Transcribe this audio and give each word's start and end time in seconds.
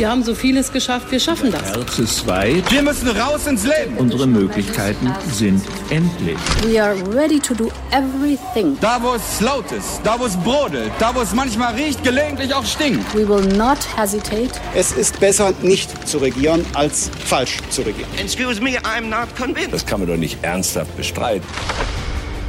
Wir 0.00 0.08
haben 0.08 0.22
so 0.22 0.34
vieles 0.34 0.72
geschafft, 0.72 1.12
wir 1.12 1.20
schaffen 1.20 1.52
das. 1.52 1.60
Herz 1.60 1.98
ist 1.98 2.26
weit. 2.26 2.72
Wir 2.72 2.80
müssen 2.80 3.06
raus 3.08 3.46
ins 3.46 3.64
Leben. 3.64 3.98
Unsere 3.98 4.26
Möglichkeiten 4.26 5.12
sind 5.30 5.62
endlich. 5.90 6.38
We 6.62 6.82
are 6.82 6.96
ready 7.14 7.38
to 7.38 7.52
do 7.52 7.70
everything. 7.90 8.78
Da, 8.80 8.98
wo 9.02 9.12
es 9.12 9.42
laut 9.42 9.70
ist, 9.72 10.00
da, 10.02 10.18
wo 10.18 10.24
es 10.24 10.38
brodelt, 10.38 10.90
da, 10.98 11.14
wo 11.14 11.20
es 11.20 11.34
manchmal 11.34 11.74
riecht, 11.74 12.02
gelegentlich 12.02 12.54
auch 12.54 12.64
stinkt. 12.64 13.14
We 13.14 13.28
will 13.28 13.46
not 13.58 13.76
hesitate. 13.94 14.52
Es 14.74 14.92
ist 14.92 15.20
besser, 15.20 15.52
nicht 15.60 16.08
zu 16.08 16.16
regieren, 16.16 16.64
als 16.72 17.10
falsch 17.26 17.58
zu 17.68 17.82
regieren. 17.82 18.08
Excuse 18.16 18.58
me, 18.58 18.78
I'm 18.78 19.10
not 19.10 19.28
convinced. 19.36 19.74
Das 19.74 19.84
kann 19.84 20.00
man 20.00 20.08
doch 20.08 20.16
nicht 20.16 20.38
ernsthaft 20.40 20.96
bestreiten. 20.96 21.46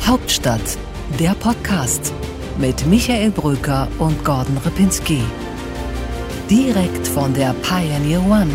Hauptstadt, 0.07 0.77
der 1.19 1.31
Podcast 1.31 2.13
mit 2.57 2.87
Michael 2.87 3.31
Brücker 3.31 3.89
und 3.99 4.23
Gordon 4.23 4.57
Ripinski. 4.63 5.21
Direkt 6.51 7.07
von 7.07 7.33
der 7.33 7.55
Pioneer 7.61 8.19
One. 8.25 8.51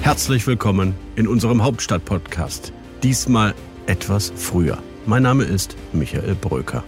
Herzlich 0.00 0.44
willkommen 0.48 0.92
in 1.14 1.28
unserem 1.28 1.62
Hauptstadt-Podcast. 1.62 2.72
Diesmal 3.04 3.54
etwas 3.86 4.32
früher. 4.34 4.78
Mein 5.06 5.22
Name 5.22 5.44
ist 5.44 5.76
Michael 5.92 6.34
Bröker. 6.34 6.82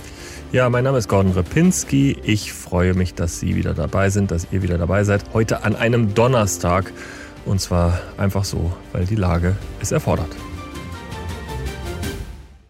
Ja, 0.51 0.69
mein 0.71 0.83
Name 0.83 0.99
ist 0.99 1.07
Gordon 1.09 1.31
Repinski. 1.35 2.17
Ich 2.25 2.53
freue 2.53 2.95
mich, 2.95 3.15
dass 3.15 3.39
Sie 3.39 3.55
wieder 3.55 3.75
dabei 3.75 4.11
sind, 4.11 4.33
dass 4.33 4.49
ihr 4.51 4.63
wieder 4.63 4.77
dabei 4.77 5.05
seid. 5.05 5.23
Heute 5.33 5.63
an 5.63 5.77
einem 5.77 6.13
Donnerstag. 6.13 6.93
Und 7.47 7.61
zwar 7.61 8.01
einfach 8.19 8.43
so, 8.45 8.73
weil 8.91 9.05
die 9.05 9.15
Lage 9.15 9.55
es 9.81 9.93
erfordert. 9.93 10.35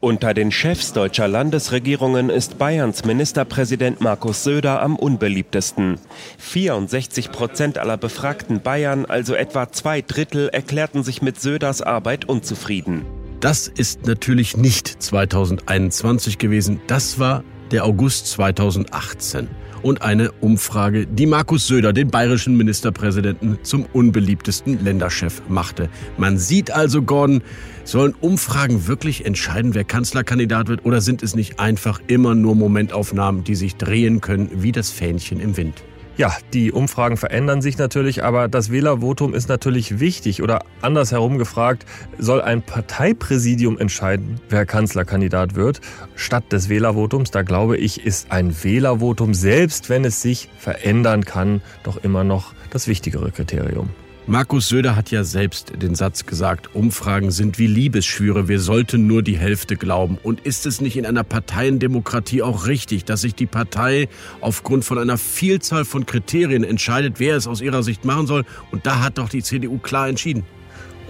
Unter 0.02 0.32
den 0.32 0.50
Chefs 0.50 0.94
deutscher 0.94 1.28
Landesregierungen 1.28 2.30
ist 2.30 2.56
Bayerns 2.56 3.04
Ministerpräsident 3.04 4.00
Markus 4.00 4.44
Söder 4.44 4.80
am 4.80 4.96
unbeliebtesten. 4.96 5.98
64 6.38 7.30
Prozent 7.30 7.76
aller 7.76 7.98
befragten 7.98 8.62
Bayern, 8.62 9.04
also 9.04 9.34
etwa 9.34 9.70
zwei 9.70 10.00
Drittel, 10.00 10.48
erklärten 10.48 11.02
sich 11.02 11.20
mit 11.20 11.38
Söders 11.38 11.82
Arbeit 11.82 12.26
unzufrieden. 12.26 13.04
Das 13.40 13.68
ist 13.68 14.06
natürlich 14.06 14.56
nicht 14.56 14.88
2021 15.02 16.38
gewesen, 16.38 16.80
das 16.86 17.18
war 17.18 17.44
der 17.70 17.84
August 17.84 18.26
2018 18.28 19.48
und 19.82 20.02
eine 20.02 20.32
Umfrage, 20.32 21.06
die 21.06 21.26
Markus 21.26 21.66
Söder, 21.66 21.92
den 21.92 22.10
bayerischen 22.10 22.56
Ministerpräsidenten, 22.56 23.58
zum 23.62 23.86
unbeliebtesten 23.92 24.84
Länderchef 24.84 25.42
machte. 25.48 25.88
Man 26.18 26.38
sieht 26.38 26.70
also, 26.70 27.02
Gordon, 27.02 27.42
sollen 27.84 28.14
Umfragen 28.20 28.86
wirklich 28.86 29.24
entscheiden, 29.24 29.74
wer 29.74 29.84
Kanzlerkandidat 29.84 30.68
wird, 30.68 30.84
oder 30.84 31.00
sind 31.00 31.22
es 31.22 31.34
nicht 31.34 31.58
einfach 31.58 32.00
immer 32.06 32.34
nur 32.34 32.54
Momentaufnahmen, 32.54 33.44
die 33.44 33.54
sich 33.54 33.76
drehen 33.76 34.20
können 34.20 34.50
wie 34.62 34.72
das 34.72 34.90
Fähnchen 34.90 35.40
im 35.40 35.56
Wind? 35.56 35.82
Ja, 36.20 36.36
die 36.52 36.70
Umfragen 36.70 37.16
verändern 37.16 37.62
sich 37.62 37.78
natürlich, 37.78 38.22
aber 38.22 38.46
das 38.46 38.70
Wählervotum 38.70 39.32
ist 39.32 39.48
natürlich 39.48 40.00
wichtig. 40.00 40.42
Oder 40.42 40.66
andersherum 40.82 41.38
gefragt, 41.38 41.86
soll 42.18 42.42
ein 42.42 42.60
Parteipräsidium 42.60 43.78
entscheiden, 43.78 44.38
wer 44.50 44.66
Kanzlerkandidat 44.66 45.54
wird, 45.54 45.80
statt 46.16 46.52
des 46.52 46.68
Wählervotums? 46.68 47.30
Da 47.30 47.40
glaube 47.40 47.78
ich, 47.78 48.04
ist 48.04 48.30
ein 48.32 48.54
Wählervotum, 48.62 49.32
selbst 49.32 49.88
wenn 49.88 50.04
es 50.04 50.20
sich 50.20 50.50
verändern 50.58 51.24
kann, 51.24 51.62
doch 51.84 51.96
immer 52.04 52.22
noch 52.22 52.52
das 52.68 52.86
wichtigere 52.86 53.30
Kriterium. 53.30 53.88
Markus 54.26 54.68
Söder 54.68 54.94
hat 54.96 55.10
ja 55.10 55.24
selbst 55.24 55.72
den 55.82 55.94
Satz 55.94 56.26
gesagt, 56.26 56.74
Umfragen 56.74 57.30
sind 57.30 57.58
wie 57.58 57.66
Liebesschwüre, 57.66 58.48
wir 58.48 58.60
sollten 58.60 59.06
nur 59.06 59.22
die 59.22 59.36
Hälfte 59.36 59.76
glauben. 59.76 60.18
Und 60.22 60.40
ist 60.40 60.66
es 60.66 60.80
nicht 60.80 60.96
in 60.96 61.06
einer 61.06 61.24
Parteiendemokratie 61.24 62.42
auch 62.42 62.66
richtig, 62.66 63.04
dass 63.04 63.22
sich 63.22 63.34
die 63.34 63.46
Partei 63.46 64.08
aufgrund 64.40 64.84
von 64.84 64.98
einer 64.98 65.18
Vielzahl 65.18 65.84
von 65.84 66.06
Kriterien 66.06 66.64
entscheidet, 66.64 67.18
wer 67.18 67.36
es 67.36 67.46
aus 67.46 67.60
ihrer 67.60 67.82
Sicht 67.82 68.04
machen 68.04 68.26
soll? 68.26 68.44
Und 68.70 68.86
da 68.86 69.00
hat 69.00 69.18
doch 69.18 69.28
die 69.28 69.42
CDU 69.42 69.78
klar 69.78 70.08
entschieden. 70.08 70.44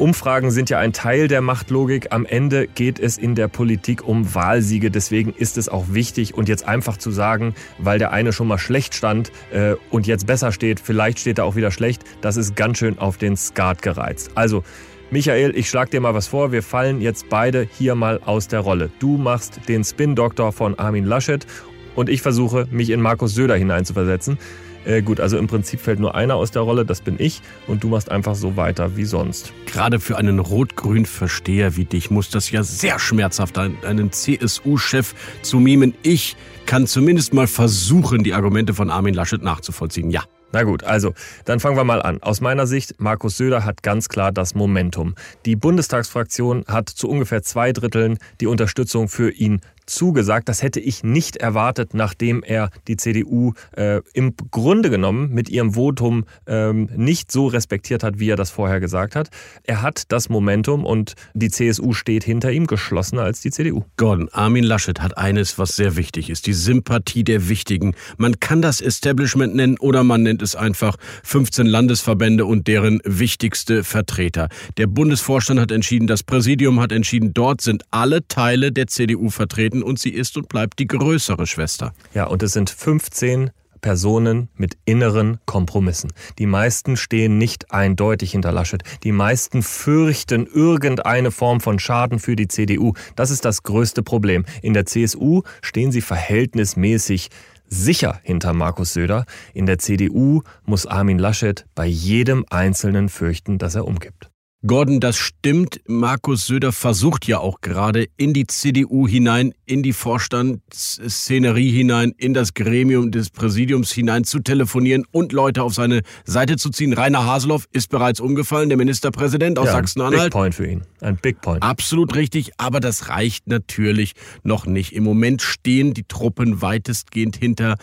Umfragen 0.00 0.50
sind 0.50 0.70
ja 0.70 0.78
ein 0.78 0.94
Teil 0.94 1.28
der 1.28 1.42
Machtlogik. 1.42 2.06
Am 2.08 2.24
Ende 2.24 2.66
geht 2.66 2.98
es 2.98 3.18
in 3.18 3.34
der 3.34 3.48
Politik 3.48 4.02
um 4.08 4.34
Wahlsiege. 4.34 4.90
Deswegen 4.90 5.34
ist 5.34 5.58
es 5.58 5.68
auch 5.68 5.88
wichtig 5.90 6.32
und 6.32 6.48
jetzt 6.48 6.66
einfach 6.66 6.96
zu 6.96 7.10
sagen, 7.10 7.54
weil 7.76 7.98
der 7.98 8.10
eine 8.10 8.32
schon 8.32 8.48
mal 8.48 8.56
schlecht 8.56 8.94
stand 8.94 9.30
äh, 9.52 9.74
und 9.90 10.06
jetzt 10.06 10.26
besser 10.26 10.52
steht, 10.52 10.80
vielleicht 10.80 11.18
steht 11.18 11.36
er 11.36 11.44
auch 11.44 11.54
wieder 11.54 11.70
schlecht, 11.70 12.02
das 12.22 12.38
ist 12.38 12.56
ganz 12.56 12.78
schön 12.78 12.98
auf 12.98 13.18
den 13.18 13.36
Skat 13.36 13.82
gereizt. 13.82 14.30
Also 14.36 14.64
Michael, 15.10 15.54
ich 15.54 15.68
schlag 15.68 15.90
dir 15.90 16.00
mal 16.00 16.14
was 16.14 16.28
vor. 16.28 16.50
Wir 16.50 16.62
fallen 16.62 17.02
jetzt 17.02 17.28
beide 17.28 17.68
hier 17.70 17.94
mal 17.94 18.20
aus 18.24 18.48
der 18.48 18.60
Rolle. 18.60 18.90
Du 19.00 19.18
machst 19.18 19.60
den 19.68 19.84
Spin-Doktor 19.84 20.52
von 20.52 20.78
Armin 20.78 21.04
Laschet 21.04 21.46
und 21.94 22.08
ich 22.08 22.22
versuche, 22.22 22.66
mich 22.70 22.88
in 22.88 23.02
Markus 23.02 23.34
Söder 23.34 23.56
hineinzuversetzen. 23.56 24.38
Äh, 24.84 25.02
gut, 25.02 25.20
also 25.20 25.36
im 25.38 25.46
Prinzip 25.46 25.80
fällt 25.80 26.00
nur 26.00 26.14
einer 26.14 26.36
aus 26.36 26.50
der 26.50 26.62
Rolle, 26.62 26.84
das 26.84 27.00
bin 27.00 27.16
ich, 27.18 27.42
und 27.66 27.84
du 27.84 27.88
machst 27.88 28.10
einfach 28.10 28.34
so 28.34 28.56
weiter 28.56 28.96
wie 28.96 29.04
sonst. 29.04 29.52
Gerade 29.66 30.00
für 30.00 30.16
einen 30.16 30.38
Rot-Grün-Versteher 30.38 31.76
wie 31.76 31.84
dich 31.84 32.10
muss 32.10 32.30
das 32.30 32.50
ja 32.50 32.62
sehr 32.62 32.98
schmerzhaft 32.98 33.56
sein, 33.56 33.76
einen 33.86 34.12
CSU-Chef 34.12 35.14
zu 35.42 35.60
mimen. 35.60 35.94
Ich 36.02 36.36
kann 36.66 36.86
zumindest 36.86 37.34
mal 37.34 37.46
versuchen, 37.46 38.24
die 38.24 38.32
Argumente 38.32 38.74
von 38.74 38.90
Armin 38.90 39.14
Laschet 39.14 39.42
nachzuvollziehen. 39.42 40.10
Ja. 40.10 40.24
Na 40.52 40.64
gut, 40.64 40.82
also 40.82 41.14
dann 41.44 41.60
fangen 41.60 41.76
wir 41.76 41.84
mal 41.84 42.02
an. 42.02 42.20
Aus 42.22 42.40
meiner 42.40 42.66
Sicht, 42.66 42.94
Markus 42.98 43.36
Söder 43.36 43.64
hat 43.64 43.84
ganz 43.84 44.08
klar 44.08 44.32
das 44.32 44.56
Momentum. 44.56 45.14
Die 45.46 45.54
Bundestagsfraktion 45.54 46.64
hat 46.66 46.88
zu 46.88 47.08
ungefähr 47.08 47.42
zwei 47.42 47.72
Dritteln 47.72 48.18
die 48.40 48.48
Unterstützung 48.48 49.08
für 49.08 49.30
ihn 49.30 49.60
zugesagt. 49.90 50.48
Das 50.48 50.62
hätte 50.62 50.80
ich 50.80 51.02
nicht 51.04 51.36
erwartet, 51.36 51.94
nachdem 51.94 52.42
er 52.42 52.70
die 52.88 52.96
CDU 52.96 53.52
äh, 53.76 54.00
im 54.14 54.34
Grunde 54.50 54.90
genommen 54.90 55.30
mit 55.30 55.48
ihrem 55.48 55.74
Votum 55.74 56.24
ähm, 56.46 56.88
nicht 56.96 57.30
so 57.32 57.46
respektiert 57.46 58.02
hat, 58.02 58.18
wie 58.18 58.30
er 58.30 58.36
das 58.36 58.50
vorher 58.50 58.80
gesagt 58.80 59.16
hat. 59.16 59.28
Er 59.64 59.82
hat 59.82 60.04
das 60.12 60.28
Momentum 60.28 60.84
und 60.84 61.14
die 61.34 61.50
CSU 61.50 61.92
steht 61.92 62.24
hinter 62.24 62.50
ihm 62.52 62.66
geschlossener 62.66 63.22
als 63.22 63.40
die 63.40 63.50
CDU. 63.50 63.84
Gordon, 63.96 64.28
Armin 64.32 64.64
Laschet 64.64 65.00
hat 65.00 65.18
eines, 65.18 65.58
was 65.58 65.76
sehr 65.76 65.96
wichtig 65.96 66.30
ist, 66.30 66.46
die 66.46 66.52
Sympathie 66.52 67.24
der 67.24 67.48
Wichtigen. 67.48 67.94
Man 68.16 68.40
kann 68.40 68.62
das 68.62 68.80
Establishment 68.80 69.54
nennen 69.54 69.78
oder 69.78 70.04
man 70.04 70.22
nennt 70.22 70.42
es 70.42 70.54
einfach 70.56 70.96
15 71.24 71.66
Landesverbände 71.66 72.46
und 72.46 72.68
deren 72.68 73.00
wichtigste 73.04 73.84
Vertreter. 73.84 74.48
Der 74.76 74.86
Bundesvorstand 74.86 75.60
hat 75.60 75.72
entschieden, 75.72 76.06
das 76.06 76.22
Präsidium 76.22 76.80
hat 76.80 76.92
entschieden, 76.92 77.34
dort 77.34 77.60
sind 77.60 77.84
alle 77.90 78.26
Teile 78.28 78.72
der 78.72 78.86
CDU 78.86 79.30
vertreten 79.30 79.79
und 79.82 79.98
sie 79.98 80.10
ist 80.10 80.36
und 80.36 80.48
bleibt 80.48 80.78
die 80.78 80.86
größere 80.86 81.46
Schwester. 81.46 81.92
Ja, 82.14 82.24
und 82.26 82.42
es 82.42 82.52
sind 82.52 82.70
15 82.70 83.50
Personen 83.80 84.48
mit 84.54 84.76
inneren 84.84 85.38
Kompromissen. 85.46 86.12
Die 86.38 86.46
meisten 86.46 86.96
stehen 86.96 87.38
nicht 87.38 87.72
eindeutig 87.72 88.32
hinter 88.32 88.52
Laschet. 88.52 88.82
Die 89.04 89.12
meisten 89.12 89.62
fürchten 89.62 90.46
irgendeine 90.46 91.30
Form 91.30 91.60
von 91.60 91.78
Schaden 91.78 92.18
für 92.18 92.36
die 92.36 92.48
CDU. 92.48 92.92
Das 93.16 93.30
ist 93.30 93.44
das 93.44 93.62
größte 93.62 94.02
Problem. 94.02 94.44
In 94.62 94.74
der 94.74 94.86
CSU 94.86 95.42
stehen 95.62 95.92
sie 95.92 96.02
verhältnismäßig 96.02 97.30
sicher 97.68 98.20
hinter 98.22 98.52
Markus 98.52 98.92
Söder. 98.92 99.24
In 99.54 99.66
der 99.66 99.78
CDU 99.78 100.42
muss 100.64 100.86
Armin 100.86 101.18
Laschet 101.18 101.66
bei 101.74 101.86
jedem 101.86 102.44
Einzelnen 102.50 103.08
fürchten, 103.08 103.58
dass 103.58 103.76
er 103.76 103.86
umkippt. 103.86 104.29
Gordon, 104.66 105.00
das 105.00 105.16
stimmt. 105.16 105.80
Markus 105.86 106.46
Söder 106.46 106.70
versucht 106.72 107.26
ja 107.26 107.38
auch 107.38 107.62
gerade 107.62 108.08
in 108.18 108.34
die 108.34 108.46
CDU 108.46 109.08
hinein, 109.08 109.54
in 109.64 109.82
die 109.82 109.94
Vorstandsszenerie 109.94 111.70
hinein, 111.70 112.12
in 112.18 112.34
das 112.34 112.52
Gremium 112.52 113.10
des 113.10 113.30
Präsidiums 113.30 113.90
hinein 113.90 114.24
zu 114.24 114.40
telefonieren 114.40 115.06
und 115.12 115.32
Leute 115.32 115.62
auf 115.62 115.72
seine 115.72 116.02
Seite 116.26 116.58
zu 116.58 116.68
ziehen. 116.68 116.92
Rainer 116.92 117.24
Haseloff 117.24 117.68
ist 117.72 117.88
bereits 117.88 118.20
umgefallen, 118.20 118.68
der 118.68 118.76
Ministerpräsident 118.76 119.58
aus 119.58 119.66
ja, 119.66 119.72
Sachsen-Anhalt. 119.72 120.24
Big 120.24 120.32
Point 120.32 120.54
für 120.54 120.66
ihn. 120.66 120.82
Ein 121.00 121.16
Big 121.16 121.40
Point. 121.40 121.62
Absolut 121.62 122.14
richtig, 122.14 122.50
aber 122.58 122.80
das 122.80 123.08
reicht 123.08 123.46
natürlich 123.46 124.12
noch 124.42 124.66
nicht. 124.66 124.92
Im 124.92 125.04
Moment 125.04 125.40
stehen 125.40 125.94
die 125.94 126.04
Truppen 126.04 126.60
weitestgehend 126.60 127.34
hinter 127.34 127.76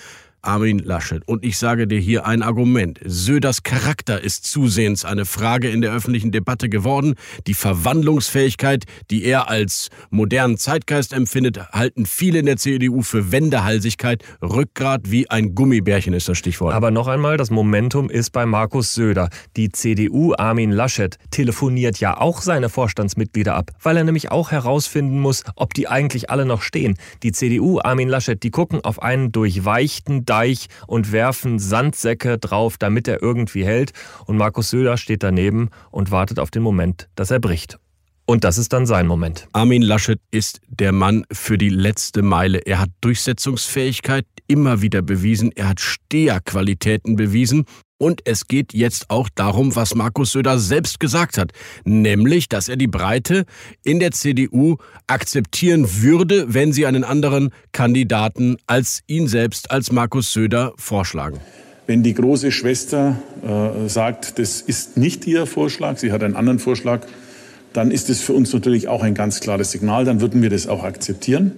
Armin 0.47 0.79
Laschet. 0.79 1.21
Und 1.27 1.43
ich 1.43 1.57
sage 1.57 1.87
dir 1.87 1.99
hier 1.99 2.25
ein 2.25 2.41
Argument. 2.41 2.99
Söders 3.03 3.63
Charakter 3.63 4.23
ist 4.23 4.45
zusehends 4.45 5.03
eine 5.03 5.25
Frage 5.25 5.69
in 5.69 5.81
der 5.81 5.91
öffentlichen 5.91 6.31
Debatte 6.31 6.69
geworden. 6.69 7.15
Die 7.47 7.53
Verwandlungsfähigkeit, 7.53 8.85
die 9.11 9.25
er 9.25 9.49
als 9.49 9.89
modernen 10.09 10.57
Zeitgeist 10.57 11.11
empfindet, 11.11 11.71
halten 11.73 12.05
viele 12.05 12.39
in 12.39 12.45
der 12.45 12.55
CDU 12.55 13.01
für 13.01 13.31
Wendehalsigkeit. 13.31 14.23
Rückgrat 14.41 15.11
wie 15.11 15.29
ein 15.29 15.53
Gummibärchen 15.53 16.13
ist 16.13 16.29
das 16.29 16.37
Stichwort. 16.37 16.73
Aber 16.73 16.91
noch 16.91 17.07
einmal, 17.07 17.35
das 17.35 17.51
Momentum 17.51 18.09
ist 18.09 18.31
bei 18.31 18.45
Markus 18.45 18.93
Söder. 18.93 19.29
Die 19.57 19.69
CDU 19.69 20.33
Armin 20.37 20.71
Laschet 20.71 21.17
telefoniert 21.29 21.99
ja 21.99 22.17
auch 22.17 22.41
seine 22.41 22.69
Vorstandsmitglieder 22.69 23.53
ab, 23.53 23.71
weil 23.83 23.97
er 23.97 24.05
nämlich 24.05 24.31
auch 24.31 24.51
herausfinden 24.51 25.19
muss, 25.19 25.43
ob 25.55 25.73
die 25.73 25.89
eigentlich 25.89 26.29
alle 26.29 26.45
noch 26.45 26.61
stehen. 26.61 26.97
Die 27.21 27.33
CDU 27.33 27.79
Armin 27.79 28.07
Laschet, 28.07 28.41
die 28.41 28.51
gucken 28.51 28.79
auf 28.85 29.01
einen 29.01 29.33
durchweichten 29.33 30.25
Deich 30.37 30.67
und 30.85 31.11
werfen 31.11 31.57
Sandsäcke 31.57 32.37
drauf, 32.37 32.77
damit 32.77 33.07
er 33.07 33.23
irgendwie 33.23 33.65
hält. 33.65 33.91
Und 34.27 34.37
Markus 34.37 34.69
Söder 34.69 34.97
steht 34.97 35.23
daneben 35.23 35.69
und 35.89 36.11
wartet 36.11 36.37
auf 36.37 36.51
den 36.51 36.61
Moment, 36.61 37.09
dass 37.15 37.31
er 37.31 37.39
bricht. 37.39 37.79
Und 38.27 38.43
das 38.43 38.59
ist 38.59 38.71
dann 38.71 38.85
sein 38.85 39.07
Moment. 39.07 39.47
Armin 39.53 39.81
Laschet 39.81 40.19
ist 40.29 40.59
der 40.67 40.91
Mann 40.91 41.23
für 41.31 41.57
die 41.57 41.69
letzte 41.69 42.21
Meile. 42.21 42.59
Er 42.59 42.79
hat 42.81 42.89
Durchsetzungsfähigkeit 43.01 44.25
immer 44.47 44.83
wieder 44.83 45.01
bewiesen. 45.01 45.51
Er 45.55 45.69
hat 45.69 45.79
Steherqualitäten 45.79 47.15
bewiesen. 47.15 47.65
Und 47.99 48.21
es 48.25 48.47
geht 48.47 48.73
jetzt 48.73 49.09
auch 49.09 49.27
darum, 49.33 49.75
was 49.75 49.95
Markus 49.95 50.31
Söder 50.33 50.59
selbst 50.59 50.99
gesagt 50.99 51.37
hat, 51.37 51.51
nämlich, 51.83 52.47
dass 52.47 52.69
er 52.69 52.75
die 52.75 52.87
Breite 52.87 53.45
in 53.83 53.99
der 53.99 54.11
CDU 54.11 54.77
akzeptieren 55.07 55.87
würde, 56.01 56.53
wenn 56.53 56.73
sie 56.73 56.85
einen 56.85 57.03
anderen 57.03 57.49
Kandidaten 57.71 58.57
als 58.67 59.01
ihn 59.07 59.27
selbst, 59.27 59.71
als 59.71 59.91
Markus 59.91 60.31
Söder 60.31 60.73
vorschlagen. 60.77 61.39
Wenn 61.87 62.03
die 62.03 62.13
große 62.13 62.51
Schwester 62.51 63.17
äh, 63.41 63.87
sagt, 63.89 64.37
das 64.37 64.61
ist 64.61 64.97
nicht 64.97 65.25
ihr 65.25 65.47
Vorschlag, 65.47 65.97
sie 65.97 66.11
hat 66.11 66.21
einen 66.21 66.35
anderen 66.35 66.59
Vorschlag, 66.59 67.07
dann 67.73 67.91
ist 67.91 68.09
es 68.09 68.21
für 68.21 68.33
uns 68.33 68.53
natürlich 68.53 68.87
auch 68.87 69.01
ein 69.01 69.15
ganz 69.15 69.39
klares 69.39 69.71
Signal, 69.71 70.05
dann 70.05 70.21
würden 70.21 70.41
wir 70.41 70.49
das 70.49 70.67
auch 70.67 70.83
akzeptieren. 70.83 71.53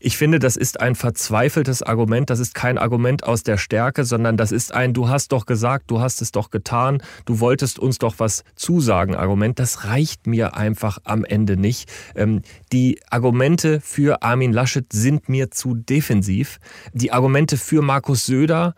Ich 0.00 0.16
finde, 0.16 0.38
das 0.38 0.56
ist 0.56 0.80
ein 0.80 0.94
verzweifeltes 0.94 1.82
Argument. 1.82 2.30
Das 2.30 2.38
ist 2.38 2.54
kein 2.54 2.78
Argument 2.78 3.24
aus 3.24 3.42
der 3.42 3.56
Stärke, 3.56 4.04
sondern 4.04 4.36
das 4.36 4.52
ist 4.52 4.72
ein 4.72 4.94
Du 4.94 5.08
hast 5.08 5.32
doch 5.32 5.44
gesagt, 5.44 5.90
du 5.90 6.00
hast 6.00 6.22
es 6.22 6.30
doch 6.30 6.50
getan, 6.50 7.02
du 7.24 7.40
wolltest 7.40 7.78
uns 7.78 7.98
doch 7.98 8.14
was 8.18 8.44
zusagen 8.54 9.16
Argument. 9.16 9.58
Das 9.58 9.84
reicht 9.84 10.26
mir 10.26 10.56
einfach 10.56 10.98
am 11.02 11.24
Ende 11.24 11.56
nicht. 11.56 11.90
Ähm, 12.14 12.42
die 12.72 13.00
Argumente 13.10 13.80
für 13.80 14.22
Armin 14.22 14.52
Laschet 14.52 14.86
sind 14.92 15.28
mir 15.28 15.50
zu 15.50 15.74
defensiv. 15.74 16.58
Die 16.92 17.10
Argumente 17.10 17.56
für 17.56 17.82
Markus 17.82 18.26
Söder, 18.26 18.74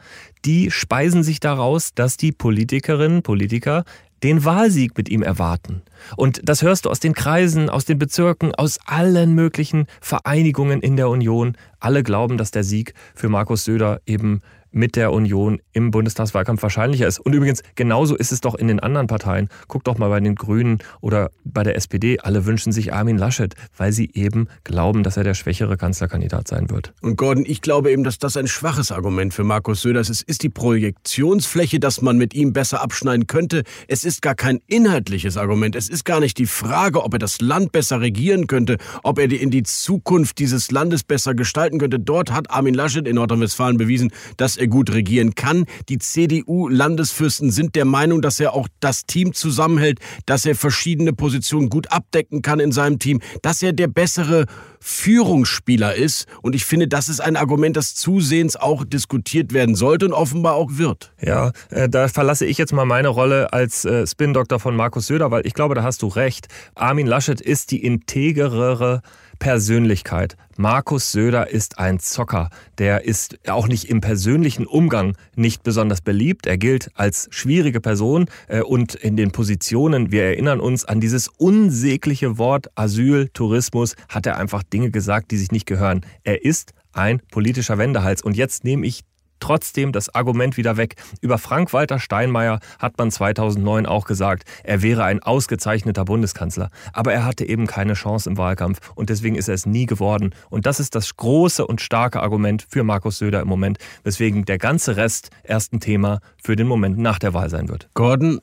die 0.46 0.70
speisen 0.70 1.22
sich 1.22 1.38
daraus, 1.38 1.92
dass 1.94 2.16
die 2.16 2.32
Politikerinnen, 2.32 3.22
Politiker 3.22 3.84
den 4.22 4.44
Wahlsieg 4.44 4.96
mit 4.96 5.08
ihm 5.08 5.22
erwarten. 5.22 5.82
Und 6.16 6.40
das 6.44 6.62
hörst 6.62 6.84
du 6.84 6.90
aus 6.90 7.00
den 7.00 7.14
Kreisen, 7.14 7.70
aus 7.70 7.84
den 7.84 7.98
Bezirken, 7.98 8.54
aus 8.54 8.78
allen 8.86 9.34
möglichen 9.34 9.86
Vereinigungen 10.00 10.80
in 10.80 10.96
der 10.96 11.08
Union. 11.08 11.56
Alle 11.78 12.02
glauben, 12.02 12.36
dass 12.36 12.50
der 12.50 12.64
Sieg 12.64 12.94
für 13.14 13.28
Markus 13.28 13.64
Söder 13.64 14.00
eben 14.06 14.42
mit 14.72 14.96
der 14.96 15.12
Union 15.12 15.60
im 15.72 15.90
Bundestagswahlkampf 15.90 16.62
wahrscheinlicher 16.62 17.06
ist. 17.06 17.18
Und 17.18 17.34
übrigens, 17.34 17.62
genauso 17.74 18.16
ist 18.16 18.32
es 18.32 18.40
doch 18.40 18.54
in 18.54 18.68
den 18.68 18.80
anderen 18.80 19.06
Parteien. 19.06 19.48
Guck 19.68 19.84
doch 19.84 19.98
mal 19.98 20.08
bei 20.08 20.20
den 20.20 20.34
Grünen 20.34 20.78
oder 21.00 21.30
bei 21.44 21.62
der 21.62 21.76
SPD. 21.76 22.18
Alle 22.20 22.46
wünschen 22.46 22.72
sich 22.72 22.92
Armin 22.92 23.18
Laschet, 23.18 23.54
weil 23.76 23.92
sie 23.92 24.10
eben 24.14 24.48
glauben, 24.64 25.02
dass 25.02 25.16
er 25.16 25.24
der 25.24 25.34
schwächere 25.34 25.76
Kanzlerkandidat 25.76 26.48
sein 26.48 26.70
wird. 26.70 26.92
Und 27.00 27.16
Gordon, 27.16 27.44
ich 27.46 27.62
glaube 27.62 27.90
eben, 27.90 28.04
dass 28.04 28.18
das 28.18 28.36
ein 28.36 28.46
schwaches 28.46 28.92
Argument 28.92 29.34
für 29.34 29.44
Markus 29.44 29.82
Söder 29.82 30.00
ist. 30.00 30.10
Es 30.10 30.22
ist 30.22 30.42
die 30.42 30.48
Projektionsfläche, 30.48 31.80
dass 31.80 32.02
man 32.02 32.18
mit 32.18 32.34
ihm 32.34 32.52
besser 32.52 32.82
abschneiden 32.82 33.26
könnte. 33.26 33.62
Es 33.88 34.04
ist 34.04 34.22
gar 34.22 34.34
kein 34.34 34.60
inhaltliches 34.66 35.36
Argument. 35.36 35.74
Es 35.76 35.88
ist 35.88 36.04
gar 36.04 36.20
nicht 36.20 36.38
die 36.38 36.46
Frage, 36.46 37.02
ob 37.02 37.14
er 37.14 37.18
das 37.18 37.40
Land 37.40 37.72
besser 37.72 38.00
regieren 38.00 38.46
könnte, 38.46 38.76
ob 39.02 39.18
er 39.18 39.30
in 39.30 39.50
die 39.50 39.62
Zukunft 39.62 40.38
dieses 40.38 40.70
Landes 40.70 41.04
besser 41.04 41.34
gestalten 41.34 41.78
könnte. 41.78 41.98
Dort 41.98 42.32
hat 42.32 42.50
Armin 42.50 42.74
Laschet 42.74 43.06
in 43.06 43.16
Nordrhein-Westfalen 43.16 43.76
bewiesen, 43.76 44.12
dass 44.36 44.56
er 44.60 44.68
gut 44.68 44.92
regieren 44.92 45.34
kann. 45.34 45.64
Die 45.88 45.98
CDU-Landesfürsten 45.98 47.50
sind 47.50 47.74
der 47.74 47.84
Meinung, 47.84 48.22
dass 48.22 48.38
er 48.38 48.54
auch 48.54 48.68
das 48.80 49.06
Team 49.06 49.32
zusammenhält, 49.32 49.98
dass 50.26 50.44
er 50.44 50.54
verschiedene 50.54 51.12
Positionen 51.12 51.68
gut 51.68 51.90
abdecken 51.90 52.42
kann 52.42 52.60
in 52.60 52.72
seinem 52.72 52.98
Team, 52.98 53.20
dass 53.42 53.62
er 53.62 53.72
der 53.72 53.88
bessere 53.88 54.46
Führungsspieler 54.80 55.94
ist. 55.94 56.26
Und 56.42 56.54
ich 56.54 56.64
finde, 56.64 56.88
das 56.88 57.08
ist 57.08 57.20
ein 57.20 57.36
Argument, 57.36 57.76
das 57.76 57.94
zusehends 57.94 58.56
auch 58.56 58.84
diskutiert 58.84 59.52
werden 59.52 59.74
sollte 59.74 60.06
und 60.06 60.12
offenbar 60.12 60.54
auch 60.54 60.70
wird. 60.72 61.12
Ja, 61.20 61.52
äh, 61.70 61.88
da 61.88 62.08
verlasse 62.08 62.46
ich 62.46 62.58
jetzt 62.58 62.72
mal 62.72 62.86
meine 62.86 63.08
Rolle 63.08 63.52
als 63.52 63.84
äh, 63.84 64.06
Spin-Doktor 64.06 64.58
von 64.60 64.76
Markus 64.76 65.06
Söder, 65.06 65.30
weil 65.30 65.46
ich 65.46 65.54
glaube, 65.54 65.74
da 65.74 65.82
hast 65.82 66.02
du 66.02 66.08
recht. 66.08 66.48
Armin 66.74 67.06
Laschet 67.06 67.40
ist 67.40 67.70
die 67.70 67.84
integerere 67.84 69.02
Persönlichkeit. 69.40 70.36
Markus 70.56 71.10
Söder 71.10 71.50
ist 71.50 71.80
ein 71.80 71.98
Zocker. 71.98 72.50
Der 72.78 73.04
ist 73.04 73.38
auch 73.48 73.66
nicht 73.66 73.86
im 73.86 74.00
persönlichen 74.00 74.66
Umgang 74.66 75.16
nicht 75.34 75.64
besonders 75.64 76.02
beliebt. 76.02 76.46
Er 76.46 76.58
gilt 76.58 76.90
als 76.94 77.26
schwierige 77.32 77.80
Person 77.80 78.26
äh, 78.46 78.60
und 78.60 78.94
in 78.94 79.16
den 79.16 79.32
Positionen, 79.32 80.12
wir 80.12 80.22
erinnern 80.22 80.60
uns 80.60 80.84
an 80.84 81.00
dieses 81.00 81.26
unsägliche 81.26 82.38
Wort 82.38 82.70
Asyl, 82.76 83.28
Tourismus, 83.32 83.96
hat 84.08 84.26
er 84.26 84.36
einfach 84.36 84.62
Dinge 84.62 84.92
gesagt, 84.92 85.32
die 85.32 85.38
sich 85.38 85.50
nicht 85.50 85.66
gehören. 85.66 86.06
Er 86.22 86.44
ist 86.44 86.72
ein 86.92 87.20
politischer 87.30 87.78
Wendehals. 87.78 88.22
Und 88.22 88.36
jetzt 88.36 88.64
nehme 88.64 88.86
ich 88.86 89.02
trotzdem 89.40 89.92
das 89.92 90.14
Argument 90.14 90.56
wieder 90.56 90.76
weg. 90.76 90.96
Über 91.20 91.38
Frank-Walter 91.38 91.98
Steinmeier 91.98 92.60
hat 92.78 92.98
man 92.98 93.10
2009 93.10 93.86
auch 93.86 94.04
gesagt, 94.04 94.44
er 94.62 94.82
wäre 94.82 95.04
ein 95.04 95.22
ausgezeichneter 95.22 96.04
Bundeskanzler. 96.04 96.70
Aber 96.92 97.12
er 97.12 97.24
hatte 97.24 97.44
eben 97.46 97.66
keine 97.66 97.94
Chance 97.94 98.30
im 98.30 98.38
Wahlkampf 98.38 98.78
und 98.94 99.10
deswegen 99.10 99.36
ist 99.36 99.48
er 99.48 99.54
es 99.54 99.66
nie 99.66 99.86
geworden. 99.86 100.34
Und 100.50 100.66
das 100.66 100.80
ist 100.80 100.94
das 100.94 101.16
große 101.16 101.66
und 101.66 101.80
starke 101.80 102.20
Argument 102.20 102.66
für 102.68 102.84
Markus 102.84 103.18
Söder 103.18 103.40
im 103.40 103.48
Moment, 103.48 103.78
weswegen 104.04 104.44
der 104.44 104.58
ganze 104.58 104.96
Rest 104.96 105.30
erst 105.42 105.72
ein 105.72 105.80
Thema 105.80 106.20
für 106.42 106.56
den 106.56 106.66
Moment 106.66 106.98
nach 106.98 107.18
der 107.18 107.34
Wahl 107.34 107.50
sein 107.50 107.68
wird. 107.68 107.88
Gordon, 107.94 108.40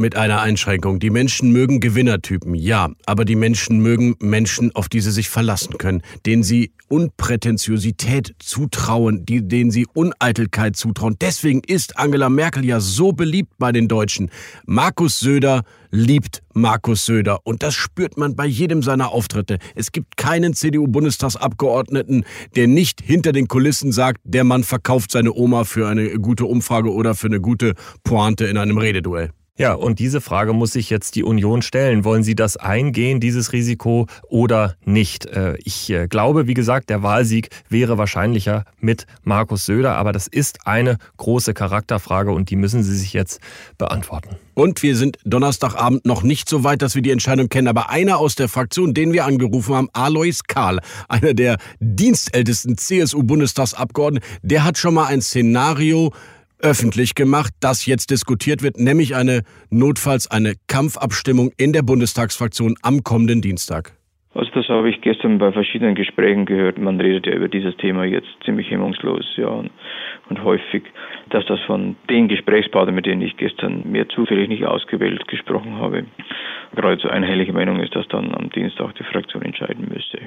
mit 0.00 0.16
einer 0.16 0.40
Einschränkung. 0.40 0.98
Die 0.98 1.10
Menschen 1.10 1.52
mögen 1.52 1.78
Gewinnertypen, 1.78 2.54
ja, 2.54 2.90
aber 3.06 3.24
die 3.24 3.36
Menschen 3.36 3.80
mögen 3.80 4.16
Menschen, 4.18 4.74
auf 4.74 4.88
die 4.88 5.00
sie 5.00 5.12
sich 5.12 5.28
verlassen 5.28 5.78
können, 5.78 6.02
denen 6.26 6.42
sie 6.42 6.72
Unprätentiosität 6.88 8.34
zutrauen, 8.40 9.24
die, 9.24 9.46
denen 9.46 9.70
sie 9.70 9.86
Uneitelkeit 9.94 10.74
zutrauen. 10.74 11.16
Deswegen 11.20 11.60
ist 11.64 11.98
Angela 11.98 12.28
Merkel 12.28 12.64
ja 12.64 12.80
so 12.80 13.12
beliebt 13.12 13.52
bei 13.58 13.70
den 13.70 13.86
Deutschen. 13.86 14.30
Markus 14.66 15.20
Söder 15.20 15.62
liebt 15.92 16.42
Markus 16.52 17.04
Söder 17.06 17.40
und 17.44 17.62
das 17.62 17.74
spürt 17.74 18.16
man 18.16 18.34
bei 18.34 18.46
jedem 18.46 18.82
seiner 18.82 19.12
Auftritte. 19.12 19.58
Es 19.76 19.92
gibt 19.92 20.16
keinen 20.16 20.54
CDU-Bundestagsabgeordneten, 20.54 22.24
der 22.56 22.66
nicht 22.66 23.00
hinter 23.00 23.32
den 23.32 23.46
Kulissen 23.46 23.92
sagt, 23.92 24.20
der 24.24 24.44
Mann 24.44 24.64
verkauft 24.64 25.12
seine 25.12 25.32
Oma 25.32 25.64
für 25.64 25.86
eine 25.86 26.18
gute 26.18 26.46
Umfrage 26.46 26.92
oder 26.92 27.14
für 27.14 27.26
eine 27.26 27.40
gute 27.40 27.74
Pointe 28.02 28.46
in 28.46 28.56
einem 28.56 28.78
Rededuell. 28.78 29.30
Ja, 29.60 29.74
und 29.74 29.98
diese 29.98 30.22
Frage 30.22 30.54
muss 30.54 30.72
sich 30.72 30.88
jetzt 30.88 31.16
die 31.16 31.22
Union 31.22 31.60
stellen. 31.60 32.02
Wollen 32.02 32.22
Sie 32.22 32.34
das 32.34 32.56
eingehen, 32.56 33.20
dieses 33.20 33.52
Risiko, 33.52 34.06
oder 34.26 34.74
nicht? 34.86 35.26
Äh, 35.26 35.58
ich 35.62 35.90
äh, 35.90 36.08
glaube, 36.08 36.46
wie 36.46 36.54
gesagt, 36.54 36.88
der 36.88 37.02
Wahlsieg 37.02 37.50
wäre 37.68 37.98
wahrscheinlicher 37.98 38.64
mit 38.78 39.04
Markus 39.22 39.66
Söder, 39.66 39.96
aber 39.96 40.12
das 40.12 40.28
ist 40.28 40.66
eine 40.66 40.96
große 41.18 41.52
Charakterfrage 41.52 42.32
und 42.32 42.48
die 42.48 42.56
müssen 42.56 42.82
Sie 42.82 42.96
sich 42.96 43.12
jetzt 43.12 43.38
beantworten. 43.76 44.30
Und 44.54 44.82
wir 44.82 44.96
sind 44.96 45.18
Donnerstagabend 45.26 46.06
noch 46.06 46.22
nicht 46.22 46.48
so 46.48 46.64
weit, 46.64 46.80
dass 46.80 46.94
wir 46.94 47.02
die 47.02 47.10
Entscheidung 47.10 47.50
kennen. 47.50 47.68
Aber 47.68 47.90
einer 47.90 48.16
aus 48.16 48.36
der 48.36 48.48
Fraktion, 48.48 48.94
den 48.94 49.12
wir 49.12 49.26
angerufen 49.26 49.74
haben, 49.74 49.90
Alois 49.92 50.38
Kahl, 50.48 50.80
einer 51.10 51.34
der 51.34 51.58
dienstältesten 51.80 52.78
CSU-Bundestagsabgeordneten, 52.78 54.26
der 54.40 54.64
hat 54.64 54.78
schon 54.78 54.94
mal 54.94 55.08
ein 55.08 55.20
Szenario 55.20 56.14
öffentlich 56.62 57.14
gemacht, 57.14 57.52
das 57.60 57.86
jetzt 57.86 58.10
diskutiert 58.10 58.62
wird, 58.62 58.78
nämlich 58.78 59.14
eine 59.16 59.42
notfalls 59.70 60.30
eine 60.30 60.54
Kampfabstimmung 60.68 61.50
in 61.56 61.72
der 61.72 61.82
Bundestagsfraktion 61.82 62.76
am 62.82 63.02
kommenden 63.02 63.40
Dienstag. 63.40 63.92
Also 64.32 64.50
das 64.54 64.68
habe 64.68 64.88
ich 64.88 65.00
gestern 65.00 65.38
bei 65.38 65.50
verschiedenen 65.50 65.96
Gesprächen 65.96 66.46
gehört. 66.46 66.78
Man 66.78 67.00
redet 67.00 67.26
ja 67.26 67.34
über 67.34 67.48
dieses 67.48 67.76
Thema 67.78 68.04
jetzt 68.04 68.28
ziemlich 68.44 68.70
hemmungslos, 68.70 69.26
ja, 69.36 69.48
und, 69.48 69.70
und 70.28 70.44
häufig, 70.44 70.84
dass 71.30 71.44
das 71.46 71.58
von 71.66 71.96
den 72.08 72.28
Gesprächspartnern, 72.28 72.94
mit 72.94 73.06
denen 73.06 73.22
ich 73.22 73.36
gestern 73.36 73.90
mehr 73.90 74.08
zufällig 74.08 74.48
nicht 74.48 74.64
ausgewählt 74.64 75.26
gesprochen 75.26 75.76
habe, 75.76 76.06
gerade 76.76 77.00
so 77.02 77.08
einhellige 77.08 77.52
Meinung 77.52 77.80
ist, 77.80 77.96
dass 77.96 78.06
dann 78.08 78.32
am 78.32 78.50
Dienstag 78.50 78.94
die 78.94 79.04
Fraktion 79.04 79.42
entscheiden 79.42 79.88
müsste. 79.92 80.18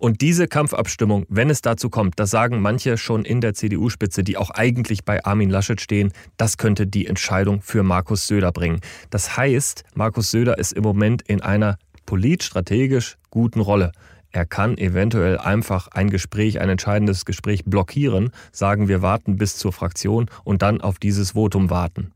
Und 0.00 0.22
diese 0.22 0.48
Kampfabstimmung, 0.48 1.26
wenn 1.28 1.50
es 1.50 1.60
dazu 1.60 1.90
kommt, 1.90 2.18
das 2.18 2.30
sagen 2.30 2.62
manche 2.62 2.96
schon 2.96 3.26
in 3.26 3.42
der 3.42 3.52
CDU-Spitze, 3.52 4.24
die 4.24 4.38
auch 4.38 4.48
eigentlich 4.48 5.04
bei 5.04 5.22
Armin 5.26 5.50
Laschet 5.50 5.78
stehen, 5.78 6.10
das 6.38 6.56
könnte 6.56 6.86
die 6.86 7.06
Entscheidung 7.06 7.60
für 7.60 7.82
Markus 7.82 8.26
Söder 8.26 8.50
bringen. 8.50 8.80
Das 9.10 9.36
heißt, 9.36 9.84
Markus 9.94 10.30
Söder 10.30 10.56
ist 10.56 10.72
im 10.72 10.84
Moment 10.84 11.20
in 11.20 11.42
einer 11.42 11.76
politstrategisch 12.06 13.18
guten 13.28 13.60
Rolle. 13.60 13.92
Er 14.32 14.46
kann 14.46 14.78
eventuell 14.78 15.36
einfach 15.36 15.88
ein 15.88 16.08
Gespräch, 16.08 16.60
ein 16.60 16.70
entscheidendes 16.70 17.26
Gespräch 17.26 17.66
blockieren, 17.66 18.30
sagen 18.52 18.88
wir 18.88 19.02
warten 19.02 19.36
bis 19.36 19.58
zur 19.58 19.74
Fraktion 19.74 20.30
und 20.44 20.62
dann 20.62 20.80
auf 20.80 20.98
dieses 20.98 21.32
Votum 21.32 21.68
warten. 21.68 22.12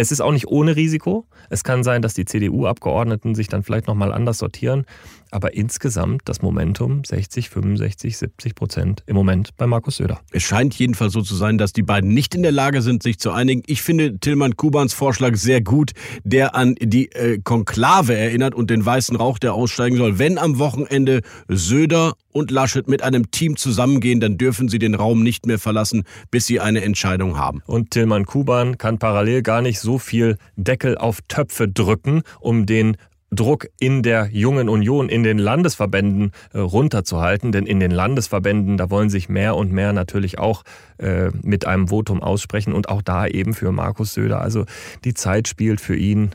Es 0.00 0.12
ist 0.12 0.20
auch 0.20 0.30
nicht 0.30 0.46
ohne 0.46 0.76
Risiko. 0.76 1.26
Es 1.50 1.64
kann 1.64 1.82
sein, 1.82 2.02
dass 2.02 2.14
die 2.14 2.24
CDU-Abgeordneten 2.24 3.34
sich 3.34 3.48
dann 3.48 3.64
vielleicht 3.64 3.88
nochmal 3.88 4.12
anders 4.12 4.38
sortieren. 4.38 4.86
Aber 5.30 5.54
insgesamt 5.54 6.22
das 6.24 6.42
Momentum 6.42 7.04
60, 7.04 7.50
65, 7.50 8.16
70 8.16 8.54
Prozent 8.54 9.02
im 9.06 9.14
Moment 9.14 9.56
bei 9.56 9.66
Markus 9.66 9.96
Söder. 9.96 10.20
Es 10.30 10.42
scheint 10.42 10.74
jedenfalls 10.74 11.12
so 11.12 11.22
zu 11.22 11.34
sein, 11.34 11.58
dass 11.58 11.72
die 11.72 11.82
beiden 11.82 12.14
nicht 12.14 12.34
in 12.34 12.42
der 12.42 12.52
Lage 12.52 12.82
sind, 12.82 13.02
sich 13.02 13.18
zu 13.18 13.30
einigen. 13.30 13.62
Ich 13.66 13.82
finde 13.82 14.18
Tillmann 14.18 14.56
Kubans 14.56 14.94
Vorschlag 14.94 15.36
sehr 15.36 15.60
gut, 15.60 15.92
der 16.24 16.54
an 16.54 16.74
die 16.80 17.12
äh, 17.12 17.38
Konklave 17.42 18.14
erinnert 18.16 18.54
und 18.54 18.70
den 18.70 18.84
weißen 18.84 19.16
Rauch, 19.16 19.38
der 19.38 19.54
aussteigen 19.54 19.96
soll. 19.96 20.18
Wenn 20.18 20.38
am 20.38 20.58
Wochenende 20.58 21.22
Söder 21.48 22.14
und 22.32 22.50
Laschet 22.50 22.88
mit 22.88 23.02
einem 23.02 23.30
Team 23.30 23.56
zusammengehen, 23.56 24.20
dann 24.20 24.38
dürfen 24.38 24.68
sie 24.68 24.78
den 24.78 24.94
Raum 24.94 25.22
nicht 25.22 25.46
mehr 25.46 25.58
verlassen, 25.58 26.04
bis 26.30 26.46
sie 26.46 26.60
eine 26.60 26.82
Entscheidung 26.82 27.36
haben. 27.36 27.62
Und 27.66 27.90
Tillmann 27.90 28.26
Kuban 28.26 28.78
kann 28.78 28.98
parallel 28.98 29.42
gar 29.42 29.62
nicht 29.62 29.80
so 29.80 29.98
viel 29.98 30.36
Deckel 30.56 30.96
auf 30.96 31.20
Töpfe 31.28 31.68
drücken, 31.68 32.22
um 32.40 32.66
den 32.66 32.96
Druck 33.30 33.68
in 33.78 34.02
der 34.02 34.28
jungen 34.32 34.68
Union, 34.68 35.08
in 35.08 35.22
den 35.22 35.38
Landesverbänden 35.38 36.32
äh, 36.52 36.58
runterzuhalten. 36.58 37.52
Denn 37.52 37.66
in 37.66 37.80
den 37.80 37.90
Landesverbänden, 37.90 38.76
da 38.76 38.90
wollen 38.90 39.10
sich 39.10 39.28
mehr 39.28 39.56
und 39.56 39.72
mehr 39.72 39.92
natürlich 39.92 40.38
auch 40.38 40.64
äh, 40.98 41.30
mit 41.42 41.66
einem 41.66 41.88
Votum 41.88 42.22
aussprechen 42.22 42.72
und 42.72 42.88
auch 42.88 43.02
da 43.02 43.26
eben 43.26 43.54
für 43.54 43.72
Markus 43.72 44.14
Söder. 44.14 44.40
Also 44.40 44.64
die 45.04 45.14
Zeit 45.14 45.48
spielt 45.48 45.80
für 45.80 45.96
ihn. 45.96 46.30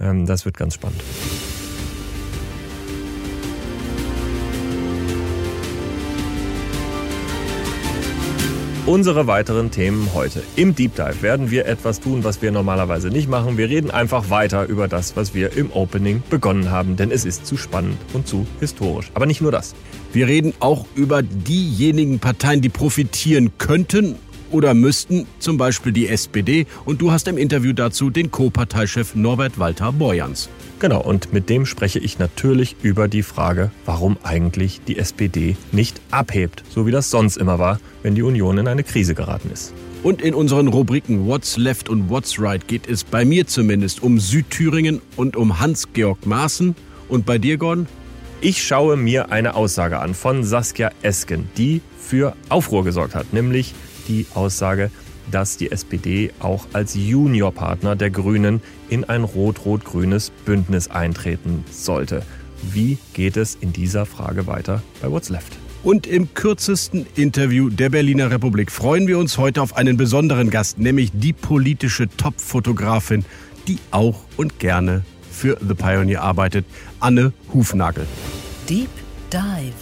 Ähm, 0.00 0.26
das 0.26 0.44
wird 0.44 0.56
ganz 0.56 0.74
spannend. 0.74 1.02
Unsere 8.88 9.26
weiteren 9.26 9.70
Themen 9.70 10.14
heute. 10.14 10.42
Im 10.56 10.74
Deep 10.74 10.94
Dive 10.94 11.20
werden 11.20 11.50
wir 11.50 11.66
etwas 11.66 12.00
tun, 12.00 12.24
was 12.24 12.40
wir 12.40 12.50
normalerweise 12.50 13.08
nicht 13.08 13.28
machen. 13.28 13.58
Wir 13.58 13.68
reden 13.68 13.90
einfach 13.90 14.30
weiter 14.30 14.64
über 14.64 14.88
das, 14.88 15.14
was 15.14 15.34
wir 15.34 15.54
im 15.58 15.70
Opening 15.72 16.22
begonnen 16.30 16.70
haben, 16.70 16.96
denn 16.96 17.10
es 17.10 17.26
ist 17.26 17.46
zu 17.46 17.58
spannend 17.58 17.98
und 18.14 18.26
zu 18.26 18.46
historisch. 18.60 19.10
Aber 19.12 19.26
nicht 19.26 19.42
nur 19.42 19.52
das. 19.52 19.74
Wir 20.14 20.26
reden 20.26 20.54
auch 20.60 20.86
über 20.94 21.20
diejenigen 21.20 22.18
Parteien, 22.18 22.62
die 22.62 22.70
profitieren 22.70 23.58
könnten 23.58 24.14
oder 24.50 24.74
müssten, 24.74 25.26
zum 25.38 25.56
Beispiel 25.56 25.92
die 25.92 26.08
SPD. 26.08 26.66
Und 26.84 27.00
du 27.00 27.10
hast 27.10 27.28
im 27.28 27.38
Interview 27.38 27.72
dazu 27.72 28.10
den 28.10 28.30
Co-Parteichef 28.30 29.14
Norbert 29.14 29.58
Walter 29.58 29.92
Borjans. 29.92 30.48
Genau, 30.78 31.02
und 31.02 31.32
mit 31.32 31.48
dem 31.48 31.66
spreche 31.66 31.98
ich 31.98 32.18
natürlich 32.18 32.76
über 32.82 33.08
die 33.08 33.22
Frage, 33.22 33.70
warum 33.84 34.16
eigentlich 34.22 34.80
die 34.86 34.98
SPD 34.98 35.56
nicht 35.72 36.00
abhebt, 36.10 36.62
so 36.70 36.86
wie 36.86 36.92
das 36.92 37.10
sonst 37.10 37.36
immer 37.36 37.58
war, 37.58 37.80
wenn 38.02 38.14
die 38.14 38.22
Union 38.22 38.58
in 38.58 38.68
eine 38.68 38.84
Krise 38.84 39.14
geraten 39.14 39.50
ist. 39.52 39.72
Und 40.04 40.22
in 40.22 40.34
unseren 40.34 40.68
Rubriken 40.68 41.26
What's 41.26 41.56
Left 41.56 41.88
und 41.88 42.08
What's 42.08 42.40
Right 42.40 42.68
geht 42.68 42.88
es 42.88 43.02
bei 43.02 43.24
mir 43.24 43.48
zumindest 43.48 44.02
um 44.02 44.20
Südthüringen 44.20 45.02
und 45.16 45.36
um 45.36 45.58
Hans-Georg 45.58 46.24
Maaßen. 46.24 46.76
Und 47.08 47.26
bei 47.26 47.38
dir, 47.38 47.56
Gordon? 47.56 47.88
Ich 48.40 48.62
schaue 48.62 48.96
mir 48.96 49.32
eine 49.32 49.54
Aussage 49.56 49.98
an 49.98 50.14
von 50.14 50.44
Saskia 50.44 50.92
Esken, 51.02 51.48
die 51.56 51.80
für 51.98 52.36
Aufruhr 52.48 52.84
gesorgt 52.84 53.16
hat, 53.16 53.32
nämlich 53.32 53.74
die 54.08 54.26
Aussage, 54.34 54.90
dass 55.30 55.56
die 55.56 55.70
SPD 55.70 56.32
auch 56.40 56.66
als 56.72 56.94
Juniorpartner 56.94 57.96
der 57.96 58.10
Grünen 58.10 58.62
in 58.88 59.04
ein 59.04 59.24
rot-rot-grünes 59.24 60.30
Bündnis 60.44 60.88
eintreten 60.88 61.64
sollte. 61.70 62.22
Wie 62.62 62.98
geht 63.12 63.36
es 63.36 63.56
in 63.60 63.72
dieser 63.72 64.06
Frage 64.06 64.46
weiter 64.46 64.82
bei 65.00 65.10
What's 65.10 65.28
Left? 65.28 65.52
Und 65.84 66.06
im 66.06 66.34
kürzesten 66.34 67.06
Interview 67.14 67.70
der 67.70 67.88
Berliner 67.88 68.30
Republik 68.30 68.72
freuen 68.72 69.06
wir 69.06 69.18
uns 69.18 69.38
heute 69.38 69.62
auf 69.62 69.76
einen 69.76 69.96
besonderen 69.96 70.50
Gast, 70.50 70.78
nämlich 70.78 71.12
die 71.14 71.32
politische 71.32 72.08
Top-Fotografin, 72.08 73.24
die 73.68 73.78
auch 73.92 74.24
und 74.36 74.58
gerne 74.58 75.04
für 75.30 75.56
The 75.66 75.74
Pioneer 75.74 76.22
arbeitet, 76.22 76.66
Anne 76.98 77.32
Hufnagel. 77.54 78.06
Deep 78.68 78.90
Dive. 79.32 79.72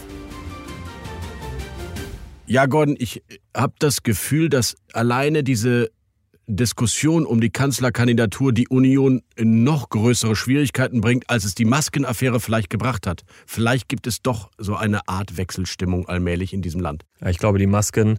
Ja, 2.45 2.67
Gordon, 2.67 2.95
ich 2.97 3.23
habe 3.57 3.73
das 3.79 4.03
Gefühl, 4.03 4.49
dass 4.49 4.75
alleine 4.93 5.43
diese 5.43 5.89
Diskussion 6.49 7.25
um 7.25 7.41
die 7.41 7.49
Kanzlerkandidatur 7.49 8.53
die 8.53 8.69
Union 8.69 9.21
in 9.35 9.65
noch 9.65 9.89
größere 9.89 10.33
Schwierigkeiten 10.33 11.01
bringt, 11.01 11.29
als 11.29 11.43
es 11.43 11.55
die 11.55 11.65
Maskenaffäre 11.65 12.39
vielleicht 12.39 12.69
gebracht 12.69 13.05
hat. 13.05 13.23
Vielleicht 13.45 13.89
gibt 13.89 14.07
es 14.07 14.21
doch 14.21 14.49
so 14.57 14.75
eine 14.75 15.09
Art 15.09 15.35
Wechselstimmung 15.35 16.07
allmählich 16.07 16.53
in 16.53 16.61
diesem 16.61 16.79
Land. 16.79 17.03
Ich 17.25 17.37
glaube, 17.37 17.59
die 17.59 17.67
Masken 17.67 18.17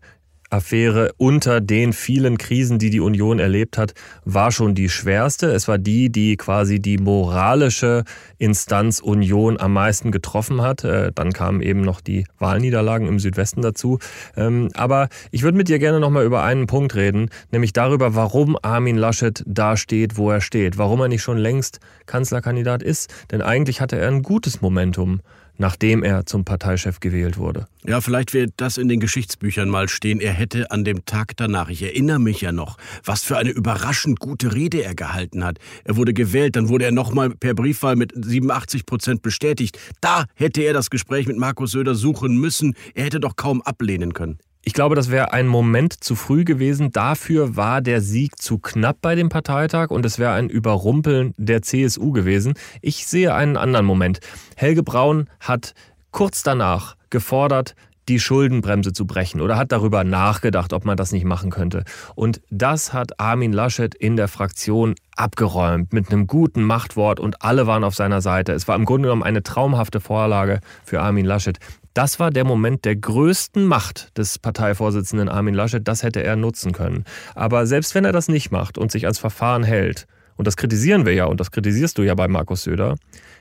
Affäre 0.51 1.13
unter 1.17 1.61
den 1.61 1.93
vielen 1.93 2.39
Krisen, 2.39 2.79
die 2.79 2.91
die 2.91 3.01
Union 3.01 3.39
erlebt 3.39 3.77
hat, 3.77 3.95
war 4.25 4.51
schon 4.51 4.75
die 4.75 4.89
schwerste. 4.89 5.49
Es 5.49 5.69
war 5.69 5.79
die, 5.79 6.11
die 6.11 6.37
quasi 6.37 6.81
die 6.81 6.99
moralische 6.99 8.05
Instanz 8.39 9.01
Union 9.01 9.61
am 9.61 9.73
meisten 9.73 10.11
getroffen 10.11 10.63
hat. 10.63 10.85
Äh, 10.85 11.13
dann 11.15 11.33
kamen 11.33 11.61
eben 11.61 11.83
noch 11.83 12.01
die 12.01 12.25
Wahlniederlagen 12.39 13.07
im 13.07 13.19
Südwesten 13.19 13.63
dazu. 13.63 13.99
Ähm, 14.37 14.71
aber 14.75 15.09
ich 15.31 15.43
würde 15.43 15.59
mit 15.59 15.69
dir 15.69 15.79
gerne 15.79 16.01
nochmal 16.01 16.25
über 16.25 16.43
einen 16.43 16.67
Punkt 16.67 16.95
reden, 16.95 17.31
nämlich 17.51 17.73
darüber, 17.73 18.15
warum 18.15 18.57
Armin 18.63 18.97
Laschet 18.97 19.43
da 19.47 19.77
steht, 19.77 20.17
wo 20.17 20.31
er 20.31 20.41
steht. 20.41 20.79
Warum 20.79 21.01
er 21.01 21.09
nicht 21.09 21.23
schon 21.23 21.39
längst 21.39 21.81
Kanzlerkandidat 22.07 22.83
ist. 22.83 23.13
Denn 23.31 23.43
eigentlich 23.43 23.81
hatte 23.81 23.99
er 23.99 24.09
ein 24.09 24.23
gutes 24.23 24.61
Momentum 24.63 25.21
nachdem 25.59 26.03
er 26.03 26.25
zum 26.25 26.45
Parteichef 26.45 27.01
gewählt 27.01 27.37
wurde. 27.37 27.67
Ja, 27.85 28.01
vielleicht 28.01 28.33
wird 28.33 28.53
das 28.57 28.79
in 28.79 28.89
den 28.89 29.01
Geschichtsbüchern 29.01 29.69
mal 29.69 29.89
stehen. 29.89 30.21
Er 30.21 30.33
hätte 30.33 30.71
an 30.71 30.85
dem 30.85 31.05
Tag 31.05 31.37
danach, 31.37 31.69
ich 31.69 31.83
erinnere 31.83 32.19
mich 32.19 32.41
ja 32.41 32.53
noch, 32.53 32.79
was 33.05 33.23
für 33.23 33.37
eine 33.37 33.51
überraschend 33.51 34.21
gute 34.21 34.55
Rede 34.55 34.83
er 34.83 34.95
gehalten 34.95 35.45
hat. 35.45 35.59
Er 35.85 35.97
wurde 35.97 36.15
gewählt, 36.15 36.57
dann 36.57 36.69
wurde 36.69 36.87
er 36.87 36.93
nochmal 36.93 37.31
per 37.31 37.55
Briefwahl 37.55 37.97
mit 37.97 38.13
87 38.15 38.87
Prozent 38.87 39.23
bestätigt. 39.23 39.79
Da 40.01 40.25
hätte 40.35 40.63
er 40.63 40.73
das 40.73 40.91
Gespräch 40.91 41.27
mit 41.27 41.37
Markus 41.37 41.73
Söder 41.73 41.95
suchen 41.95 42.39
müssen. 42.39 42.75
Er 42.95 43.05
hätte 43.05 43.21
doch 43.21 43.37
kaum 43.37 43.61
ablehnen 43.63 44.15
können. 44.15 44.39
Ich 44.63 44.75
glaube, 44.75 44.97
das 44.97 45.11
wäre 45.11 45.33
ein 45.33 45.47
Moment 45.47 46.05
zu 46.05 46.15
früh 46.15 46.45
gewesen. 46.45 46.91
Dafür 46.91 47.57
war 47.57 47.81
der 47.81 48.01
Sieg 48.01 48.41
zu 48.41 48.59
knapp 48.59 48.99
bei 49.01 49.15
dem 49.15 49.29
Parteitag 49.29 49.91
und 49.91 50.05
es 50.05 50.19
wäre 50.19 50.33
ein 50.33 50.51
Überrumpeln 50.51 51.33
der 51.37 51.63
CSU 51.63 52.13
gewesen. 52.13 52.55
Ich 52.83 53.07
sehe 53.07 53.35
einen 53.35 53.57
anderen 53.57 53.87
Moment. 53.87 54.21
Helge 54.57 54.83
Braun 54.83 55.31
hat 55.41 55.75
kurz 56.11 56.43
danach 56.43 56.97
gefordert, 57.11 57.75
die 58.09 58.19
Schuldenbremse 58.19 58.93
zu 58.93 59.07
brechen 59.07 59.41
oder 59.41 59.57
hat 59.57 59.71
darüber 59.71 60.03
nachgedacht, 60.03 60.73
ob 60.73 60.85
man 60.85 60.97
das 60.97 61.13
nicht 61.13 61.25
machen 61.25 61.51
könnte. 61.51 61.85
Und 62.15 62.41
das 62.51 62.93
hat 62.93 63.21
Armin 63.21 63.53
Laschet 63.53 63.95
in 63.95 64.17
der 64.17 64.29
Fraktion 64.29 64.95
abgeräumt 65.15 65.93
mit 65.93 66.11
einem 66.11 66.27
guten 66.27 66.63
Machtwort 66.63 67.21
und 67.21 67.43
alle 67.43 67.67
waren 67.67 67.85
auf 67.85 67.95
seiner 67.95 68.21
Seite. 68.21 68.53
Es 68.53 68.67
war 68.67 68.77
im 68.77 68.87
Grunde 68.87 69.09
genommen 69.09 69.23
eine 69.23 69.43
traumhafte 69.43 70.01
Vorlage 70.01 70.61
für 70.85 71.01
Armin 71.01 71.27
Laschet. 71.27 71.59
Das 71.99 72.21
war 72.21 72.31
der 72.31 72.45
Moment 72.45 72.85
der 72.85 72.95
größten 72.95 73.65
Macht 73.65 74.17
des 74.17 74.39
Parteivorsitzenden 74.39 75.29
Armin 75.29 75.53
Laschet. 75.53 75.83
Das 75.83 76.05
hätte 76.05 76.23
er 76.23 76.37
nutzen 76.37 76.71
können. 76.71 77.03
Aber 77.35 77.67
selbst 77.67 77.93
wenn 77.97 78.05
er 78.05 78.13
das 78.13 78.29
nicht 78.29 78.53
macht 78.53 78.79
und 78.79 78.93
sich 78.93 79.07
ans 79.07 79.19
Verfahren 79.19 79.65
hält, 79.65 80.07
und 80.37 80.47
das 80.47 80.57
kritisieren 80.57 81.07
wir 81.07 81.15
ja 81.15 81.25
und 81.25 81.41
das 81.41 81.51
kritisierst 81.51 81.99
du 81.99 82.05
ja 82.05 82.15
bei 82.15 82.29
Markus 82.29 82.63
Söder, 82.63 82.95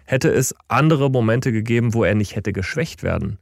hätte 0.05 0.29
es 0.29 0.55
andere 0.69 1.11
Momente 1.11 1.51
gegeben, 1.51 1.93
wo 1.93 2.03
er 2.03 2.15
nicht 2.15 2.35
hätte 2.35 2.51
geschwächt 2.51 3.03
werden 3.03 3.37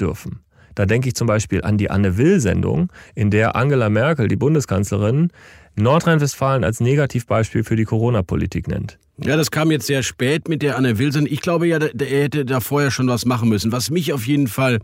dürfen. 0.00 0.40
Da 0.74 0.84
denke 0.84 1.06
ich 1.06 1.14
zum 1.14 1.28
Beispiel 1.28 1.62
an 1.62 1.78
die 1.78 1.88
Anne 1.88 2.18
Will-Sendung, 2.18 2.90
in 3.14 3.30
der 3.30 3.54
Angela 3.54 3.88
Merkel, 3.88 4.26
die 4.26 4.34
Bundeskanzlerin, 4.34 5.30
Nordrhein-Westfalen 5.76 6.64
als 6.64 6.80
Negativbeispiel 6.80 7.62
für 7.62 7.76
die 7.76 7.84
Corona-Politik 7.84 8.66
nennt. 8.66 8.98
Ja, 9.18 9.36
das 9.36 9.50
kam 9.50 9.70
jetzt 9.70 9.86
sehr 9.86 10.02
spät 10.02 10.48
mit 10.48 10.62
der 10.62 10.76
Anne 10.76 10.98
Wilson. 10.98 11.26
Ich 11.26 11.40
glaube 11.40 11.66
ja, 11.66 11.78
er 11.78 12.22
hätte 12.22 12.44
da 12.44 12.60
vorher 12.60 12.90
schon 12.90 13.08
was 13.08 13.24
machen 13.24 13.48
müssen. 13.48 13.72
Was 13.72 13.90
mich 13.90 14.12
auf 14.12 14.26
jeden 14.26 14.46
Fall 14.46 14.80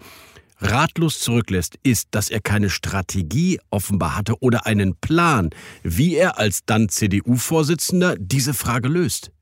ratlos 0.58 1.20
zurücklässt, 1.20 1.76
ist, 1.82 2.08
dass 2.12 2.30
er 2.30 2.40
keine 2.40 2.70
Strategie 2.70 3.60
offenbar 3.70 4.16
hatte 4.16 4.40
oder 4.40 4.64
einen 4.64 4.96
Plan, 4.96 5.50
wie 5.82 6.14
er 6.14 6.38
als 6.38 6.64
dann 6.64 6.88
CDU-Vorsitzender 6.88 8.16
diese 8.18 8.54
Frage 8.54 8.88
löst. 8.88 9.32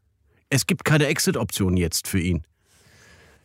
Es 0.49 0.67
gibt 0.67 0.85
keine 0.85 1.07
Exit-Option 1.07 1.77
jetzt 1.77 2.09
für 2.09 2.21
ihn. 2.21 2.45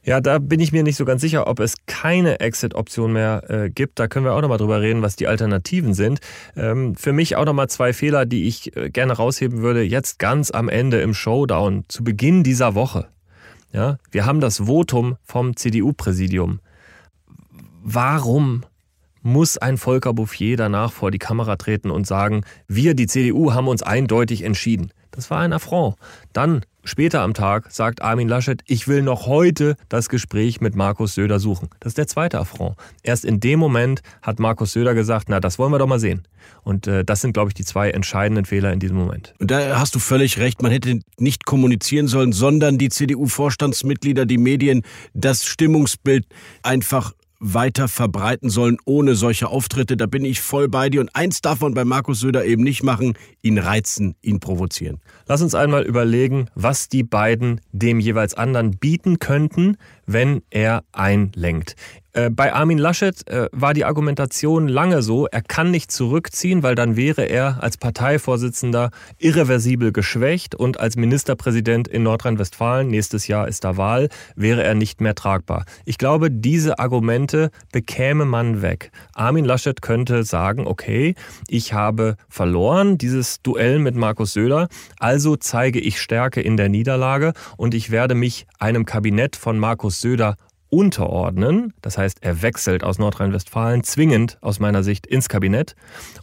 Ja, 0.05 0.21
da 0.21 0.37
bin 0.37 0.59
ich 0.59 0.71
mir 0.71 0.83
nicht 0.83 0.97
so 0.97 1.05
ganz 1.05 1.21
sicher, 1.21 1.47
ob 1.47 1.59
es 1.59 1.77
keine 1.87 2.39
Exit-Option 2.39 3.11
mehr 3.11 3.43
äh, 3.49 3.69
gibt. 3.71 3.97
Da 3.97 4.07
können 4.07 4.23
wir 4.23 4.33
auch 4.33 4.41
nochmal 4.41 4.59
drüber 4.59 4.79
reden, 4.79 5.01
was 5.01 5.15
die 5.15 5.27
Alternativen 5.27 5.95
sind. 5.95 6.19
Ähm, 6.55 6.95
für 6.95 7.11
mich 7.11 7.35
auch 7.35 7.45
nochmal 7.45 7.69
zwei 7.69 7.91
Fehler, 7.91 8.27
die 8.27 8.43
ich 8.47 8.77
äh, 8.77 8.91
gerne 8.91 9.13
rausheben 9.13 9.63
würde. 9.63 9.81
Jetzt 9.81 10.19
ganz 10.19 10.51
am 10.51 10.69
Ende 10.69 11.01
im 11.01 11.15
Showdown, 11.15 11.85
zu 11.87 12.03
Beginn 12.03 12.43
dieser 12.43 12.75
Woche. 12.75 13.07
Ja, 13.73 13.97
wir 14.11 14.27
haben 14.27 14.41
das 14.41 14.67
Votum 14.67 15.17
vom 15.23 15.55
CDU-Präsidium. 15.55 16.59
Warum 17.83 18.63
muss 19.23 19.57
ein 19.57 19.77
Volker 19.77 20.13
Bouffier 20.13 20.55
danach 20.55 20.91
vor 20.91 21.09
die 21.09 21.17
Kamera 21.17 21.55
treten 21.55 21.89
und 21.89 22.05
sagen, 22.05 22.43
wir, 22.67 22.93
die 22.93 23.07
CDU, 23.07 23.53
haben 23.53 23.67
uns 23.67 23.81
eindeutig 23.81 24.43
entschieden? 24.43 24.91
Das 25.09 25.31
war 25.31 25.39
ein 25.39 25.51
Affront. 25.51 25.95
Dann 26.31 26.61
Später 26.87 27.21
am 27.21 27.33
Tag 27.33 27.71
sagt 27.71 28.03
Armin 28.03 28.27
Laschet, 28.27 28.61
ich 28.67 28.87
will 28.87 29.01
noch 29.01 29.25
heute 29.25 29.75
das 29.89 30.07
Gespräch 30.07 30.61
mit 30.61 30.75
Markus 30.75 31.15
Söder 31.15 31.39
suchen. 31.39 31.67
Das 31.79 31.91
ist 31.91 31.97
der 31.97 32.05
zweite 32.05 32.37
Affront. 32.37 32.75
Erst 33.01 33.25
in 33.25 33.39
dem 33.39 33.59
Moment 33.59 34.01
hat 34.21 34.39
Markus 34.39 34.73
Söder 34.73 34.93
gesagt, 34.93 35.27
na, 35.27 35.39
das 35.39 35.57
wollen 35.57 35.71
wir 35.71 35.79
doch 35.79 35.87
mal 35.87 35.99
sehen. 35.99 36.27
Und 36.63 36.85
äh, 36.85 37.03
das 37.03 37.21
sind, 37.21 37.33
glaube 37.33 37.49
ich, 37.49 37.55
die 37.55 37.65
zwei 37.65 37.89
entscheidenden 37.89 38.45
Fehler 38.45 38.71
in 38.71 38.79
diesem 38.79 38.97
Moment. 38.97 39.33
Und 39.39 39.49
da 39.49 39.79
hast 39.79 39.95
du 39.95 39.99
völlig 39.99 40.37
recht. 40.37 40.61
Man 40.61 40.71
hätte 40.71 40.99
nicht 41.17 41.45
kommunizieren 41.45 42.07
sollen, 42.07 42.33
sondern 42.33 42.77
die 42.77 42.89
CDU-Vorstandsmitglieder, 42.89 44.27
die 44.27 44.37
Medien, 44.37 44.83
das 45.15 45.43
Stimmungsbild 45.43 46.27
einfach 46.61 47.13
weiter 47.53 47.87
verbreiten 47.87 48.49
sollen 48.49 48.77
ohne 48.85 49.15
solche 49.15 49.47
Auftritte. 49.47 49.97
Da 49.97 50.07
bin 50.07 50.25
ich 50.25 50.41
voll 50.41 50.67
bei 50.67 50.89
dir. 50.89 51.01
Und 51.01 51.15
eins 51.15 51.41
darf 51.41 51.61
man 51.61 51.73
bei 51.73 51.85
Markus 51.85 52.19
Söder 52.19 52.45
eben 52.45 52.63
nicht 52.63 52.83
machen, 52.83 53.13
ihn 53.41 53.57
reizen, 53.57 54.15
ihn 54.21 54.39
provozieren. 54.39 54.99
Lass 55.27 55.41
uns 55.41 55.53
einmal 55.53 55.83
überlegen, 55.83 56.47
was 56.55 56.89
die 56.89 57.03
beiden 57.03 57.61
dem 57.71 57.99
jeweils 57.99 58.33
anderen 58.33 58.77
bieten 58.77 59.19
könnten, 59.19 59.77
wenn 60.05 60.41
er 60.49 60.83
einlenkt. 60.91 61.75
Äh, 62.15 62.29
bei 62.29 62.53
Armin 62.53 62.77
Laschet 62.77 63.27
äh, 63.27 63.49
war 63.51 63.73
die 63.73 63.83
Argumentation 63.83 64.69
lange 64.69 65.01
so, 65.01 65.27
er 65.27 65.41
kann 65.41 65.69
nicht 65.69 65.91
zurückziehen, 65.91 66.63
weil 66.63 66.73
dann 66.73 66.95
wäre 66.95 67.23
er 67.23 67.61
als 67.61 67.75
Parteivorsitzender 67.75 68.91
irreversibel 69.19 69.91
geschwächt 69.91 70.55
und 70.55 70.79
als 70.79 70.95
Ministerpräsident 70.95 71.89
in 71.89 72.03
Nordrhein-Westfalen, 72.03 72.87
nächstes 72.87 73.27
Jahr 73.27 73.49
ist 73.49 73.65
da 73.65 73.75
Wahl, 73.75 74.07
wäre 74.37 74.63
er 74.63 74.75
nicht 74.75 75.01
mehr 75.01 75.13
tragbar. 75.13 75.65
Ich 75.83 75.97
glaube, 75.97 76.31
diese 76.31 76.79
Argumente 76.79 77.51
bekäme 77.73 78.23
man 78.23 78.61
weg. 78.61 78.91
Armin 79.13 79.43
Laschet 79.43 79.81
könnte 79.81 80.23
sagen, 80.23 80.67
okay, 80.67 81.15
ich 81.49 81.73
habe 81.73 82.15
verloren 82.29 82.97
dieses 82.97 83.41
Duell 83.41 83.79
mit 83.79 83.95
Markus 83.95 84.31
Söder, 84.31 84.69
also 84.99 85.35
zeige 85.35 85.81
ich 85.81 85.99
Stärke 85.99 86.39
in 86.39 86.55
der 86.55 86.69
Niederlage 86.69 87.33
und 87.57 87.73
ich 87.73 87.91
werde 87.91 88.15
mich 88.15 88.47
einem 88.57 88.85
Kabinett 88.85 89.35
von 89.35 89.59
Markus 89.59 89.99
Söder 89.99 90.37
unterordnen. 90.75 91.73
Das 91.81 91.97
heißt, 91.97 92.17
er 92.21 92.41
wechselt 92.41 92.83
aus 92.83 92.99
Nordrhein-Westfalen 92.99 93.83
zwingend 93.83 94.37
aus 94.41 94.59
meiner 94.59 94.83
Sicht 94.83 95.07
ins 95.07 95.29
Kabinett 95.29 95.75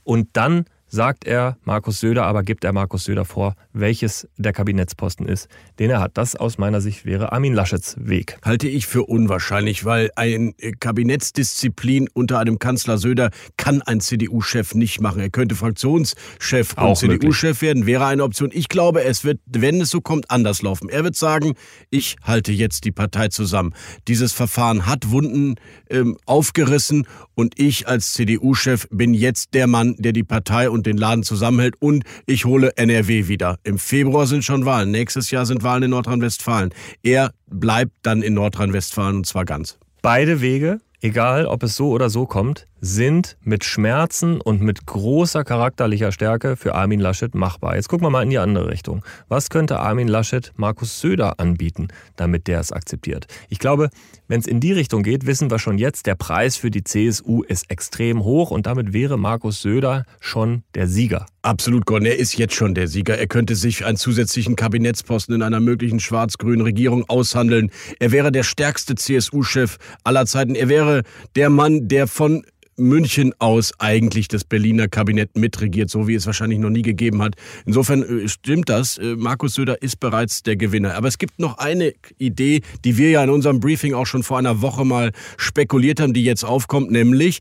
und 0.05 0.29
dann 0.35 0.67
sagt 0.93 1.25
er 1.25 1.57
Markus 1.65 2.01
Söder, 2.01 2.27
aber 2.27 2.43
gibt 2.43 2.65
er 2.65 2.73
Markus 2.75 3.05
Söder 3.05 3.25
vor, 3.25 3.55
welches 3.73 4.29
der 4.37 4.53
Kabinettsposten 4.53 5.27
ist, 5.27 5.49
den 5.79 5.89
er 5.89 6.01
hat. 6.01 6.19
Das 6.19 6.37
aus 6.37 6.59
meiner 6.59 6.83
Sicht 6.83 7.07
wäre 7.07 7.33
Armin 7.33 7.55
Laschets 7.55 7.97
Weg. 7.99 8.37
Halte 8.45 8.69
ich 8.69 8.87
für 8.87 9.05
unwahrscheinlich, 9.05 9.87
weil 9.87 10.11
ein 10.17 10.55
Kabinettsdisziplin 10.81 12.09
unter 12.13 12.39
einem 12.39 12.59
Kanzler 12.59 12.99
Söder 12.99 13.31
kann 13.57 13.81
ein 13.81 14.01
CDU-Chef 14.01 14.75
nicht 14.75 15.01
machen. 15.01 15.21
Er 15.21 15.31
könnte 15.31 15.55
Fraktionschef 15.55 16.75
und 16.77 16.97
CDU-Chef 16.97 17.63
werden, 17.63 17.87
wäre 17.87 18.05
eine 18.05 18.23
Option. 18.23 18.51
Ich 18.53 18.69
glaube, 18.69 19.03
es 19.03 19.25
wird, 19.25 19.41
wenn 19.47 19.81
es 19.81 19.89
so 19.89 20.03
kommt, 20.03 20.31
anders 20.31 20.61
laufen. 20.61 20.91
Er 20.91 21.05
wird 21.05 21.17
sagen, 21.17 21.55
ich 21.89 22.17
halte 22.23 22.53
jetzt 22.53 22.85
die 22.85 22.93
Partei 22.93 23.29
zusammen. 23.29 23.73
Dieses 24.09 24.35
Verfahren 24.35 24.85
hat 24.85 25.11
Wunden 25.11 25.55
ähm, 25.89 26.19
aufgerissen 26.27 27.07
und 27.35 27.59
ich 27.59 27.89
als 27.89 28.13
CDU-Chef 28.13 28.89
bin 28.91 29.15
jetzt 29.15 29.55
der 29.55 29.67
Mann, 29.67 29.97
der 29.99 30.13
die 30.13 30.23
Partei 30.23 30.69
und 30.69 30.82
den 30.87 30.97
Laden 30.97 31.25
zusammenhält 31.25 31.75
und 31.81 32.05
ich 32.27 32.45
hole 32.45 32.77
NRW 32.77 33.29
wieder. 33.29 33.59
Im 33.65 33.79
Februar 33.79 34.27
sind 34.27 34.45
schon 34.45 34.65
Wahlen, 34.65 34.91
nächstes 34.91 35.31
Jahr 35.31 35.47
sind 35.47 35.63
Wahlen 35.63 35.85
in 35.85 35.91
Nordrhein-Westfalen. 35.91 36.75
Er 37.03 37.33
bleibt 37.49 37.93
dann 38.03 38.23
in 38.23 38.35
Nordrhein-Westfalen 38.35 39.17
und 39.17 39.27
zwar 39.27 39.45
ganz. 39.45 39.79
Beide 40.03 40.41
Wege, 40.41 40.81
egal 41.01 41.47
ob 41.47 41.63
es 41.63 41.77
so 41.77 41.91
oder 41.91 42.11
so 42.11 42.27
kommt, 42.27 42.67
sind 42.83 43.37
mit 43.43 43.65
Schmerzen 43.65 44.41
und 44.41 44.61
mit 44.61 44.87
großer 44.87 45.45
charakterlicher 45.45 46.11
Stärke 46.11 46.57
für 46.57 46.75
Armin 46.75 46.99
Laschet 46.99 47.33
machbar. 47.33 47.77
Jetzt 47.77 47.89
gucken 47.89 48.05
wir 48.05 48.11
mal 48.11 48.25
in 48.25 48.31
die 48.31 48.39
andere 48.39 48.69
Richtung. 48.69 49.05
Was 49.29 49.51
könnte 49.51 49.79
Armin 49.79 50.09
Laschet 50.09 50.53
Markus 50.57 51.01
Söder 51.01 51.39
anbieten, 51.39 51.89
damit 52.17 52.49
der 52.49 52.59
es 52.59 52.73
akzeptiert? 52.73 53.29
Ich 53.49 53.61
glaube, 53.61 53.89
wenn 54.27 54.41
es 54.41 54.49
in 54.49 54.59
die 54.59 54.73
Richtung 54.73 55.05
geht, 55.05 55.27
wissen 55.27 55.49
wir 55.49 55.61
schon 55.61 55.79
jetzt, 55.79 56.07
der 56.07 56.17
Preis 56.17 56.57
für 56.57 56.73
die 56.73 56.83
CSU 56.83 57.45
ist 57.45 57.71
extrem 57.71 58.25
hoch 58.25 58.51
und 58.51 58.67
damit 58.67 58.93
wäre 58.93 59.17
Markus 59.17 59.63
Söder 59.63 60.05
schon 60.19 60.65
der 60.75 60.89
Sieger. 60.89 61.27
Absolut, 61.43 61.87
Gordon. 61.87 62.07
Er 62.07 62.19
ist 62.19 62.37
jetzt 62.37 62.55
schon 62.55 62.75
der 62.75 62.89
Sieger. 62.89 63.19
Er 63.19 63.27
könnte 63.27 63.57
sich 63.57 63.85
einen 63.85 63.97
zusätzlichen 63.97 64.57
Kabinettsposten 64.57 65.35
in 65.35 65.43
einer 65.43 65.61
möglichen 65.61 66.01
schwarz-grünen 66.01 66.63
Regierung 66.63 67.05
aushandeln. 67.09 67.71
Er 68.01 68.11
wäre 68.11 68.33
der 68.33 68.43
stärkste 68.43 68.95
CSU-Chef 68.95 69.79
aller 70.03 70.27
Zeiten. 70.27 70.55
Er 70.55 70.69
wäre 70.69 71.03
der 71.37 71.51
Mann, 71.51 71.89
der 71.89 72.07
von 72.07 72.45
München 72.77 73.35
aus 73.39 73.73
eigentlich 73.79 74.29
das 74.29 74.45
Berliner 74.45 74.89
Kabinett 74.89 75.37
mitregiert, 75.37 75.91
so 75.91 76.09
wie 76.09 76.15
es 76.15 76.27
wahrscheinlich 76.27 76.59
noch 76.59 76.71
nie 76.71 76.83
gegeben 76.83 77.23
hat. 77.23 77.35
Insofern 77.67 78.03
äh, 78.03 78.29
stimmt 78.29 78.69
das. 78.69 78.99
Äh, 78.99 79.17
Markus 79.17 79.55
Söder 79.55 79.81
ist 79.83 80.01
bereits 80.01 80.43
der 80.43 80.57
Gewinner. 80.57 80.95
Aber 80.95 81.09
es 81.09 81.19
gibt 81.19 81.39
noch 81.39 81.59
eine 81.59 81.93
Idee, 82.19 82.63
die 82.85 82.97
wir 82.97 83.11
ja 83.11 83.25
in 83.25 83.31
unserem 83.31 83.61
Briefing 83.61 83.95
auch 83.95 84.07
schon 84.07 84.23
vor 84.23 84.39
einer 84.39 84.63
Woche 84.63 84.85
mal 84.85 85.13
spekuliert 85.37 86.01
haben, 86.01 86.13
die 86.13 86.25
jetzt 86.25 86.45
aufkommt, 86.45 86.91
nämlich 86.91 87.41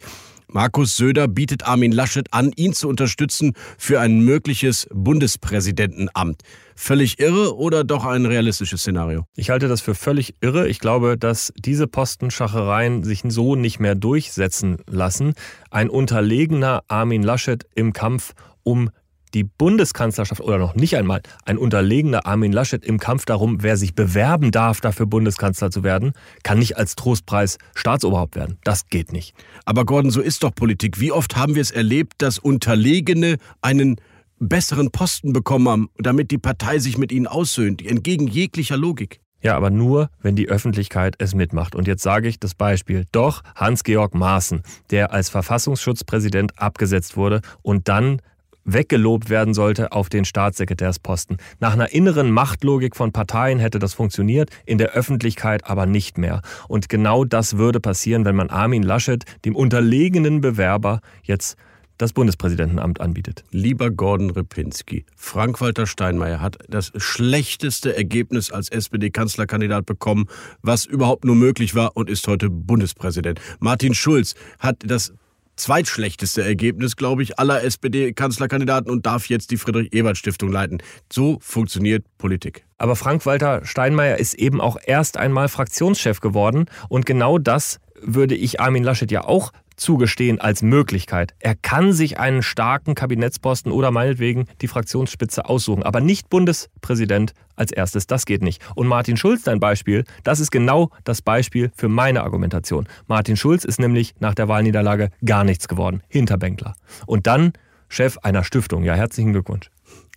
Markus 0.54 0.98
Söder 0.98 1.30
bietet 1.30 1.66
Armin 1.66 1.94
Laschet 1.94 2.34
an, 2.34 2.52
ihn 2.58 2.74
zu 2.74 2.90
unterstützen 2.90 3.54
für 3.78 4.02
ein 4.02 4.20
mögliches 4.20 4.86
Bundespräsidentenamt. 4.94 6.42
Völlig 6.76 7.20
irre 7.20 7.56
oder 7.56 7.86
doch 7.86 8.06
ein 8.06 8.26
realistisches 8.26 8.82
Szenario? 8.82 9.24
Ich 9.36 9.50
halte 9.50 9.70
das 9.70 9.80
für 9.80 9.96
völlig 9.96 10.36
irre. 10.42 10.68
Ich 10.68 10.80
glaube, 10.80 11.18
dass 11.18 11.54
diese 11.58 11.88
Postenschachereien 11.88 13.04
sich 13.04 13.22
so 13.30 13.56
nicht 13.56 13.80
mehr 13.80 13.96
durchsetzen 13.96 14.80
lassen. 14.88 15.36
Ein 15.70 15.90
unterlegener 15.90 16.84
Armin 16.90 17.24
Laschet 17.24 17.66
im 17.74 17.94
Kampf 17.94 18.34
um 18.64 18.90
die 19.34 19.44
Bundeskanzlerschaft 19.44 20.42
oder 20.42 20.58
noch 20.58 20.76
nicht 20.76 20.96
einmal 20.98 21.22
ein 21.46 21.58
unterlegener 21.58 22.26
Armin 22.26 22.52
Laschet 22.52 22.86
im 22.86 23.00
Kampf 23.00 23.26
darum, 23.26 23.64
wer 23.64 23.78
sich 23.78 23.96
bewerben 23.96 24.52
darf, 24.52 24.82
dafür 24.82 25.06
Bundeskanzler 25.06 25.72
zu 25.72 25.84
werden, 25.84 26.14
kann 26.44 26.60
nicht 26.60 26.78
als 26.78 26.96
Trostpreis 26.96 27.58
Staatsoberhaupt 27.76 28.36
werden. 28.36 28.58
Das 28.64 28.88
geht 28.88 29.12
nicht. 29.12 29.34
Aber 29.66 29.86
Gordon, 29.86 30.12
so 30.12 30.22
ist 30.22 30.44
doch 30.44 30.54
Politik. 30.54 31.00
Wie 31.00 31.12
oft 31.12 31.36
haben 31.36 31.56
wir 31.56 31.62
es 31.62 31.72
erlebt, 31.72 32.14
dass 32.20 32.40
Unterlegene 32.40 33.38
einen 33.62 33.98
besseren 34.40 34.92
Posten 34.92 35.34
bekommen 35.34 35.70
haben, 35.70 35.90
damit 35.98 36.32
die 36.32 36.38
Partei 36.38 36.80
sich 36.80 36.98
mit 36.98 37.12
ihnen 37.12 37.28
aussöhnt, 37.28 37.86
entgegen 37.86 38.28
jeglicher 38.28 38.78
Logik. 38.78 39.22
Ja, 39.44 39.58
aber 39.58 39.72
nur, 39.72 40.10
wenn 40.22 40.36
die 40.36 40.50
Öffentlichkeit 40.50 41.16
es 41.18 41.34
mitmacht. 41.34 41.76
Und 41.76 41.88
jetzt 41.88 42.04
sage 42.04 42.28
ich 42.28 42.40
das 42.40 42.54
Beispiel. 42.54 43.06
Doch 43.12 43.42
Hans-Georg 43.56 44.14
Maaßen, 44.14 44.62
der 44.92 45.12
als 45.12 45.30
Verfassungsschutzpräsident 45.30 46.60
abgesetzt 46.60 47.18
wurde 47.18 47.42
und 47.64 47.88
dann 47.88 48.22
weggelobt 48.64 49.30
werden 49.30 49.54
sollte 49.54 49.92
auf 49.92 50.10
den 50.10 50.26
Staatssekretärsposten. 50.26 51.38
Nach 51.60 51.74
einer 51.74 51.92
inneren 51.92 52.32
Machtlogik 52.32 52.96
von 52.96 53.12
Parteien 53.12 53.60
hätte 53.60 53.80
das 53.80 53.94
funktioniert, 53.94 54.50
in 54.66 54.78
der 54.78 54.92
Öffentlichkeit 54.92 55.68
aber 55.68 55.86
nicht 55.86 56.18
mehr. 56.18 56.42
Und 56.68 56.90
genau 56.90 57.26
das 57.26 57.58
würde 57.58 57.80
passieren, 57.80 58.26
wenn 58.26 58.36
man 58.36 58.50
Armin 58.50 58.84
Laschet, 58.84 59.24
dem 59.46 59.56
unterlegenen 59.56 60.42
Bewerber, 60.42 61.02
jetzt 61.24 61.58
das 62.02 62.14
Bundespräsidentenamt 62.14 63.00
anbietet. 63.00 63.44
Lieber 63.52 63.92
Gordon 63.92 64.32
Ripinski, 64.32 65.06
Frank-Walter 65.16 65.86
Steinmeier 65.86 66.42
hat 66.42 66.58
das 66.68 66.92
schlechteste 66.96 67.96
Ergebnis 67.96 68.52
als 68.52 68.70
SPD-Kanzlerkandidat 68.70 69.86
bekommen, 69.86 70.26
was 70.64 70.86
überhaupt 70.86 71.26
nur 71.26 71.36
möglich 71.36 71.76
war 71.76 71.96
und 71.96 72.10
ist 72.10 72.28
heute 72.28 72.50
Bundespräsident. 72.50 73.40
Martin 73.60 73.94
Schulz 73.94 74.34
hat 74.58 74.78
das 74.84 75.14
zweitschlechteste 75.62 76.44
Ergebnis, 76.44 76.96
glaube 76.96 77.24
ich, 77.24 77.40
aller 77.40 77.64
SPD-Kanzlerkandidaten 77.64 78.92
und 78.92 79.06
darf 79.06 79.28
jetzt 79.30 79.52
die 79.52 79.58
Friedrich-Ebert-Stiftung 79.58 80.52
leiten. 80.52 80.82
So 81.12 81.38
funktioniert 81.42 82.06
Politik. 82.18 82.66
Aber 82.78 82.96
Frank-Walter 82.96 83.64
Steinmeier 83.64 84.18
ist 84.18 84.34
eben 84.34 84.60
auch 84.60 84.78
erst 84.84 85.18
einmal 85.18 85.48
Fraktionschef 85.50 86.20
geworden 86.20 86.66
und 86.90 87.06
genau 87.06 87.38
das 87.38 87.80
würde 88.02 88.36
ich 88.36 88.60
Armin 88.60 88.84
Laschet 88.84 89.12
ja 89.12 89.24
auch 89.24 89.52
zugestehen 89.76 90.40
als 90.40 90.62
Möglichkeit. 90.62 91.34
Er 91.40 91.56
kann 91.56 91.94
sich 91.94 92.20
einen 92.20 92.44
starken 92.44 92.96
Kabinettsposten 92.96 93.72
oder 93.72 93.92
meinetwegen 93.92 94.46
die 94.62 94.68
Fraktionsspitze 94.68 95.46
aussuchen, 95.46 95.84
aber 95.84 96.02
nicht 96.02 96.30
Bundespräsident 96.30 97.34
als 97.56 97.72
erstes. 97.72 98.08
Das 98.08 98.26
geht 98.26 98.42
nicht. 98.42 98.62
Und 98.76 98.88
Martin 98.88 99.18
Schulz, 99.18 99.44
dein 99.44 99.60
Beispiel, 99.60 100.04
das 100.24 100.40
ist 100.40 100.52
genau 100.52 100.90
das 101.04 101.22
Beispiel 101.22 101.72
für 101.76 101.90
meine 101.90 102.24
Argumentation. 102.24 102.88
Martin 103.08 103.38
Schulz 103.38 103.66
ist 103.66 103.80
nämlich 103.80 104.14
nach 104.20 104.36
der 104.36 104.48
Wahlniederlage 104.48 105.10
gar 105.26 105.44
nichts 105.44 105.68
geworden. 105.68 106.02
Hinterbänkler. 106.08 106.76
Und 107.06 107.28
dann 107.28 107.54
Chef 107.90 108.18
einer 108.20 108.44
Stiftung. 108.44 108.84
Ja, 108.84 108.96
herzlichen 108.96 109.34
Glückwunsch 109.34 109.70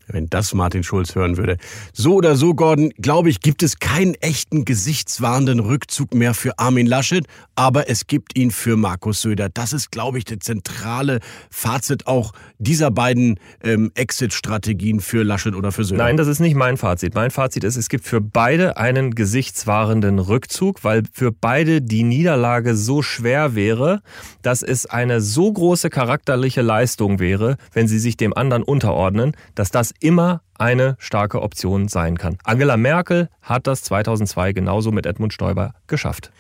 wenn 0.07 0.29
das 0.29 0.55
Martin 0.55 0.83
Schulz 0.83 1.15
hören 1.15 1.37
würde. 1.37 1.57
So 1.93 2.15
oder 2.15 2.37
so, 2.37 2.55
Gordon, 2.55 2.91
glaube 2.99 3.31
ich, 3.31 3.41
gibt 3.41 3.63
es 3.63 3.79
keinen 3.79 4.15
echten 4.15 4.65
gesichtswahrenden 4.65 5.61
Rückzug 5.61 6.15
mehr 6.15 6.35
für 6.35 6.59
Armin 6.59 6.87
Laschet, 6.87 7.27
aber 7.55 7.89
es 7.89 8.07
gibt 8.07 8.37
ihn 8.37 8.51
für 8.51 8.77
Markus 8.77 9.23
Söder. 9.23 9.49
Das 9.49 9.73
ist, 9.73 9.91
glaube 9.91 10.19
ich, 10.19 10.25
der 10.25 10.41
zentrale 10.41 11.21
Fazit 11.51 12.07
auch 12.07 12.33
dieser 12.59 12.91
beiden 12.91 13.39
ähm, 13.63 13.91
Exit-Strategien 13.95 15.01
für 15.01 15.23
Laschet 15.23 15.55
oder 15.55 15.73
für 15.73 15.85
Söder. 15.85 16.05
Nein, 16.05 16.17
das 16.17 16.29
ist 16.29 16.41
nicht 16.41 16.55
mein 16.55 16.77
Fazit. 16.77 17.15
Mein 17.15 17.31
Fazit 17.31 17.65
ist, 17.65 17.77
es 17.77 17.89
gibt 17.89 18.05
für 18.05 18.21
beide 18.21 18.77
einen 18.77 19.15
gesichtswahrenden 19.15 20.19
Rückzug, 20.19 20.85
weil 20.85 21.03
für 21.13 21.33
beide 21.33 21.81
die 21.81 22.03
Niederlage 22.03 22.77
so 22.77 23.03
schwer 23.03 23.55
wäre, 23.55 24.03
dass 24.43 24.63
es 24.63 24.87
eine 24.87 25.21
so 25.21 25.53
große 25.53 25.91
charakterliche 25.91 26.63
Leistung 26.63 27.19
wäre, 27.19 27.57
wenn 27.73 27.89
sie 27.89 27.99
sich 27.99 28.17
dem 28.17 28.35
anderen 28.35 28.63
unterordnen, 28.63 29.37
dass 29.55 29.71
das 29.71 29.94
immer 30.01 30.43
eine 30.59 30.97
starke 30.99 31.43
Option 31.43 31.89
sein 31.89 32.17
kann. 32.17 32.39
Angela 32.45 32.77
Merkel 32.77 33.29
hat 33.43 33.67
das 33.67 33.83
2002 33.83 34.53
genauso 34.53 34.93
mit 34.93 35.07
Edmund 35.07 35.33
Stoiber 35.33 35.75
geschafft. 35.87 36.31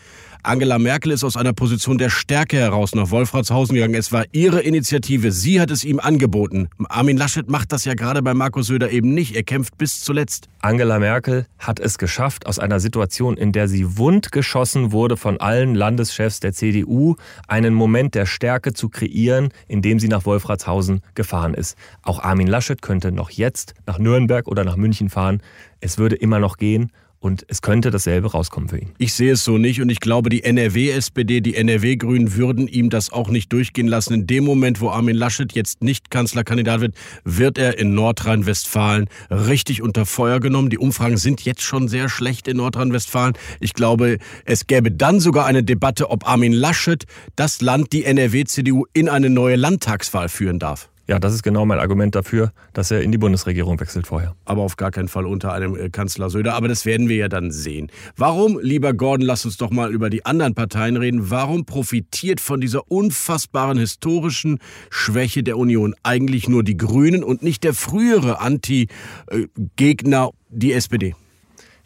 Angela 0.47 0.79
Merkel 0.79 1.11
ist 1.11 1.25
aus 1.25 1.39
einer 1.39 1.55
Position 1.55 1.97
der 1.97 2.11
Stärke 2.11 2.59
heraus 2.59 2.95
nach 2.95 3.11
Wolfratshausen 3.11 3.77
gegangen. 3.77 3.95
Es 3.95 4.13
war 4.13 4.27
ihre 4.33 4.61
Initiative. 4.61 5.33
Sie 5.33 5.59
hat 5.59 5.71
es 5.71 5.85
ihm 5.85 5.99
angeboten. 5.99 6.69
Armin 6.91 7.17
Laschet 7.17 7.49
macht 7.49 7.73
das 7.73 7.87
ja 7.87 7.95
gerade 7.95 8.21
bei 8.21 8.35
Markus 8.35 8.67
Söder 8.67 8.91
eben 8.91 9.15
nicht. 9.15 9.35
Er 9.37 9.43
kämpft 9.43 9.79
bis 9.79 10.01
zuletzt. 10.01 10.51
Angela 10.61 10.99
Merkel 10.99 11.47
hat 11.59 11.81
es 11.81 11.97
geschafft, 11.97 12.47
aus 12.47 12.59
einer 12.59 12.79
Situation, 12.79 13.39
in 13.39 13.53
der 13.53 13.69
sie 13.69 13.97
wundgeschossen 13.97 14.93
wurde 14.93 15.17
von 15.17 15.41
allen 15.41 15.75
Landeschefs 15.75 16.41
der 16.41 16.53
CDU, 16.53 17.17
einen 17.49 17.73
Moment 17.73 18.15
der 18.15 18.27
Stärke 18.27 18.75
zu 18.75 18.91
kreieren, 18.91 19.49
indem 19.67 19.99
sie 19.99 20.09
nach 20.09 20.27
Wolfratshausen 20.27 21.01
gefahren 21.15 21.55
ist. 21.55 21.79
Auch 22.03 22.23
Armin 22.23 22.49
Laschet 22.49 22.83
könnte 22.83 23.13
noch 23.13 23.31
jetzt 23.31 23.73
nach 23.87 23.99
Nürnberg 23.99 24.47
oder 24.47 24.65
nach 24.65 24.77
München 24.77 25.09
fahren. 25.09 25.41
Es 25.81 25.97
würde 25.97 26.17
immer 26.17 26.39
noch 26.39 26.59
gehen 26.59 26.93
und 27.25 27.47
es 27.49 27.63
könnte 27.63 27.91
dasselbe 27.91 28.33
rauskommen 28.33 28.69
für 28.69 28.79
ihn. 28.79 28.91
Ich 28.99 29.15
sehe 29.15 29.33
es 29.33 29.45
so 29.45 29.57
nicht 29.57 29.81
und 29.81 29.89
ich 29.89 30.01
glaube, 30.01 30.29
die 30.29 30.45
NRW-SPD, 30.45 31.41
die 31.41 31.55
NRW-Grünen 31.57 32.35
würden 32.35 32.69
ihm 32.69 32.91
das 32.91 33.11
auch 33.11 33.31
nicht 33.31 33.51
durchgehen 33.51 33.89
lassen. 33.89 34.13
In 34.13 34.27
dem 34.27 34.45
Moment, 34.45 34.83
wo 34.83 34.91
Armin 34.91 35.17
Laschet 35.17 35.51
jetzt 35.53 35.83
nicht 35.83 36.11
Kanzlerkandidat 36.11 36.83
wird, 36.83 36.95
wird 37.25 37.57
er 37.57 37.79
in 37.79 37.95
Nordrhein-Westfalen 37.95 39.09
richtig 39.31 39.81
unter 39.81 40.05
Feuer 40.05 40.39
genommen. 40.39 40.69
Die 40.69 40.77
Umfragen 40.77 41.17
sind 41.17 41.43
jetzt 41.47 41.63
schon 41.63 41.89
sehr 41.89 42.11
schlecht 42.11 42.47
in 42.47 42.59
Nordrhein-Westfalen. 42.59 43.33
Ich 43.59 43.73
glaube, 43.73 44.19
es 44.45 44.67
gäbe 44.67 44.91
dann 44.91 45.19
sogar 45.19 45.47
eine 45.47 45.65
Debatte, 45.65 46.11
ob 46.11 46.29
Armin 46.29 46.53
Laschet 46.53 47.07
das 47.37 47.63
Land, 47.63 47.95
die 47.95 48.05
NRW-CDU, 48.05 48.85
in 48.93 49.09
eine 49.09 49.31
neue 49.31 49.57
Landtagswahl 49.57 50.29
führen 50.29 50.59
darf. 50.59 50.91
Ja, 51.07 51.19
das 51.19 51.35
ist 51.35 51.43
genau 51.43 51.67
mein 51.67 51.79
Argument 51.79 52.15
dafür, 52.15 52.53
dass 52.73 52.91
er 52.91 53.03
in 53.03 53.13
die 53.13 53.19
Bundesregierung 53.19 53.79
wechselt 53.79 54.07
vorher. 54.07 54.35
Aber 54.47 54.63
auf 54.63 54.77
gar 54.77 54.91
keinen 54.91 55.09
Fall 55.09 55.27
unter 55.27 55.53
einem 55.53 55.77
äh, 55.77 55.91
Kanzler 55.91 56.31
Söder. 56.31 56.55
Aber 56.55 56.67
das 56.67 56.87
werden 56.87 57.11
wir 57.11 57.17
ja 57.17 57.29
dann 57.29 57.51
sehen. 57.51 57.91
Warum, 58.17 58.59
lieber 58.59 58.95
Gordon, 58.95 59.27
lass 59.27 59.45
uns 59.45 59.59
doch 59.59 59.71
mal 59.71 59.93
über 59.93 60.09
die 60.09 60.25
anderen 60.25 60.55
Parteien 60.55 60.97
reden. 60.97 61.31
Warum 61.31 61.67
profitiert 61.67 62.41
von 62.41 62.61
dieser 62.61 62.91
unfassbaren 62.91 63.77
historischen 63.77 64.59
Schwäche 64.89 65.43
der 65.43 65.59
Union 65.59 65.95
eigentlich 66.03 66.49
nur 66.49 66.65
die 66.65 66.79
Grünen 66.79 67.23
und 67.23 67.43
nicht 67.43 67.65
der 67.65 67.75
frühere 67.75 68.41
Anti-Gegner, 68.41 70.31
die 70.49 70.73
SPD? 70.73 71.15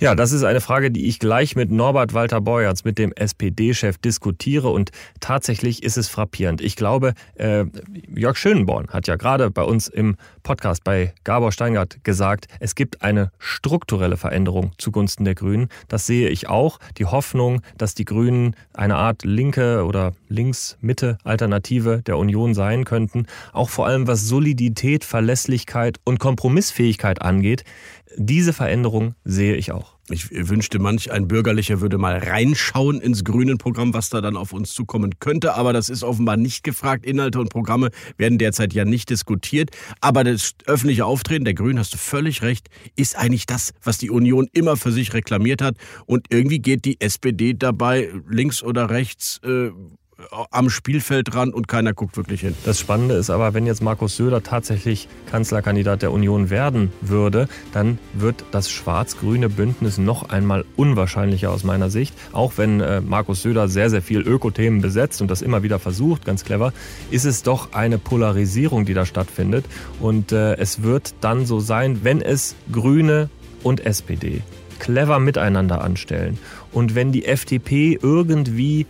Ja, 0.00 0.14
das 0.14 0.30
ist 0.30 0.44
eine 0.44 0.60
Frage, 0.60 0.92
die 0.92 1.08
ich 1.08 1.18
gleich 1.18 1.56
mit 1.56 1.72
Norbert 1.72 2.14
Walter 2.14 2.40
Beuerns, 2.40 2.84
mit 2.84 2.98
dem 2.98 3.12
SPD-Chef, 3.12 3.98
diskutiere. 3.98 4.68
Und 4.68 4.92
tatsächlich 5.18 5.82
ist 5.82 5.96
es 5.96 6.06
frappierend. 6.06 6.60
Ich 6.60 6.76
glaube, 6.76 7.14
äh, 7.34 7.64
Jörg 8.14 8.36
Schönborn 8.36 8.86
hat 8.90 9.08
ja 9.08 9.16
gerade 9.16 9.50
bei 9.50 9.64
uns 9.64 9.88
im 9.88 10.16
Podcast 10.44 10.84
bei 10.84 11.12
Gabor 11.24 11.50
Steingart 11.50 12.04
gesagt, 12.04 12.46
es 12.60 12.76
gibt 12.76 13.02
eine 13.02 13.32
strukturelle 13.40 14.16
Veränderung 14.16 14.70
zugunsten 14.78 15.24
der 15.24 15.34
Grünen. 15.34 15.68
Das 15.88 16.06
sehe 16.06 16.28
ich 16.28 16.48
auch. 16.48 16.78
Die 16.98 17.06
Hoffnung, 17.06 17.60
dass 17.76 17.96
die 17.96 18.04
Grünen 18.04 18.54
eine 18.74 18.94
Art 18.94 19.24
linke 19.24 19.84
oder 19.84 20.12
links-Mitte-Alternative 20.28 22.02
der 22.06 22.18
Union 22.18 22.54
sein 22.54 22.84
könnten, 22.84 23.26
auch 23.52 23.68
vor 23.68 23.86
allem 23.88 24.06
was 24.06 24.28
Solidität, 24.28 25.02
Verlässlichkeit 25.02 25.98
und 26.04 26.20
Kompromissfähigkeit 26.20 27.20
angeht, 27.20 27.64
diese 28.16 28.52
Veränderung 28.52 29.14
sehe 29.24 29.56
ich 29.56 29.72
auch. 29.72 29.96
Ich 30.10 30.30
wünschte, 30.30 30.78
manch 30.78 31.12
ein 31.12 31.28
Bürgerlicher 31.28 31.80
würde 31.80 31.98
mal 31.98 32.16
reinschauen 32.16 33.00
ins 33.00 33.24
Grünen-Programm, 33.24 33.92
was 33.92 34.08
da 34.08 34.20
dann 34.20 34.36
auf 34.36 34.52
uns 34.52 34.72
zukommen 34.72 35.18
könnte. 35.18 35.54
Aber 35.54 35.72
das 35.72 35.90
ist 35.90 36.02
offenbar 36.02 36.36
nicht 36.36 36.64
gefragt. 36.64 37.04
Inhalte 37.04 37.38
und 37.40 37.50
Programme 37.50 37.90
werden 38.16 38.38
derzeit 38.38 38.72
ja 38.72 38.84
nicht 38.84 39.10
diskutiert. 39.10 39.70
Aber 40.00 40.24
das 40.24 40.54
öffentliche 40.66 41.04
Auftreten 41.04 41.44
der 41.44 41.54
Grünen, 41.54 41.78
hast 41.78 41.92
du 41.92 41.98
völlig 41.98 42.42
recht, 42.42 42.68
ist 42.96 43.16
eigentlich 43.16 43.44
das, 43.46 43.72
was 43.82 43.98
die 43.98 44.10
Union 44.10 44.48
immer 44.52 44.76
für 44.76 44.92
sich 44.92 45.12
reklamiert 45.12 45.60
hat. 45.60 45.76
Und 46.06 46.26
irgendwie 46.30 46.60
geht 46.60 46.84
die 46.84 47.00
SPD 47.00 47.52
dabei 47.52 48.10
links 48.28 48.62
oder 48.62 48.88
rechts 48.88 49.40
äh, 49.44 49.70
am 50.50 50.68
Spielfeld 50.68 51.32
dran 51.32 51.52
und 51.52 51.68
keiner 51.68 51.94
guckt 51.94 52.16
wirklich 52.16 52.40
hin. 52.40 52.54
Das 52.64 52.80
Spannende 52.80 53.14
ist 53.14 53.30
aber, 53.30 53.54
wenn 53.54 53.66
jetzt 53.66 53.82
Markus 53.82 54.16
Söder 54.16 54.42
tatsächlich 54.42 55.08
Kanzlerkandidat 55.30 56.02
der 56.02 56.10
Union 56.10 56.50
werden 56.50 56.92
würde, 57.00 57.48
dann 57.72 57.98
wird 58.14 58.44
das 58.50 58.68
schwarz-grüne 58.68 59.48
Bündnis 59.48 59.96
noch 59.98 60.28
einmal 60.28 60.64
unwahrscheinlicher 60.76 61.52
aus 61.52 61.62
meiner 61.62 61.88
Sicht. 61.88 62.14
Auch 62.32 62.54
wenn 62.56 62.80
äh, 62.80 63.00
Markus 63.00 63.42
Söder 63.42 63.68
sehr, 63.68 63.90
sehr 63.90 64.02
viel 64.02 64.20
Ökothemen 64.20 64.80
besetzt 64.80 65.22
und 65.22 65.30
das 65.30 65.40
immer 65.40 65.62
wieder 65.62 65.78
versucht, 65.78 66.24
ganz 66.24 66.44
clever, 66.44 66.72
ist 67.10 67.24
es 67.24 67.44
doch 67.44 67.72
eine 67.72 67.98
Polarisierung, 67.98 68.86
die 68.86 68.94
da 68.94 69.06
stattfindet. 69.06 69.66
Und 70.00 70.32
äh, 70.32 70.56
es 70.56 70.82
wird 70.82 71.14
dann 71.20 71.46
so 71.46 71.60
sein, 71.60 72.00
wenn 72.02 72.20
es 72.20 72.56
Grüne 72.72 73.30
und 73.62 73.86
SPD 73.86 74.42
clever 74.80 75.18
miteinander 75.18 75.82
anstellen 75.82 76.38
und 76.70 76.94
wenn 76.94 77.10
die 77.10 77.24
FDP 77.24 77.98
irgendwie 78.00 78.86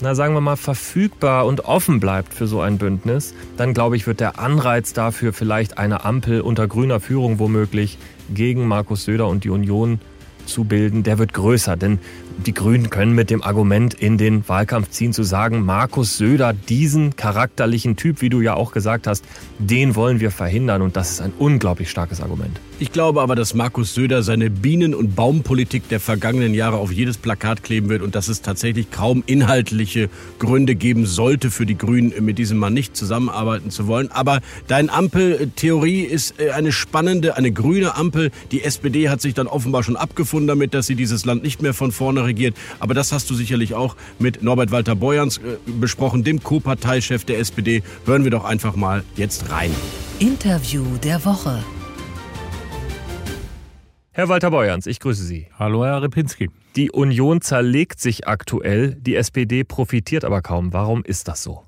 na 0.00 0.14
sagen 0.14 0.34
wir 0.34 0.40
mal, 0.40 0.56
verfügbar 0.56 1.46
und 1.46 1.64
offen 1.64 2.00
bleibt 2.00 2.34
für 2.34 2.46
so 2.46 2.60
ein 2.60 2.78
Bündnis, 2.78 3.34
dann 3.56 3.74
glaube 3.74 3.96
ich, 3.96 4.06
wird 4.06 4.20
der 4.20 4.38
Anreiz 4.38 4.92
dafür 4.92 5.32
vielleicht 5.32 5.78
eine 5.78 6.04
Ampel 6.04 6.40
unter 6.40 6.66
grüner 6.68 7.00
Führung 7.00 7.38
womöglich 7.38 7.98
gegen 8.32 8.66
Markus 8.66 9.04
Söder 9.04 9.28
und 9.28 9.44
die 9.44 9.50
Union 9.50 10.00
zu 10.46 10.64
bilden, 10.64 11.02
der 11.02 11.18
wird 11.18 11.32
größer. 11.32 11.76
Denn 11.76 11.98
die 12.46 12.54
Grünen 12.54 12.90
können 12.90 13.14
mit 13.14 13.30
dem 13.30 13.42
Argument 13.42 13.94
in 13.94 14.18
den 14.18 14.48
Wahlkampf 14.48 14.90
ziehen, 14.90 15.12
zu 15.12 15.22
sagen, 15.22 15.64
Markus 15.64 16.16
Söder, 16.16 16.52
diesen 16.52 17.16
charakterlichen 17.16 17.96
Typ, 17.96 18.20
wie 18.20 18.30
du 18.30 18.40
ja 18.40 18.54
auch 18.54 18.72
gesagt 18.72 19.06
hast, 19.06 19.24
den 19.58 19.94
wollen 19.94 20.20
wir 20.20 20.30
verhindern. 20.30 20.82
Und 20.82 20.96
das 20.96 21.10
ist 21.10 21.20
ein 21.20 21.32
unglaublich 21.38 21.90
starkes 21.90 22.20
Argument. 22.20 22.60
Ich 22.82 22.92
glaube 22.92 23.20
aber, 23.20 23.36
dass 23.36 23.52
Markus 23.52 23.92
Söder 23.92 24.22
seine 24.22 24.48
Bienen- 24.48 24.94
und 24.94 25.14
Baumpolitik 25.14 25.90
der 25.90 26.00
vergangenen 26.00 26.54
Jahre 26.54 26.78
auf 26.78 26.90
jedes 26.90 27.18
Plakat 27.18 27.62
kleben 27.62 27.90
wird 27.90 28.00
und 28.00 28.14
dass 28.14 28.28
es 28.28 28.40
tatsächlich 28.40 28.90
kaum 28.90 29.22
inhaltliche 29.26 30.08
Gründe 30.38 30.74
geben 30.74 31.04
sollte 31.04 31.50
für 31.50 31.66
die 31.66 31.76
Grünen, 31.76 32.14
mit 32.24 32.38
diesem 32.38 32.56
Mann 32.56 32.72
nicht 32.72 32.96
zusammenarbeiten 32.96 33.70
zu 33.70 33.86
wollen. 33.86 34.10
Aber 34.10 34.40
deine 34.66 34.90
Ampeltheorie 34.90 36.04
ist 36.04 36.40
äh, 36.40 36.52
eine 36.52 36.72
spannende, 36.72 37.36
eine 37.36 37.52
grüne 37.52 37.96
Ampel. 37.96 38.30
Die 38.50 38.64
SPD 38.64 39.10
hat 39.10 39.20
sich 39.20 39.34
dann 39.34 39.46
offenbar 39.46 39.82
schon 39.82 39.96
abgefunden 39.96 40.48
damit, 40.48 40.72
dass 40.72 40.86
sie 40.86 40.94
dieses 40.94 41.26
Land 41.26 41.42
nicht 41.42 41.60
mehr 41.60 41.74
von 41.74 41.92
vorne 41.92 42.24
regiert. 42.24 42.56
Aber 42.78 42.94
das 42.94 43.12
hast 43.12 43.28
du 43.28 43.34
sicherlich 43.34 43.74
auch 43.74 43.94
mit 44.18 44.42
Norbert 44.42 44.70
Walter 44.70 44.96
Beuerns 44.96 45.36
äh, 45.36 45.58
besprochen, 45.66 46.24
dem 46.24 46.42
Co-Parteichef 46.42 47.26
der 47.26 47.40
SPD. 47.40 47.82
Hören 48.06 48.24
wir 48.24 48.30
doch 48.30 48.46
einfach 48.46 48.74
mal 48.74 49.04
jetzt 49.16 49.50
rein. 49.50 49.70
Interview 50.18 50.86
der 51.04 51.22
Woche. 51.26 51.62
Herr 54.20 54.28
Walter 54.28 54.50
Beuerns, 54.50 54.86
ich 54.86 55.00
grüße 55.00 55.24
Sie. 55.24 55.46
Hallo, 55.58 55.82
Herr 55.82 56.02
Repinski. 56.02 56.50
Die 56.76 56.90
Union 56.90 57.40
zerlegt 57.40 58.00
sich 58.00 58.28
aktuell, 58.28 58.94
die 58.96 59.16
SPD 59.16 59.64
profitiert 59.64 60.26
aber 60.26 60.42
kaum. 60.42 60.74
Warum 60.74 61.02
ist 61.02 61.26
das 61.26 61.42
so? 61.42 61.62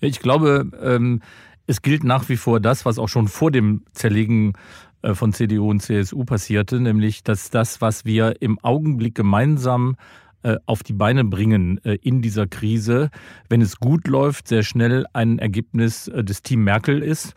Ich 0.00 0.20
glaube, 0.20 0.70
ähm, 0.82 1.20
es 1.66 1.82
gilt 1.82 2.04
nach 2.04 2.30
wie 2.30 2.38
vor 2.38 2.60
das, 2.60 2.86
was 2.86 2.98
auch 2.98 3.08
schon 3.10 3.28
vor 3.28 3.50
dem 3.50 3.82
Zerlegen 3.92 4.54
äh, 5.02 5.12
von 5.12 5.34
CDU 5.34 5.68
und 5.68 5.80
CSU 5.80 6.24
passierte, 6.24 6.80
nämlich 6.80 7.24
dass 7.24 7.50
das, 7.50 7.82
was 7.82 8.06
wir 8.06 8.40
im 8.40 8.58
Augenblick 8.60 9.14
gemeinsam 9.14 9.96
äh, 10.44 10.56
auf 10.64 10.82
die 10.82 10.94
Beine 10.94 11.26
bringen 11.26 11.78
äh, 11.84 11.98
in 12.00 12.22
dieser 12.22 12.46
Krise, 12.46 13.10
wenn 13.50 13.60
es 13.60 13.80
gut 13.80 14.08
läuft, 14.08 14.48
sehr 14.48 14.62
schnell 14.62 15.04
ein 15.12 15.38
Ergebnis 15.38 16.10
des 16.14 16.40
Team 16.40 16.64
Merkel 16.64 17.02
ist. 17.02 17.34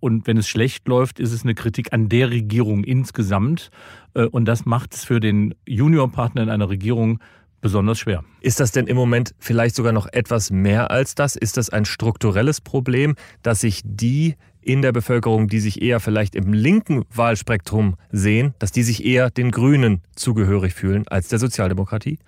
Und 0.00 0.26
wenn 0.26 0.38
es 0.38 0.48
schlecht 0.48 0.88
läuft, 0.88 1.20
ist 1.20 1.32
es 1.32 1.42
eine 1.42 1.54
Kritik 1.54 1.92
an 1.92 2.08
der 2.08 2.30
Regierung 2.30 2.82
insgesamt. 2.82 3.70
Und 4.14 4.46
das 4.46 4.64
macht 4.64 4.94
es 4.94 5.04
für 5.04 5.20
den 5.20 5.54
Juniorpartner 5.66 6.42
in 6.42 6.48
einer 6.48 6.70
Regierung 6.70 7.18
besonders 7.60 7.98
schwer. 7.98 8.24
Ist 8.40 8.60
das 8.60 8.72
denn 8.72 8.86
im 8.86 8.96
Moment 8.96 9.34
vielleicht 9.38 9.74
sogar 9.74 9.92
noch 9.92 10.06
etwas 10.12 10.50
mehr 10.50 10.90
als 10.90 11.14
das? 11.14 11.36
Ist 11.36 11.56
das 11.56 11.68
ein 11.68 11.84
strukturelles 11.84 12.60
Problem, 12.60 13.16
dass 13.42 13.60
sich 13.60 13.82
die 13.84 14.36
in 14.62 14.82
der 14.82 14.92
Bevölkerung, 14.92 15.48
die 15.48 15.60
sich 15.60 15.82
eher 15.82 16.00
vielleicht 16.00 16.34
im 16.34 16.52
linken 16.52 17.04
Wahlspektrum 17.14 17.96
sehen, 18.10 18.54
dass 18.58 18.72
die 18.72 18.82
sich 18.82 19.04
eher 19.04 19.30
den 19.30 19.50
Grünen 19.50 20.00
zugehörig 20.14 20.74
fühlen 20.74 21.06
als 21.08 21.28
der 21.28 21.38
Sozialdemokratie? 21.38 22.18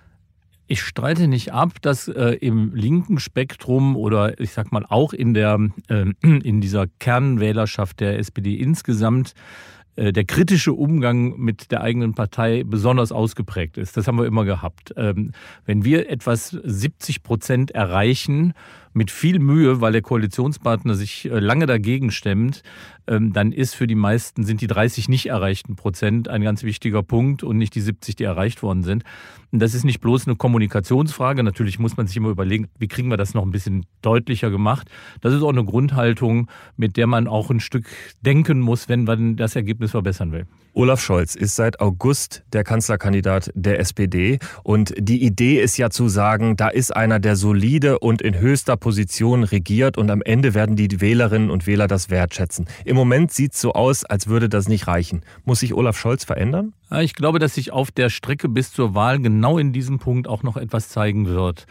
Ich 0.71 0.83
streite 0.83 1.27
nicht 1.27 1.51
ab, 1.51 1.81
dass 1.81 2.07
äh, 2.07 2.37
im 2.41 2.75
linken 2.75 3.19
Spektrum 3.19 3.95
oder 3.95 4.39
ich 4.39 4.51
sag 4.51 4.71
mal 4.71 4.85
auch 4.87 5.13
in 5.13 5.33
der 5.33 5.59
äh, 5.87 6.05
in 6.21 6.61
dieser 6.61 6.85
Kernwählerschaft 6.99 7.99
der 7.99 8.19
SPD 8.19 8.53
insgesamt 8.53 9.33
äh, 9.95 10.13
der 10.13 10.25
kritische 10.25 10.73
Umgang 10.73 11.39
mit 11.39 11.71
der 11.71 11.81
eigenen 11.81 12.13
Partei 12.13 12.63
besonders 12.63 13.11
ausgeprägt 13.11 13.79
ist. 13.79 13.97
Das 13.97 14.07
haben 14.07 14.19
wir 14.19 14.27
immer 14.27 14.45
gehabt. 14.45 14.93
Ähm, 14.95 15.31
wenn 15.65 15.83
wir 15.83 16.07
etwas 16.07 16.49
70 16.49 17.23
Prozent 17.23 17.71
erreichen 17.71 18.53
mit 18.99 19.11
viel 19.11 19.39
Mühe, 19.39 19.79
weil 19.79 19.93
der 19.93 20.01
Koalitionspartner 20.01 20.93
sich 20.93 21.31
äh, 21.31 21.39
lange 21.39 21.65
dagegen 21.67 22.11
stemmt, 22.11 22.63
ähm, 23.07 23.31
dann 23.31 23.53
ist 23.53 23.73
für 23.73 23.87
die 23.87 23.95
meisten, 23.95 24.43
sind 24.43 24.59
die 24.59 24.67
30 24.67 25.07
nicht 25.07 25.27
erreichten 25.27 25.77
Prozent 25.77 26.27
ein 26.27 26.41
ganz 26.41 26.63
wichtiger 26.63 27.01
Punkt 27.01 27.41
und 27.41 27.57
nicht 27.57 27.75
die 27.75 27.79
70, 27.79 28.17
die 28.17 28.25
erreicht 28.25 28.61
worden 28.61 28.83
sind. 28.83 29.05
Das 29.53 29.73
ist 29.73 29.85
nicht 29.85 30.01
bloß 30.01 30.27
eine 30.27 30.35
Kommunikationsfrage. 30.35 31.43
Natürlich 31.43 31.79
muss 31.79 31.95
man 31.95 32.07
sich 32.07 32.17
immer 32.17 32.27
überlegen, 32.27 32.67
wie 32.77 32.89
kriegen 32.89 33.09
wir 33.09 33.15
das 33.15 33.33
noch 33.33 33.43
ein 33.43 33.51
bisschen 33.51 33.85
deutlicher 34.01 34.51
gemacht. 34.51 34.89
Das 35.21 35.33
ist 35.33 35.43
auch 35.43 35.53
eine 35.53 35.63
Grundhaltung, 35.63 36.51
mit 36.75 36.97
der 36.97 37.07
man 37.07 37.29
auch 37.29 37.49
ein 37.49 37.61
Stück 37.61 37.85
denken 38.19 38.59
muss, 38.59 38.89
wenn 38.89 39.05
man 39.05 39.37
das 39.37 39.55
Ergebnis 39.55 39.91
verbessern 39.91 40.33
will. 40.33 40.45
Olaf 40.73 41.01
Scholz 41.01 41.35
ist 41.35 41.55
seit 41.55 41.79
August 41.79 42.43
der 42.53 42.63
Kanzlerkandidat 42.63 43.51
der 43.55 43.79
SPD 43.79 44.39
und 44.63 44.93
die 44.97 45.23
Idee 45.23 45.61
ist 45.61 45.77
ja 45.77 45.89
zu 45.89 46.09
sagen, 46.09 46.55
da 46.57 46.69
ist 46.69 46.95
einer, 46.95 47.19
der 47.19 47.35
solide 47.35 47.99
und 47.99 48.21
in 48.21 48.39
höchster 48.39 48.77
Position 48.77 49.43
regiert 49.43 49.97
und 49.97 50.11
am 50.11 50.21
Ende 50.21 50.53
werden 50.53 50.75
die 50.75 51.01
Wählerinnen 51.01 51.49
und 51.49 51.65
Wähler 51.65 51.87
das 51.87 52.09
wertschätzen. 52.09 52.67
Im 52.85 52.95
Moment 52.95 53.31
sieht 53.31 53.53
es 53.53 53.61
so 53.61 53.73
aus, 53.73 54.05
als 54.05 54.27
würde 54.27 54.47
das 54.47 54.67
nicht 54.67 54.87
reichen. 54.87 55.21
Muss 55.43 55.61
sich 55.61 55.73
Olaf 55.73 55.97
Scholz 55.97 56.23
verändern? 56.23 56.73
Ich 57.01 57.13
glaube, 57.13 57.39
dass 57.39 57.55
sich 57.55 57.71
auf 57.71 57.91
der 57.91 58.09
Strecke 58.09 58.49
bis 58.49 58.71
zur 58.71 58.95
Wahl 58.95 59.19
genau 59.19 59.57
in 59.57 59.73
diesem 59.73 59.99
Punkt 59.99 60.27
auch 60.27 60.43
noch 60.43 60.57
etwas 60.57 60.89
zeigen 60.89 61.27
wird. 61.27 61.65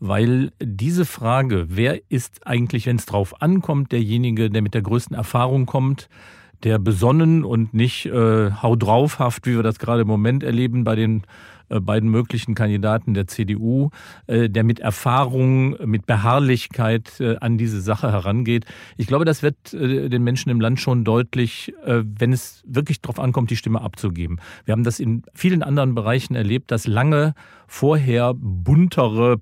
Weil 0.00 0.52
diese 0.62 1.04
Frage, 1.04 1.66
wer 1.68 2.00
ist 2.10 2.46
eigentlich, 2.46 2.86
wenn 2.86 2.96
es 2.96 3.06
drauf 3.06 3.42
ankommt, 3.42 3.92
derjenige, 3.92 4.50
der 4.50 4.62
mit 4.62 4.74
der 4.74 4.82
größten 4.82 5.16
Erfahrung 5.16 5.66
kommt, 5.66 6.08
der 6.64 6.78
besonnen 6.78 7.44
und 7.44 7.74
nicht 7.74 8.06
äh, 8.06 8.50
hau 8.50 8.76
draufhaft, 8.76 9.46
wie 9.46 9.56
wir 9.56 9.62
das 9.62 9.78
gerade 9.78 10.02
im 10.02 10.08
Moment 10.08 10.42
erleben 10.42 10.84
bei 10.84 10.96
den 10.96 11.22
äh, 11.68 11.80
beiden 11.80 12.10
möglichen 12.10 12.54
Kandidaten 12.54 13.14
der 13.14 13.26
CDU, 13.26 13.90
äh, 14.26 14.48
der 14.48 14.64
mit 14.64 14.80
Erfahrung, 14.80 15.76
mit 15.84 16.06
Beharrlichkeit 16.06 17.20
äh, 17.20 17.36
an 17.40 17.58
diese 17.58 17.80
Sache 17.80 18.10
herangeht. 18.10 18.64
Ich 18.96 19.06
glaube, 19.06 19.24
das 19.24 19.42
wird 19.42 19.56
den 19.72 20.22
Menschen 20.24 20.50
im 20.50 20.60
Land 20.60 20.80
schon 20.80 21.04
deutlich, 21.04 21.74
wenn 21.84 22.32
es 22.32 22.62
wirklich 22.66 23.00
darauf 23.00 23.18
ankommt, 23.18 23.50
die 23.50 23.56
Stimme 23.56 23.80
abzugeben. 23.80 24.40
Wir 24.64 24.72
haben 24.72 24.84
das 24.84 25.00
in 25.00 25.22
vielen 25.34 25.62
anderen 25.62 25.94
Bereichen 25.94 26.34
erlebt, 26.34 26.70
dass 26.70 26.86
lange 26.86 27.34
vorher 27.66 28.34
buntere 28.34 29.40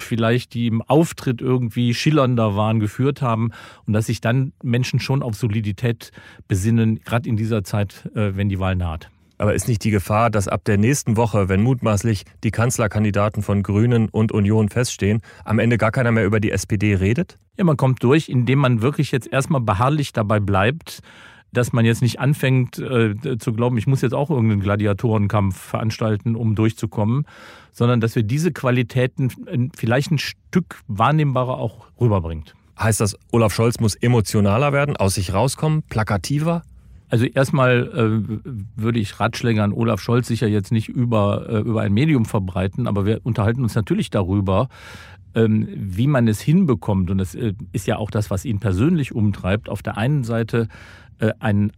vielleicht 0.00 0.54
die 0.54 0.66
im 0.66 0.82
Auftritt 0.82 1.40
irgendwie 1.40 1.94
schillernder 1.94 2.56
waren, 2.56 2.80
geführt 2.80 3.22
haben 3.22 3.50
und 3.86 3.92
dass 3.92 4.06
sich 4.06 4.20
dann 4.20 4.52
Menschen 4.62 5.00
schon 5.00 5.22
auf 5.22 5.34
Solidität 5.34 6.10
besinnen, 6.48 7.00
gerade 7.04 7.28
in 7.28 7.36
dieser 7.36 7.64
Zeit, 7.64 8.08
wenn 8.14 8.48
die 8.48 8.58
Wahl 8.58 8.76
naht. 8.76 9.10
Aber 9.36 9.54
ist 9.54 9.66
nicht 9.66 9.82
die 9.82 9.90
Gefahr, 9.90 10.30
dass 10.30 10.46
ab 10.46 10.64
der 10.64 10.78
nächsten 10.78 11.16
Woche, 11.16 11.48
wenn 11.48 11.60
mutmaßlich 11.60 12.24
die 12.44 12.52
Kanzlerkandidaten 12.52 13.42
von 13.42 13.64
Grünen 13.64 14.08
und 14.08 14.30
Union 14.30 14.68
feststehen, 14.68 15.22
am 15.44 15.58
Ende 15.58 15.76
gar 15.76 15.90
keiner 15.90 16.12
mehr 16.12 16.24
über 16.24 16.38
die 16.38 16.52
SPD 16.52 16.94
redet? 16.94 17.36
Ja, 17.58 17.64
man 17.64 17.76
kommt 17.76 18.02
durch, 18.04 18.28
indem 18.28 18.60
man 18.60 18.80
wirklich 18.80 19.10
jetzt 19.10 19.26
erstmal 19.32 19.60
beharrlich 19.60 20.12
dabei 20.12 20.38
bleibt, 20.38 21.00
dass 21.54 21.72
man 21.72 21.84
jetzt 21.84 22.02
nicht 22.02 22.20
anfängt 22.20 22.78
äh, 22.78 23.38
zu 23.38 23.52
glauben, 23.52 23.78
ich 23.78 23.86
muss 23.86 24.02
jetzt 24.02 24.14
auch 24.14 24.30
irgendeinen 24.30 24.60
Gladiatorenkampf 24.60 25.56
veranstalten, 25.56 26.36
um 26.36 26.54
durchzukommen, 26.54 27.26
sondern 27.72 28.00
dass 28.00 28.14
wir 28.14 28.22
diese 28.22 28.52
Qualitäten 28.52 29.70
vielleicht 29.74 30.10
ein 30.10 30.18
Stück 30.18 30.80
wahrnehmbarer 30.86 31.58
auch 31.58 31.86
rüberbringt. 32.00 32.54
Heißt 32.78 33.00
das, 33.00 33.16
Olaf 33.32 33.54
Scholz 33.54 33.80
muss 33.80 33.94
emotionaler 33.94 34.72
werden, 34.72 34.96
aus 34.96 35.14
sich 35.14 35.32
rauskommen, 35.32 35.82
plakativer? 35.88 36.62
Also 37.08 37.26
erstmal 37.26 37.86
äh, 37.94 38.50
würde 38.74 38.98
ich 38.98 39.20
Ratschläge 39.20 39.62
an 39.62 39.72
Olaf 39.72 40.00
Scholz 40.00 40.26
sicher 40.26 40.48
jetzt 40.48 40.72
nicht 40.72 40.88
über, 40.88 41.46
äh, 41.48 41.58
über 41.58 41.82
ein 41.82 41.92
Medium 41.92 42.24
verbreiten, 42.24 42.88
aber 42.88 43.06
wir 43.06 43.20
unterhalten 43.22 43.62
uns 43.62 43.74
natürlich 43.76 44.10
darüber, 44.10 44.68
wie 45.34 46.06
man 46.06 46.28
es 46.28 46.40
hinbekommt. 46.40 47.10
Und 47.10 47.18
das 47.18 47.34
äh, 47.34 47.54
ist 47.72 47.86
ja 47.86 47.96
auch 47.96 48.10
das, 48.10 48.30
was 48.30 48.44
ihn 48.44 48.60
persönlich 48.60 49.14
umtreibt. 49.14 49.68
Auf 49.68 49.82
der 49.82 49.96
einen 49.96 50.24
Seite 50.24 50.68
äh, 51.18 51.32
einen 51.40 51.72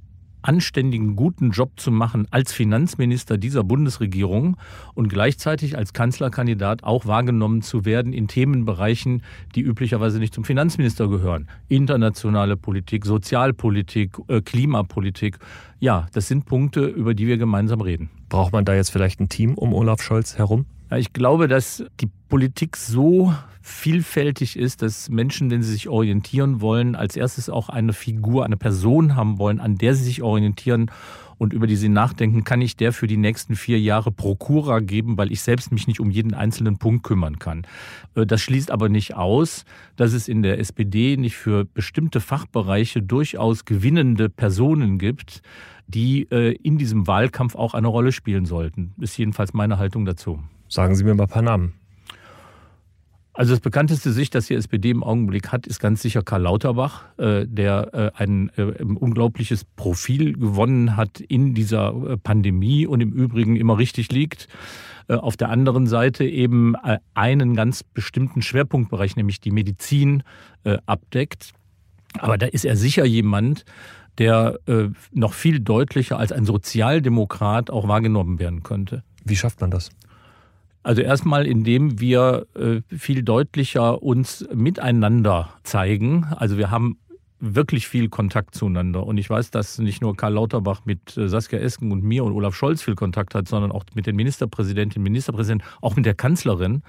anständigen, 0.47 1.17
guten 1.17 1.51
Job 1.51 1.73
zu 1.77 1.91
machen 1.91 2.29
als 2.31 2.53
Finanzminister 2.53 3.37
dieser 3.37 3.65
Bundesregierung 3.65 4.57
und 4.95 5.09
gleichzeitig 5.09 5.77
als 5.77 5.93
Kanzlerkandidat 5.93 6.85
auch 6.85 7.07
wahrgenommen 7.07 7.63
zu 7.63 7.85
werden 7.85 8.13
in 8.13 8.29
Themenbereichen, 8.29 9.23
die 9.55 9.63
üblicherweise 9.63 10.19
nicht 10.19 10.35
zum 10.35 10.45
Finanzminister 10.45 11.09
gehören. 11.09 11.49
Internationale 11.69 12.57
Politik, 12.57 13.05
Sozialpolitik, 13.05 14.19
äh, 14.29 14.41
Klimapolitik. 14.41 15.39
Ja, 15.81 16.07
das 16.13 16.29
sind 16.29 16.47
Punkte, 16.47 16.87
über 16.87 17.15
die 17.15 17.27
wir 17.27 17.39
gemeinsam 17.39 17.81
reden. 17.81 18.11
Braucht 18.29 18.53
man 18.53 18.65
da 18.65 18.75
jetzt 18.75 18.91
vielleicht 18.91 19.21
ein 19.21 19.29
Team 19.29 19.55
um 19.55 19.75
Olaf 19.75 20.01
Scholz 20.01 20.39
herum? 20.39 20.67
Ich 20.95 21.13
glaube, 21.13 21.49
dass 21.49 21.85
die 22.01 22.09
Politik 22.29 22.77
so 22.77 23.35
vielfältig 23.61 24.57
ist, 24.57 24.83
dass 24.83 25.09
Menschen, 25.09 25.51
wenn 25.51 25.63
sie 25.63 25.73
sich 25.73 25.89
orientieren 25.89 26.61
wollen, 26.61 26.95
als 26.95 27.17
erstes 27.17 27.51
auch 27.51 27.69
eine 27.69 27.93
Figur, 27.93 28.45
eine 28.45 28.57
Person 28.57 29.17
haben 29.17 29.39
wollen, 29.39 29.59
an 29.59 29.77
der 29.77 29.97
sie 29.97 30.05
sich 30.05 30.23
orientieren 30.23 30.91
und 31.39 31.53
über 31.53 31.67
die 31.67 31.75
sie 31.75 31.89
nachdenken, 31.89 32.45
kann 32.45 32.61
ich 32.61 32.77
der 32.77 32.93
für 32.93 33.09
die 33.09 33.17
nächsten 33.17 33.57
vier 33.57 33.81
Jahre 33.81 34.13
Prokura 34.13 34.79
geben, 34.79 35.19
weil 35.19 35.33
ich 35.33 35.43
selbst 35.43 35.73
mich 35.73 35.89
nicht 35.89 35.99
um 35.99 36.13
jeden 36.13 36.35
einzelnen 36.35 36.79
Punkt 36.79 37.03
kümmern 37.03 37.41
kann. 37.41 37.67
Äh, 38.15 38.25
das 38.25 38.41
schließt 38.43 38.71
aber 38.71 38.89
nicht 38.89 39.15
aus, 39.15 39.65
dass 39.97 40.13
es 40.13 40.29
in 40.29 40.43
der 40.43 40.61
SPD 40.61 41.17
nicht 41.17 41.37
für 41.37 41.65
bestimmte 41.65 42.21
Fachbereiche 42.21 43.03
durchaus 43.03 43.65
gewinnende 43.65 44.29
Personen 44.29 44.99
gibt, 44.99 45.43
die 45.89 46.31
äh, 46.31 46.53
in 46.63 46.79
diesem 46.79 47.09
Wahlkampf 47.09 47.57
auch 47.57 47.75
eine 47.75 47.89
Rolle 47.89 48.13
spielen 48.13 48.47
sollten. 48.47 48.95
Ist 49.01 49.19
jedenfalls 49.19 49.53
meine 49.53 49.79
Haltung 49.79 50.05
dazu. 50.05 50.41
Sagen 50.69 50.95
Sie 50.97 51.05
mir 51.05 51.15
mal 51.15 51.25
ein 51.25 51.29
paar 51.29 51.43
Namen. 51.43 51.75
Also 53.37 53.53
das 53.53 53.61
bekannteste 53.61 54.13
Sicht, 54.13 54.35
das 54.35 54.47
die 54.47 54.55
SPD 54.55 54.89
im 54.89 55.05
Augenblick 55.05 55.53
hat, 55.53 55.67
ist 55.67 55.79
ganz 55.79 56.01
sicher 56.01 56.23
Karl 56.23 56.43
Lauterbach, 56.43 57.05
äh, 57.19 57.45
der 57.47 57.93
äh, 57.93 58.11
ein 58.15 58.51
äh, 58.57 58.63
unglaubliches 58.63 59.67
Profil 59.77 60.33
gewonnen 60.33 60.97
hat 60.97 61.21
in 61.21 61.53
dieser 61.53 62.17
Pandemie 62.23 62.87
und 62.87 63.03
im 63.03 63.13
Übrigen 63.13 63.57
immer 63.57 63.79
richtig 63.79 64.11
liegt. 64.11 64.49
Auf 65.09 65.37
der 65.37 65.51
anderen 65.51 65.87
Seite 65.87 66.25
eben 66.25 66.75
einen 67.15 67.55
ganz 67.55 67.85
bestimmten 67.85 68.43
Schwerpunktbereich, 68.43 69.15
nämlich 69.15 69.41
die 69.41 69.53
Medizin, 69.53 70.25
abdeckt. 70.87 71.53
Aber 72.19 72.37
da 72.39 72.47
ist 72.47 72.65
er 72.65 72.77
sicher 72.77 73.05
jemand, 73.05 73.65
der 74.19 74.59
noch 75.13 75.33
viel 75.33 75.61
deutlicher 75.61 76.19
als 76.19 76.33
ein 76.33 76.45
Sozialdemokrat 76.45 77.71
auch 77.71 77.87
wahrgenommen 77.87 78.41
werden 78.41 78.65
könnte. 78.65 79.05
Wie 79.25 79.37
schafft 79.37 79.61
man 79.61 79.71
das? 79.71 79.91
Also 80.87 81.03
erstmal, 81.03 81.49
indem 81.49 81.99
wir 81.99 82.47
äh, 82.55 82.81
viel 82.97 83.25
deutlicher 83.25 84.05
uns 84.05 84.47
miteinander 84.55 85.49
zeigen. 85.65 86.27
Also 86.37 86.59
wir 86.59 86.71
haben 86.71 86.99
wirklich 87.41 87.89
viel 87.89 88.09
Kontakt 88.09 88.55
zueinander. 88.55 89.05
Und 89.05 89.19
ich 89.19 89.29
weiß, 89.29 89.51
dass 89.51 89.81
nicht 89.81 90.01
nur 90.01 90.17
Karl 90.17 90.35
Lauterbach 90.35 90.83
mit 90.85 91.17
äh, 91.17 91.29
Saskia 91.29 91.59
Esken 91.59 91.91
und 91.91 92.05
mir 92.05 92.23
und 92.23 92.33
Olaf 92.33 92.55
Scholz 92.55 92.83
viel 92.83 92.95
Kontakt 92.95 93.35
hat, 93.35 93.49
sondern 93.49 93.73
auch 93.73 93.83
mit 93.95 94.07
den 94.07 94.15
Ministerpräsidentinnen, 94.15 95.03
Ministerpräsidenten, 95.03 95.67
auch 95.81 95.97
mit 95.97 96.07
der 96.07 96.15
Kanzlerin. 96.15 96.85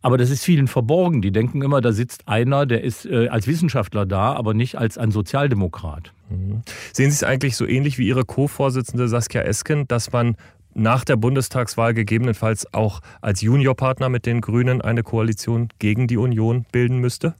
Aber 0.00 0.16
das 0.16 0.30
ist 0.30 0.42
vielen 0.42 0.66
verborgen. 0.66 1.20
Die 1.20 1.30
denken 1.30 1.60
immer, 1.60 1.82
da 1.82 1.92
sitzt 1.92 2.26
einer, 2.26 2.64
der 2.64 2.82
ist 2.82 3.04
äh, 3.04 3.28
als 3.28 3.46
Wissenschaftler 3.46 4.06
da, 4.06 4.32
aber 4.32 4.54
nicht 4.54 4.78
als 4.78 4.96
ein 4.96 5.10
Sozialdemokrat. 5.10 6.14
Mhm. 6.30 6.62
Sehen 6.94 7.10
Sie 7.10 7.16
es 7.16 7.22
eigentlich 7.22 7.54
so 7.58 7.66
ähnlich 7.66 7.98
wie 7.98 8.06
Ihre 8.06 8.24
Co-Vorsitzende 8.24 9.08
Saskia 9.08 9.42
Esken, 9.42 9.86
dass 9.88 10.10
man 10.10 10.36
nach 10.74 11.04
der 11.04 11.16
Bundestagswahl 11.16 11.94
gegebenenfalls 11.94 12.72
auch 12.72 13.00
als 13.20 13.40
Juniorpartner 13.40 14.08
mit 14.08 14.26
den 14.26 14.40
Grünen 14.40 14.80
eine 14.80 15.02
Koalition 15.02 15.68
gegen 15.78 16.06
die 16.06 16.16
Union 16.16 16.66
bilden 16.72 16.98
müsste? 16.98 17.34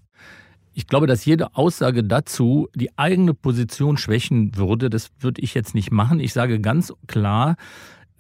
Ich 0.73 0.87
glaube, 0.87 1.07
dass 1.07 1.25
jede 1.25 1.57
Aussage 1.57 2.05
dazu 2.05 2.69
die 2.75 2.97
eigene 2.97 3.35
Position 3.35 3.97
schwächen 3.97 4.57
würde. 4.57 4.89
Das 4.89 5.11
würde 5.19 5.41
ich 5.41 5.55
jetzt 5.55 5.75
nicht 5.75 5.91
machen. 5.91 6.21
Ich 6.21 6.33
sage 6.33 6.61
ganz 6.61 6.93
klar, 7.07 7.57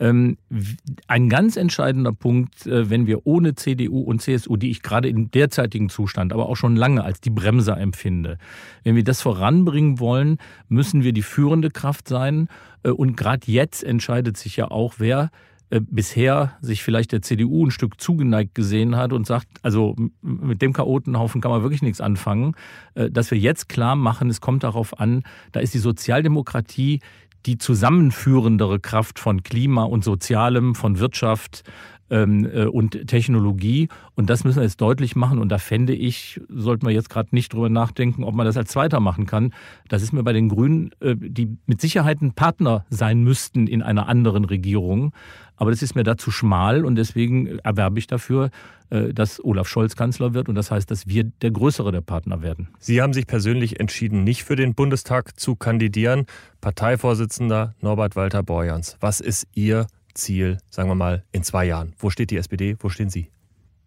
ein 0.00 1.28
ganz 1.28 1.56
entscheidender 1.56 2.12
Punkt, 2.12 2.66
äh, 2.66 2.88
wenn 2.88 3.06
wir 3.06 3.26
ohne 3.26 3.54
CDU 3.54 4.00
und 4.00 4.22
CSU, 4.22 4.56
die 4.56 4.70
ich 4.70 4.82
gerade 4.82 5.08
im 5.08 5.30
derzeitigen 5.30 5.90
Zustand, 5.90 6.32
aber 6.32 6.48
auch 6.48 6.56
schon 6.56 6.74
lange 6.74 7.04
als 7.04 7.20
die 7.20 7.30
Bremser 7.30 7.76
empfinde, 7.76 8.38
wenn 8.82 8.96
wir 8.96 9.04
das 9.04 9.20
voranbringen 9.20 9.98
wollen, 9.98 10.38
müssen 10.68 11.04
wir 11.04 11.12
die 11.12 11.22
führende 11.22 11.70
Kraft 11.70 12.08
sein. 12.08 12.48
Äh, 12.82 12.90
und 12.90 13.16
gerade 13.16 13.42
jetzt 13.52 13.84
entscheidet 13.84 14.38
sich 14.38 14.56
ja 14.56 14.70
auch, 14.70 14.94
wer 14.96 15.30
äh, 15.68 15.82
bisher 15.82 16.56
sich 16.62 16.82
vielleicht 16.82 17.12
der 17.12 17.20
CDU 17.20 17.66
ein 17.66 17.70
Stück 17.70 18.00
zugeneigt 18.00 18.54
gesehen 18.54 18.96
hat 18.96 19.12
und 19.12 19.26
sagt, 19.26 19.48
also 19.60 19.96
mit 20.22 20.62
dem 20.62 20.72
Chaotenhaufen 20.72 21.42
kann 21.42 21.50
man 21.50 21.60
wirklich 21.60 21.82
nichts 21.82 22.00
anfangen, 22.00 22.54
dass 22.94 23.30
wir 23.30 23.38
jetzt 23.38 23.68
klar 23.68 23.96
machen, 23.96 24.30
es 24.30 24.40
kommt 24.40 24.64
darauf 24.64 24.98
an, 24.98 25.22
da 25.52 25.60
ist 25.60 25.74
die 25.74 25.78
Sozialdemokratie 25.78 27.00
die 27.46 27.58
zusammenführendere 27.58 28.80
Kraft 28.80 29.18
von 29.18 29.42
Klima 29.42 29.84
und 29.84 30.04
Sozialem, 30.04 30.74
von 30.74 30.98
Wirtschaft 30.98 31.62
und 32.10 33.06
Technologie. 33.06 33.88
Und 34.14 34.28
das 34.28 34.44
müssen 34.44 34.56
wir 34.56 34.64
jetzt 34.64 34.80
deutlich 34.80 35.16
machen. 35.16 35.38
Und 35.38 35.48
da 35.48 35.58
fände 35.58 35.94
ich, 35.94 36.40
sollten 36.48 36.86
wir 36.86 36.92
jetzt 36.92 37.10
gerade 37.10 37.28
nicht 37.32 37.52
drüber 37.52 37.68
nachdenken, 37.68 38.24
ob 38.24 38.34
man 38.34 38.46
das 38.46 38.56
als 38.56 38.70
Zweiter 38.70 39.00
machen 39.00 39.26
kann. 39.26 39.52
Das 39.88 40.02
ist 40.02 40.12
mir 40.12 40.22
bei 40.22 40.32
den 40.32 40.48
Grünen, 40.48 40.90
äh, 41.00 41.14
die 41.16 41.56
mit 41.66 41.80
Sicherheit 41.80 42.20
ein 42.20 42.32
Partner 42.32 42.84
sein 42.90 43.22
müssten 43.22 43.66
in 43.66 43.82
einer 43.82 44.08
anderen 44.08 44.44
Regierung. 44.44 45.12
Aber 45.56 45.70
das 45.70 45.82
ist 45.82 45.94
mir 45.94 46.04
da 46.04 46.16
zu 46.16 46.30
schmal 46.30 46.86
und 46.86 46.96
deswegen 46.96 47.58
erwerbe 47.58 47.98
ich 47.98 48.06
dafür, 48.06 48.50
äh, 48.88 49.12
dass 49.12 49.44
Olaf 49.44 49.68
Scholz 49.68 49.94
Kanzler 49.94 50.32
wird 50.32 50.48
und 50.48 50.54
das 50.54 50.70
heißt, 50.70 50.90
dass 50.90 51.06
wir 51.06 51.24
der 51.24 51.50
größere 51.50 51.92
der 51.92 52.00
Partner 52.00 52.40
werden. 52.40 52.68
Sie 52.78 53.02
haben 53.02 53.12
sich 53.12 53.26
persönlich 53.26 53.78
entschieden, 53.78 54.24
nicht 54.24 54.42
für 54.42 54.56
den 54.56 54.74
Bundestag 54.74 55.38
zu 55.38 55.56
kandidieren. 55.56 56.24
Parteivorsitzender 56.62 57.74
Norbert 57.82 58.16
Walter 58.16 58.42
Borjans. 58.42 58.96
Was 59.00 59.20
ist 59.20 59.46
Ihr 59.54 59.86
Ziel, 60.14 60.58
sagen 60.68 60.88
wir 60.88 60.94
mal, 60.94 61.24
in 61.32 61.42
zwei 61.42 61.66
Jahren? 61.66 61.94
Wo 61.98 62.10
steht 62.10 62.30
die 62.30 62.36
SPD? 62.36 62.76
Wo 62.78 62.88
stehen 62.88 63.10
Sie? 63.10 63.30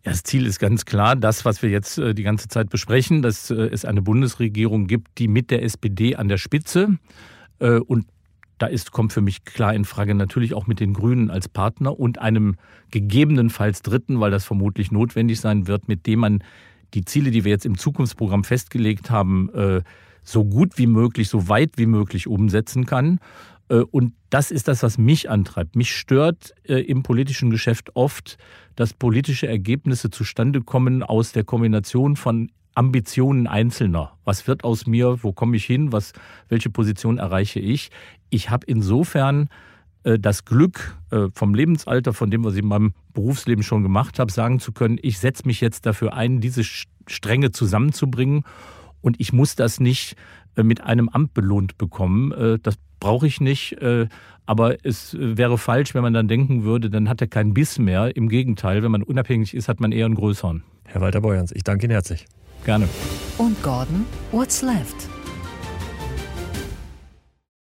Ja, 0.04 0.12
das 0.12 0.24
Ziel 0.24 0.46
ist 0.46 0.60
ganz 0.60 0.86
klar, 0.86 1.16
das, 1.16 1.46
was 1.46 1.62
wir 1.62 1.70
jetzt 1.70 1.98
äh, 1.98 2.14
die 2.14 2.24
ganze 2.24 2.48
Zeit 2.48 2.70
besprechen, 2.70 3.22
dass 3.22 3.50
äh, 3.50 3.56
es 3.56 3.86
eine 3.86 4.02
Bundesregierung 4.02 4.88
gibt, 4.88 5.18
die 5.18 5.28
mit 5.28 5.52
der 5.52 5.64
SPD 5.64 6.16
an 6.16 6.28
der 6.28 6.38
Spitze 6.38 6.98
und 7.60 8.08
da 8.58 8.68
ist, 8.68 8.92
kommt 8.92 9.12
für 9.14 9.22
mich 9.22 9.44
klar 9.44 9.74
in 9.74 9.84
Frage 9.84 10.16
natürlich 10.16 10.54
auch 10.54 10.68
mit 10.68 10.80
den 10.80 10.94
Grünen 10.94 11.30
als 11.30 11.50
Partner 11.50 12.00
und 12.00 12.20
einem 12.20 12.56
gegebenenfalls 12.92 13.82
Dritten, 13.82 14.20
weil 14.20 14.32
das 14.32 14.46
vermutlich 14.46 14.92
notwendig 14.92 15.42
sein 15.42 15.68
wird, 15.68 15.88
mit 15.88 16.06
dem 16.08 16.20
man 16.20 16.44
die 16.94 17.04
Ziele, 17.04 17.32
die 17.32 17.44
wir 17.44 17.52
jetzt 17.52 17.66
im 17.66 17.78
Zukunftsprogramm 17.78 18.44
festgelegt 18.44 19.10
haben, 19.10 19.50
äh, 19.54 19.82
so 20.24 20.46
gut 20.46 20.78
wie 20.78 20.88
möglich, 20.88 21.28
so 21.28 21.50
weit 21.50 21.72
wie 21.76 21.88
möglich 21.88 22.28
umsetzen 22.28 22.86
kann. 22.86 23.20
Äh, 23.74 23.84
und 23.92 24.14
das 24.30 24.52
ist 24.52 24.68
das, 24.68 24.84
was 24.84 24.98
mich 24.98 25.30
antreibt. 25.30 25.76
Mich 25.76 25.96
stört 25.96 26.54
äh, 26.64 26.76
im 26.76 27.04
politischen 27.04 27.50
Geschäft 27.50 27.96
oft, 27.96 28.38
dass 28.76 28.94
politische 28.94 29.48
Ergebnisse 29.48 30.10
zustande 30.10 30.62
kommen 30.62 31.04
aus 31.04 31.32
der 31.32 31.44
Kombination 31.44 32.16
von 32.16 32.52
Ambitionen 32.76 33.46
Einzelner. 33.46 34.18
Was 34.24 34.48
wird 34.48 34.64
aus 34.64 34.88
mir? 34.88 35.24
Wo 35.24 35.32
komme 35.32 35.58
ich 35.58 35.66
hin? 35.66 35.92
Was, 35.92 36.14
welche 36.50 36.72
Position 36.72 37.20
erreiche 37.20 37.60
ich? 37.60 37.92
Ich 38.32 38.50
habe 38.50 38.66
insofern 38.66 39.50
äh, 40.04 40.18
das 40.18 40.46
Glück 40.46 40.98
vom 41.36 41.54
Lebensalter, 41.54 42.12
von 42.12 42.32
dem, 42.32 42.44
was 42.44 42.54
ich 42.54 42.64
in 42.64 42.68
meinem 42.68 42.96
Berufsleben 43.14 43.64
schon 43.64 43.84
gemacht 43.84 44.18
habe, 44.18 44.32
sagen 44.32 44.60
zu 44.60 44.72
können, 44.72 44.98
ich 45.00 45.20
setze 45.20 45.44
mich 45.46 45.62
jetzt 45.62 45.86
dafür 45.86 46.16
ein, 46.16 46.42
diese 46.42 46.64
Stränge 46.64 47.52
zusammenzubringen 47.52 48.44
und 49.02 49.22
ich 49.22 49.32
muss 49.32 49.56
das 49.56 49.80
nicht 49.80 50.16
mit 50.56 50.82
einem 50.82 51.08
Amt 51.10 51.36
belohnt 51.36 51.78
bekommen. 51.78 52.34
Das 52.64 52.80
brauche 53.04 53.28
ich 53.28 53.42
nicht. 53.42 53.78
Aber 54.46 54.78
es 54.84 55.16
wäre 55.20 55.58
falsch, 55.58 55.94
wenn 55.94 56.02
man 56.02 56.14
dann 56.14 56.28
denken 56.28 56.64
würde, 56.64 56.90
dann 56.90 57.08
hat 57.08 57.22
er 57.22 57.28
keinen 57.28 57.54
Biss 57.54 57.80
mehr. 57.80 58.16
Im 58.16 58.30
Gegenteil, 58.30 58.84
wenn 58.84 58.92
man 58.92 59.04
unabhängig 59.04 59.54
ist, 59.54 59.68
hat 59.68 59.80
man 59.80 59.92
eher 59.92 60.06
einen 60.06 60.16
größeren. 60.16 60.64
Herr 60.86 61.02
Walter 61.02 61.22
Beuerns, 61.22 61.52
ich 61.54 61.64
danke 61.64 61.86
Ihnen 61.86 61.92
herzlich. 61.92 62.26
Gerne. 62.66 62.88
Und 63.38 63.62
Gordon, 63.62 64.06
what's 64.32 64.62
left? 64.62 65.10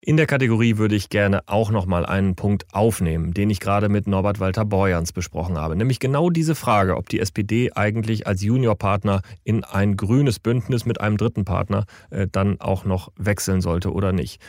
In 0.08 0.16
der 0.16 0.26
Kategorie 0.26 0.78
würde 0.78 0.94
ich 0.94 1.10
gerne 1.10 1.42
auch 1.44 1.70
noch 1.70 1.84
mal 1.84 2.06
einen 2.06 2.34
Punkt 2.34 2.64
aufnehmen, 2.72 3.34
den 3.34 3.50
ich 3.50 3.60
gerade 3.60 3.90
mit 3.90 4.06
Norbert 4.06 4.40
Walter 4.40 4.64
Borjans 4.64 5.12
besprochen 5.12 5.58
habe, 5.58 5.76
nämlich 5.76 6.00
genau 6.00 6.30
diese 6.30 6.54
Frage, 6.54 6.96
ob 6.96 7.10
die 7.10 7.20
SPD 7.20 7.72
eigentlich 7.74 8.26
als 8.26 8.42
Juniorpartner 8.42 9.20
in 9.44 9.64
ein 9.64 9.98
grünes 9.98 10.38
Bündnis 10.38 10.86
mit 10.86 10.98
einem 11.02 11.18
dritten 11.18 11.44
Partner 11.44 11.84
äh, 12.08 12.26
dann 12.26 12.58
auch 12.58 12.86
noch 12.86 13.12
wechseln 13.18 13.60
sollte 13.60 13.92
oder 13.92 14.12
nicht. 14.12 14.40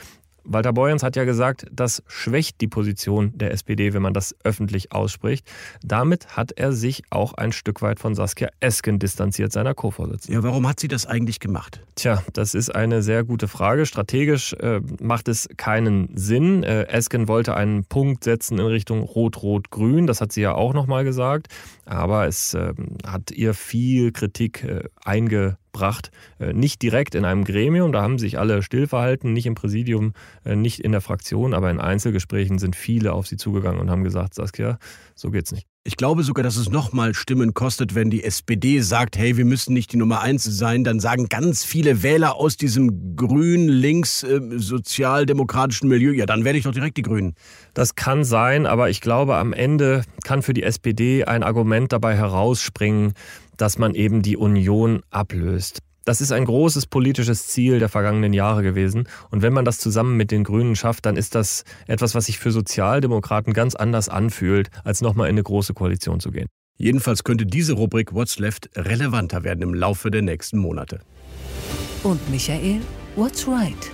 Walter 0.43 0.73
Borjans 0.73 1.03
hat 1.03 1.15
ja 1.15 1.23
gesagt, 1.23 1.65
das 1.71 2.03
schwächt 2.07 2.61
die 2.61 2.67
Position 2.67 3.31
der 3.35 3.51
SPD, 3.51 3.93
wenn 3.93 4.01
man 4.01 4.13
das 4.13 4.35
öffentlich 4.43 4.91
ausspricht. 4.91 5.49
Damit 5.83 6.37
hat 6.37 6.51
er 6.53 6.71
sich 6.71 7.03
auch 7.09 7.33
ein 7.33 7.51
Stück 7.51 7.81
weit 7.81 7.99
von 7.99 8.15
Saskia 8.15 8.49
Esken 8.59 8.99
distanziert, 8.99 9.51
seiner 9.51 9.73
Co-Vorsitzenden. 9.73 10.41
Ja, 10.41 10.47
warum 10.47 10.67
hat 10.67 10.79
sie 10.79 10.87
das 10.87 11.05
eigentlich 11.05 11.39
gemacht? 11.39 11.81
Tja, 11.95 12.23
das 12.33 12.53
ist 12.53 12.73
eine 12.73 13.01
sehr 13.01 13.23
gute 13.23 13.47
Frage. 13.47 13.85
Strategisch 13.85 14.53
äh, 14.53 14.81
macht 15.01 15.27
es 15.27 15.49
keinen 15.57 16.15
Sinn. 16.15 16.63
Äh, 16.63 16.83
Esken 16.83 17.27
wollte 17.27 17.55
einen 17.55 17.85
Punkt 17.85 18.23
setzen 18.23 18.59
in 18.59 18.65
Richtung 18.65 19.01
Rot-Rot-Grün. 19.01 20.07
Das 20.07 20.21
hat 20.21 20.31
sie 20.31 20.41
ja 20.41 20.53
auch 20.53 20.73
nochmal 20.73 21.03
gesagt. 21.03 21.47
Aber 21.85 22.27
es 22.27 22.53
äh, 22.53 22.73
hat 23.05 23.31
ihr 23.31 23.53
viel 23.53 24.11
Kritik 24.11 24.63
äh, 24.63 24.83
einge 25.03 25.57
gebracht. 25.79 26.11
Äh, 26.39 26.53
nicht 26.53 26.81
direkt 26.81 27.15
in 27.15 27.25
einem 27.25 27.43
Gremium, 27.43 27.91
da 27.91 28.01
haben 28.01 28.19
sich 28.19 28.37
alle 28.37 28.61
still 28.63 28.87
verhalten, 28.87 29.33
nicht 29.33 29.45
im 29.45 29.55
Präsidium, 29.55 30.13
äh, 30.45 30.55
nicht 30.55 30.79
in 30.79 30.91
der 30.91 31.01
Fraktion, 31.01 31.53
aber 31.53 31.71
in 31.71 31.79
Einzelgesprächen 31.79 32.59
sind 32.59 32.75
viele 32.75 33.13
auf 33.13 33.27
sie 33.27 33.37
zugegangen 33.37 33.79
und 33.79 33.89
haben 33.89 34.03
gesagt, 34.03 34.33
Saskia, 34.33 34.77
so 35.15 35.31
geht's 35.31 35.51
nicht. 35.51 35.67
Ich 35.85 35.95
glaube 35.95 36.23
sogar, 36.23 36.43
dass 36.43 36.57
es 36.57 36.69
nochmal 36.69 37.13
Stimmen 37.15 37.53
kostet, 37.53 37.95
wenn 37.95 38.09
die 38.09 38.23
SPD 38.23 38.81
sagt, 38.81 39.17
hey, 39.17 39.37
wir 39.37 39.45
müssen 39.45 39.73
nicht 39.73 39.91
die 39.93 39.97
Nummer 39.97 40.19
eins 40.21 40.43
sein. 40.43 40.83
Dann 40.83 40.99
sagen 40.99 41.29
ganz 41.29 41.63
viele 41.63 42.03
Wähler 42.03 42.35
aus 42.35 42.57
diesem 42.57 43.15
grün, 43.15 43.69
links, 43.69 44.23
äh, 44.23 44.41
sozialdemokratischen 44.57 45.87
Milieu, 45.87 46.11
ja, 46.11 46.25
dann 46.25 46.43
werde 46.43 46.59
ich 46.59 46.65
doch 46.65 46.73
direkt 46.73 46.97
die 46.97 47.01
Grünen. 47.01 47.33
Das 47.73 47.95
kann 47.95 48.23
sein, 48.25 48.65
aber 48.65 48.89
ich 48.89 48.99
glaube, 48.99 49.37
am 49.37 49.53
Ende 49.53 50.03
kann 50.23 50.41
für 50.41 50.53
die 50.53 50.63
SPD 50.63 51.23
ein 51.23 51.43
Argument 51.43 51.91
dabei 51.93 52.15
herausspringen, 52.15 53.13
dass 53.59 53.77
man 53.77 53.93
eben 53.93 54.21
die 54.21 54.37
Union 54.37 55.03
ablöst. 55.11 55.79
Das 56.05 56.21
ist 56.21 56.31
ein 56.31 56.45
großes 56.45 56.87
politisches 56.87 57.47
Ziel 57.47 57.77
der 57.77 57.89
vergangenen 57.89 58.33
Jahre 58.33 58.63
gewesen. 58.63 59.07
Und 59.29 59.43
wenn 59.43 59.53
man 59.53 59.65
das 59.65 59.77
zusammen 59.77 60.17
mit 60.17 60.31
den 60.31 60.43
Grünen 60.43 60.75
schafft, 60.75 61.05
dann 61.05 61.17
ist 61.17 61.35
das 61.35 61.65
etwas, 61.85 62.15
was 62.15 62.25
sich 62.25 62.39
für 62.39 62.51
Sozialdemokraten 62.51 63.53
ganz 63.53 63.75
anders 63.75 64.09
anfühlt, 64.09 64.71
als 64.83 65.01
nochmal 65.01 65.27
in 65.27 65.35
eine 65.35 65.43
große 65.43 65.73
Koalition 65.75 66.19
zu 66.19 66.31
gehen. 66.31 66.47
Jedenfalls 66.77 67.23
könnte 67.23 67.45
diese 67.45 67.73
Rubrik 67.73 68.13
What's 68.13 68.39
Left 68.39 68.69
relevanter 68.75 69.43
werden 69.43 69.61
im 69.61 69.73
Laufe 69.73 70.09
der 70.09 70.21
nächsten 70.21 70.57
Monate. 70.57 71.01
Und 72.03 72.27
Michael, 72.31 72.79
What's 73.15 73.47
Right? 73.47 73.91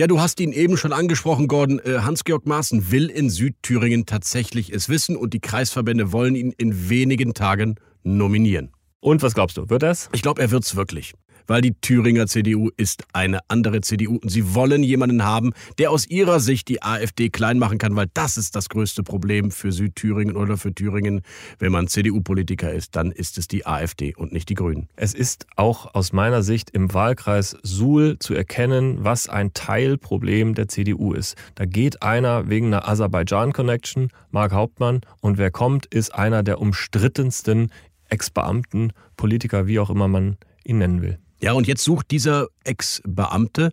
Ja, 0.00 0.06
du 0.06 0.18
hast 0.18 0.40
ihn 0.40 0.52
eben 0.52 0.78
schon 0.78 0.94
angesprochen, 0.94 1.46
Gordon. 1.46 1.78
Äh, 1.78 1.98
Hans-Georg 1.98 2.46
Maaßen 2.46 2.90
will 2.90 3.10
in 3.10 3.28
Südthüringen 3.28 4.06
tatsächlich 4.06 4.72
es 4.72 4.88
wissen 4.88 5.14
und 5.14 5.34
die 5.34 5.40
Kreisverbände 5.40 6.10
wollen 6.10 6.36
ihn 6.36 6.54
in 6.56 6.88
wenigen 6.88 7.34
Tagen 7.34 7.74
nominieren. 8.02 8.70
Und 9.00 9.22
was 9.22 9.34
glaubst 9.34 9.58
du, 9.58 9.68
wird 9.68 9.82
das? 9.82 10.08
Ich 10.14 10.22
glaube, 10.22 10.40
er 10.40 10.50
wird's 10.50 10.74
wirklich 10.74 11.12
weil 11.46 11.60
die 11.60 11.74
Thüringer 11.80 12.26
CDU 12.26 12.70
ist 12.76 13.04
eine 13.12 13.40
andere 13.48 13.80
CDU 13.80 14.16
und 14.16 14.30
sie 14.30 14.54
wollen 14.54 14.82
jemanden 14.82 15.24
haben, 15.24 15.52
der 15.78 15.90
aus 15.90 16.06
ihrer 16.06 16.40
Sicht 16.40 16.68
die 16.68 16.82
AfD 16.82 17.28
klein 17.30 17.58
machen 17.58 17.78
kann, 17.78 17.96
weil 17.96 18.08
das 18.14 18.36
ist 18.36 18.56
das 18.56 18.68
größte 18.68 19.02
Problem 19.02 19.50
für 19.50 19.72
Südthüringen 19.72 20.36
oder 20.36 20.56
für 20.56 20.74
Thüringen. 20.74 21.22
Wenn 21.58 21.72
man 21.72 21.88
CDU-Politiker 21.88 22.72
ist, 22.72 22.96
dann 22.96 23.12
ist 23.12 23.38
es 23.38 23.48
die 23.48 23.66
AfD 23.66 24.14
und 24.14 24.32
nicht 24.32 24.48
die 24.48 24.54
Grünen. 24.54 24.88
Es 24.96 25.14
ist 25.14 25.46
auch 25.56 25.94
aus 25.94 26.12
meiner 26.12 26.42
Sicht 26.42 26.70
im 26.70 26.92
Wahlkreis 26.92 27.56
Suhl 27.62 28.18
zu 28.18 28.34
erkennen, 28.34 28.98
was 29.00 29.28
ein 29.28 29.52
Teilproblem 29.54 30.54
der 30.54 30.68
CDU 30.68 31.12
ist. 31.12 31.36
Da 31.54 31.64
geht 31.64 32.02
einer 32.02 32.48
wegen 32.48 32.66
einer 32.66 32.88
Aserbaidschan-Connection, 32.88 34.08
Mark 34.30 34.52
Hauptmann, 34.52 35.00
und 35.20 35.38
wer 35.38 35.50
kommt, 35.50 35.86
ist 35.86 36.14
einer 36.14 36.42
der 36.42 36.60
umstrittensten 36.60 37.70
Ex-Beamten, 38.08 38.92
Politiker, 39.16 39.66
wie 39.66 39.78
auch 39.78 39.90
immer 39.90 40.08
man 40.08 40.36
ihn 40.64 40.78
nennen 40.78 41.02
will. 41.02 41.18
Ja, 41.40 41.52
und 41.52 41.66
jetzt 41.66 41.82
sucht 41.82 42.10
dieser 42.10 42.48
Ex-Beamte 42.64 43.72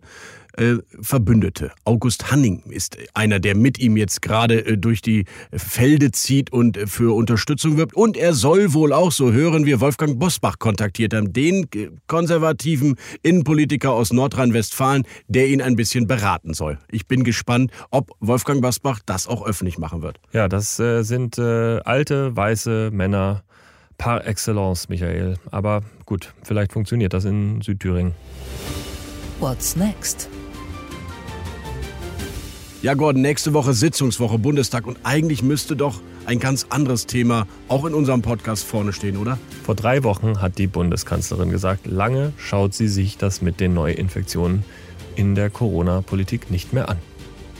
äh, 0.58 0.78
Verbündete. 1.00 1.70
August 1.84 2.30
Hanning 2.30 2.62
ist 2.68 2.98
einer, 3.14 3.38
der 3.38 3.54
mit 3.54 3.78
ihm 3.78 3.96
jetzt 3.96 4.22
gerade 4.22 4.64
äh, 4.66 4.76
durch 4.76 5.02
die 5.02 5.24
Felde 5.52 6.10
zieht 6.10 6.52
und 6.52 6.76
äh, 6.76 6.86
für 6.86 7.14
Unterstützung 7.14 7.76
wirbt. 7.76 7.94
Und 7.94 8.16
er 8.16 8.34
soll 8.34 8.72
wohl 8.74 8.92
auch, 8.92 9.12
so 9.12 9.32
hören 9.32 9.66
wir, 9.66 9.80
Wolfgang 9.80 10.18
Bosbach 10.18 10.58
kontaktiert 10.58 11.14
haben, 11.14 11.32
den 11.32 11.68
äh, 11.74 11.90
konservativen 12.06 12.96
Innenpolitiker 13.22 13.92
aus 13.92 14.12
Nordrhein-Westfalen, 14.12 15.04
der 15.28 15.48
ihn 15.48 15.62
ein 15.62 15.76
bisschen 15.76 16.06
beraten 16.06 16.54
soll. 16.54 16.78
Ich 16.90 17.06
bin 17.06 17.24
gespannt, 17.24 17.70
ob 17.90 18.10
Wolfgang 18.20 18.60
Bosbach 18.60 19.00
das 19.06 19.28
auch 19.28 19.46
öffentlich 19.46 19.78
machen 19.78 20.02
wird. 20.02 20.18
Ja, 20.32 20.48
das 20.48 20.78
äh, 20.80 21.02
sind 21.02 21.38
äh, 21.38 21.80
alte, 21.84 22.34
weiße 22.36 22.90
Männer, 22.92 23.44
par 23.98 24.26
excellence, 24.26 24.88
Michael. 24.88 25.34
Aber 25.50 25.82
gut, 26.06 26.32
vielleicht 26.42 26.72
funktioniert 26.72 27.12
das 27.12 27.24
in 27.24 27.60
Südthüringen. 27.60 28.14
What's 29.40 29.76
next? 29.76 30.28
Ja, 32.80 32.94
Gordon, 32.94 33.22
nächste 33.22 33.54
Woche 33.54 33.74
Sitzungswoche 33.74 34.38
Bundestag 34.38 34.86
und 34.86 34.98
eigentlich 35.02 35.42
müsste 35.42 35.74
doch 35.74 36.00
ein 36.26 36.38
ganz 36.38 36.66
anderes 36.70 37.06
Thema 37.06 37.46
auch 37.66 37.84
in 37.84 37.92
unserem 37.92 38.22
Podcast 38.22 38.64
vorne 38.64 38.92
stehen, 38.92 39.16
oder? 39.16 39.36
Vor 39.64 39.74
drei 39.74 40.04
Wochen 40.04 40.40
hat 40.40 40.58
die 40.58 40.68
Bundeskanzlerin 40.68 41.50
gesagt, 41.50 41.86
lange 41.86 42.32
schaut 42.36 42.74
sie 42.74 42.86
sich 42.86 43.18
das 43.18 43.42
mit 43.42 43.58
den 43.58 43.74
Neuinfektionen 43.74 44.64
in 45.16 45.34
der 45.34 45.50
Corona-Politik 45.50 46.50
nicht 46.50 46.72
mehr 46.72 46.88
an. 46.88 46.98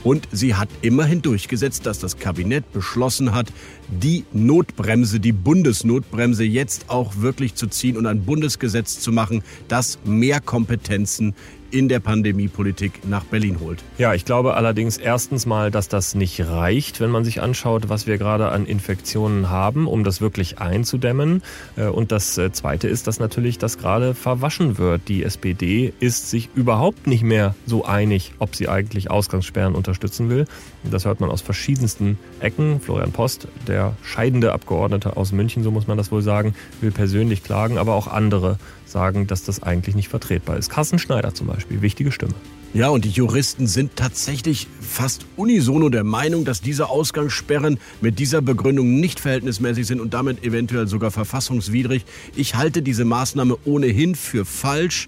Und 0.03 0.27
sie 0.31 0.55
hat 0.55 0.69
immerhin 0.81 1.21
durchgesetzt, 1.21 1.85
dass 1.85 1.99
das 1.99 2.17
Kabinett 2.17 2.71
beschlossen 2.71 3.33
hat, 3.33 3.51
die 3.89 4.23
Notbremse, 4.31 5.19
die 5.19 5.33
Bundesnotbremse 5.33 6.43
jetzt 6.43 6.89
auch 6.89 7.17
wirklich 7.17 7.55
zu 7.55 7.67
ziehen 7.67 7.97
und 7.97 8.05
ein 8.05 8.23
Bundesgesetz 8.23 8.99
zu 8.99 9.11
machen, 9.11 9.43
das 9.67 9.99
mehr 10.05 10.39
Kompetenzen 10.39 11.35
in 11.71 11.89
der 11.89 11.99
Pandemiepolitik 11.99 13.07
nach 13.07 13.23
Berlin 13.23 13.59
holt. 13.59 13.83
Ja, 13.97 14.13
ich 14.13 14.25
glaube 14.25 14.55
allerdings 14.55 14.97
erstens 14.97 15.45
mal, 15.45 15.71
dass 15.71 15.87
das 15.87 16.15
nicht 16.15 16.39
reicht, 16.47 16.99
wenn 16.99 17.09
man 17.09 17.23
sich 17.23 17.41
anschaut, 17.41 17.89
was 17.89 18.07
wir 18.07 18.17
gerade 18.17 18.49
an 18.49 18.65
Infektionen 18.65 19.49
haben, 19.49 19.87
um 19.87 20.03
das 20.03 20.21
wirklich 20.21 20.59
einzudämmen. 20.59 21.41
Äh, 21.75 21.87
und 21.87 22.11
das 22.11 22.37
äh, 22.37 22.51
Zweite 22.51 22.87
ist, 22.87 23.07
dass 23.07 23.19
natürlich 23.19 23.57
das 23.57 23.77
gerade 23.77 24.13
verwaschen 24.13 24.77
wird. 24.77 25.07
Die 25.07 25.23
SPD 25.23 25.93
ist 25.99 26.29
sich 26.29 26.49
überhaupt 26.55 27.07
nicht 27.07 27.23
mehr 27.23 27.55
so 27.65 27.85
einig, 27.85 28.33
ob 28.39 28.55
sie 28.55 28.67
eigentlich 28.67 29.11
Ausgangssperren 29.11 29.75
unterstützen 29.75 30.29
will. 30.29 30.45
Das 30.89 31.05
hört 31.05 31.19
man 31.19 31.29
aus 31.29 31.41
verschiedensten 31.41 32.17
Ecken. 32.39 32.79
Florian 32.79 33.11
Post, 33.11 33.47
der 33.67 33.95
scheidende 34.03 34.53
Abgeordnete 34.53 35.17
aus 35.17 35.31
München, 35.31 35.63
so 35.63 35.71
muss 35.71 35.87
man 35.87 35.97
das 35.97 36.11
wohl 36.11 36.21
sagen, 36.21 36.53
will 36.81 36.91
persönlich 36.91 37.43
klagen, 37.43 37.77
aber 37.77 37.95
auch 37.95 38.07
andere 38.07 38.57
sagen, 38.91 39.27
dass 39.27 39.43
das 39.43 39.63
eigentlich 39.63 39.95
nicht 39.95 40.09
vertretbar 40.09 40.57
ist. 40.57 40.69
Carsten 40.69 40.99
Schneider 40.99 41.33
zum 41.33 41.47
Beispiel, 41.47 41.81
wichtige 41.81 42.11
Stimme. 42.11 42.33
Ja, 42.73 42.89
und 42.89 43.03
die 43.03 43.09
Juristen 43.09 43.65
sind 43.65 43.95
tatsächlich 43.95 44.67
fast 44.79 45.25
unisono 45.37 45.89
der 45.89 46.03
Meinung, 46.03 46.45
dass 46.45 46.61
diese 46.61 46.89
Ausgangssperren 46.89 47.79
mit 47.99 48.19
dieser 48.19 48.43
Begründung 48.43 48.99
nicht 48.99 49.19
verhältnismäßig 49.19 49.87
sind 49.87 49.99
und 49.99 50.13
damit 50.13 50.43
eventuell 50.43 50.87
sogar 50.87 51.09
verfassungswidrig. 51.09 52.05
Ich 52.35 52.55
halte 52.55 52.83
diese 52.83 53.05
Maßnahme 53.05 53.57
ohnehin 53.65 54.13
für 54.13 54.45
falsch 54.45 55.07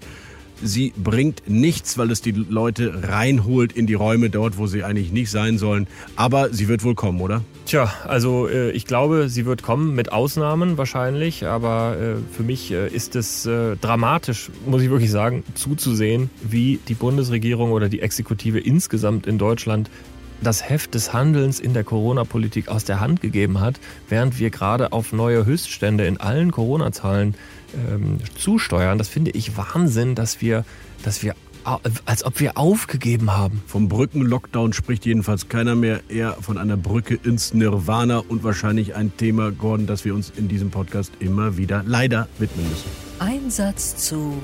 sie 0.62 0.92
bringt 0.96 1.42
nichts, 1.48 1.98
weil 1.98 2.10
es 2.10 2.22
die 2.22 2.30
Leute 2.30 3.08
reinholt 3.08 3.72
in 3.72 3.86
die 3.86 3.94
Räume 3.94 4.30
dort, 4.30 4.58
wo 4.58 4.66
sie 4.66 4.84
eigentlich 4.84 5.12
nicht 5.12 5.30
sein 5.30 5.58
sollen. 5.58 5.86
Aber 6.16 6.52
sie 6.52 6.68
wird 6.68 6.84
wohl 6.84 6.94
kommen, 6.94 7.20
oder? 7.20 7.42
Tja, 7.64 7.92
also 8.06 8.48
äh, 8.48 8.70
ich 8.72 8.86
glaube, 8.86 9.28
sie 9.28 9.46
wird 9.46 9.62
kommen, 9.62 9.94
mit 9.94 10.12
Ausnahmen 10.12 10.78
wahrscheinlich. 10.78 11.46
Aber 11.46 11.96
äh, 11.98 12.34
für 12.34 12.42
mich 12.42 12.70
äh, 12.70 12.88
ist 12.88 13.16
es 13.16 13.46
äh, 13.46 13.76
dramatisch, 13.76 14.50
muss 14.66 14.82
ich 14.82 14.90
wirklich 14.90 15.10
sagen, 15.10 15.44
zuzusehen, 15.54 16.30
wie 16.42 16.80
die 16.88 16.94
Bundesregierung 16.94 17.72
oder 17.72 17.88
die 17.88 18.00
Exekutive 18.00 18.58
insgesamt 18.58 19.26
in 19.26 19.38
Deutschland 19.38 19.90
das 20.42 20.68
Heft 20.68 20.94
des 20.94 21.12
Handelns 21.12 21.60
in 21.60 21.72
der 21.72 21.84
Corona-Politik 21.84 22.68
aus 22.68 22.84
der 22.84 23.00
Hand 23.00 23.20
gegeben 23.20 23.60
hat, 23.60 23.76
während 24.08 24.38
wir 24.40 24.50
gerade 24.50 24.92
auf 24.92 25.12
neue 25.12 25.46
Höchststände 25.46 26.04
in 26.06 26.18
allen 26.18 26.50
Corona-Zahlen 26.50 27.34
ähm, 27.74 28.18
zusteuern. 28.36 28.98
Das 28.98 29.08
finde 29.08 29.30
ich 29.30 29.56
Wahnsinn, 29.56 30.14
dass 30.14 30.40
wir, 30.40 30.64
dass 31.04 31.22
wir 31.22 31.34
als 31.64 32.24
ob 32.24 32.40
wir 32.40 32.56
aufgegeben 32.58 33.36
haben. 33.36 33.62
Vom 33.66 33.88
Brückenlockdown 33.88 34.72
spricht 34.72 35.06
jedenfalls 35.06 35.48
keiner 35.48 35.74
mehr, 35.74 36.00
eher 36.08 36.34
von 36.40 36.58
einer 36.58 36.76
Brücke 36.76 37.18
ins 37.22 37.54
Nirvana 37.54 38.18
und 38.18 38.44
wahrscheinlich 38.44 38.94
ein 38.94 39.16
Thema, 39.16 39.50
Gordon, 39.50 39.86
das 39.86 40.04
wir 40.04 40.14
uns 40.14 40.32
in 40.36 40.48
diesem 40.48 40.70
Podcast 40.70 41.12
immer 41.20 41.56
wieder 41.56 41.82
leider 41.86 42.28
widmen 42.38 42.68
müssen. 42.68 42.90
Einsatz 43.18 43.96
zu 43.96 44.40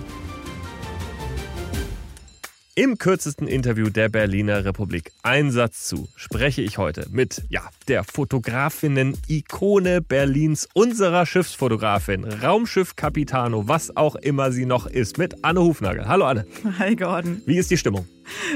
im 2.79 2.97
kürzesten 2.97 3.49
Interview 3.49 3.91
der 3.91 4.09
Berliner 4.09 4.65
Republik 4.65 5.11
Einsatz 5.25 5.89
zu 5.89 6.09
spreche 6.15 6.63
ich 6.63 6.79
heute 6.79 7.09
mit 7.11 7.43
ja, 7.49 7.63
der 7.89 8.05
Fotografinnen-Ikone 8.05 10.01
Berlins, 10.01 10.69
unserer 10.75 11.27
Schiffsfotografin, 11.27 12.23
Raumschiff 12.23 12.95
Capitano, 12.95 13.67
was 13.67 13.97
auch 13.97 14.15
immer 14.15 14.53
sie 14.53 14.65
noch 14.65 14.87
ist, 14.87 15.19
mit 15.19 15.45
Anne 15.45 15.61
Hufnagel. 15.61 16.07
Hallo 16.07 16.27
Anne. 16.27 16.47
Hi 16.79 16.95
Gordon. 16.95 17.43
Wie 17.47 17.59
ist 17.59 17.69
die 17.73 17.77
Stimmung? 17.77 18.07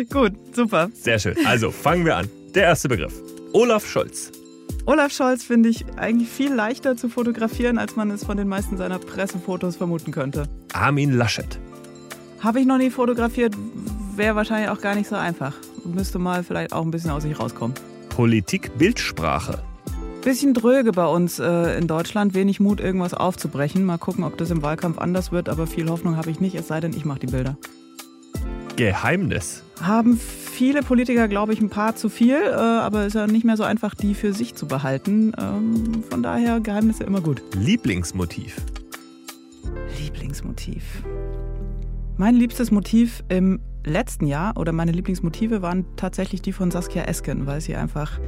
Gut, 0.08 0.34
super. 0.54 0.88
Sehr 0.94 1.18
schön. 1.18 1.34
Also 1.44 1.72
fangen 1.72 2.04
wir 2.04 2.14
an. 2.14 2.28
Der 2.54 2.62
erste 2.62 2.88
Begriff. 2.88 3.20
Olaf 3.52 3.84
Scholz. 3.84 4.30
Olaf 4.86 5.10
Scholz 5.10 5.42
finde 5.42 5.68
ich 5.68 5.84
eigentlich 5.96 6.28
viel 6.28 6.54
leichter 6.54 6.96
zu 6.96 7.08
fotografieren, 7.08 7.76
als 7.76 7.96
man 7.96 8.08
es 8.12 8.24
von 8.24 8.36
den 8.36 8.46
meisten 8.46 8.76
seiner 8.76 9.00
Pressefotos 9.00 9.74
vermuten 9.74 10.12
könnte. 10.12 10.48
Armin 10.74 11.12
Laschet. 11.12 11.58
Habe 12.38 12.58
ich 12.58 12.66
noch 12.66 12.78
nie 12.78 12.90
fotografiert, 12.90 13.54
wäre 14.16 14.36
wahrscheinlich 14.36 14.70
auch 14.70 14.80
gar 14.80 14.94
nicht 14.94 15.08
so 15.08 15.16
einfach. 15.16 15.54
Müsste 15.84 16.18
mal 16.18 16.44
vielleicht 16.44 16.72
auch 16.72 16.82
ein 16.82 16.90
bisschen 16.90 17.10
aus 17.10 17.22
sich 17.22 17.38
rauskommen. 17.38 17.74
Politik 18.08 18.76
Bildsprache. 18.78 19.62
Bisschen 20.22 20.54
dröge 20.54 20.92
bei 20.92 21.06
uns 21.06 21.40
äh, 21.40 21.76
in 21.76 21.88
Deutschland, 21.88 22.34
wenig 22.34 22.60
Mut, 22.60 22.80
irgendwas 22.80 23.12
aufzubrechen. 23.12 23.84
Mal 23.84 23.98
gucken, 23.98 24.22
ob 24.22 24.36
das 24.38 24.50
im 24.50 24.62
Wahlkampf 24.62 24.98
anders 24.98 25.32
wird, 25.32 25.48
aber 25.48 25.66
viel 25.66 25.88
Hoffnung 25.88 26.16
habe 26.16 26.30
ich 26.30 26.38
nicht, 26.38 26.54
es 26.54 26.68
sei 26.68 26.80
denn, 26.80 26.92
ich 26.92 27.04
mache 27.04 27.20
die 27.20 27.26
Bilder. 27.26 27.56
Geheimnis. 28.76 29.64
Haben 29.80 30.16
viele 30.16 30.82
Politiker, 30.82 31.26
glaube 31.26 31.52
ich, 31.52 31.60
ein 31.60 31.70
paar 31.70 31.96
zu 31.96 32.08
viel, 32.08 32.36
äh, 32.36 32.54
aber 32.54 33.06
ist 33.06 33.14
ja 33.14 33.26
nicht 33.26 33.44
mehr 33.44 33.56
so 33.56 33.64
einfach, 33.64 33.94
die 33.94 34.14
für 34.14 34.32
sich 34.32 34.54
zu 34.54 34.66
behalten. 34.66 35.32
Ähm, 35.38 36.04
von 36.08 36.22
daher 36.22 36.60
Geheimnisse 36.60 37.04
immer 37.04 37.20
gut. 37.20 37.42
Lieblingsmotiv. 37.54 38.56
Lieblingsmotiv. 40.00 41.02
Mein 42.16 42.36
liebstes 42.36 42.70
Motiv 42.70 43.24
im 43.28 43.60
letzten 43.84 44.26
Jahr 44.26 44.56
oder 44.56 44.72
meine 44.72 44.92
Lieblingsmotive 44.92 45.62
waren 45.62 45.84
tatsächlich 45.96 46.42
die 46.42 46.52
von 46.52 46.70
Saskia 46.70 47.04
Esken, 47.04 47.46
weil 47.46 47.60
sie 47.60 47.76
einfach 47.76 48.18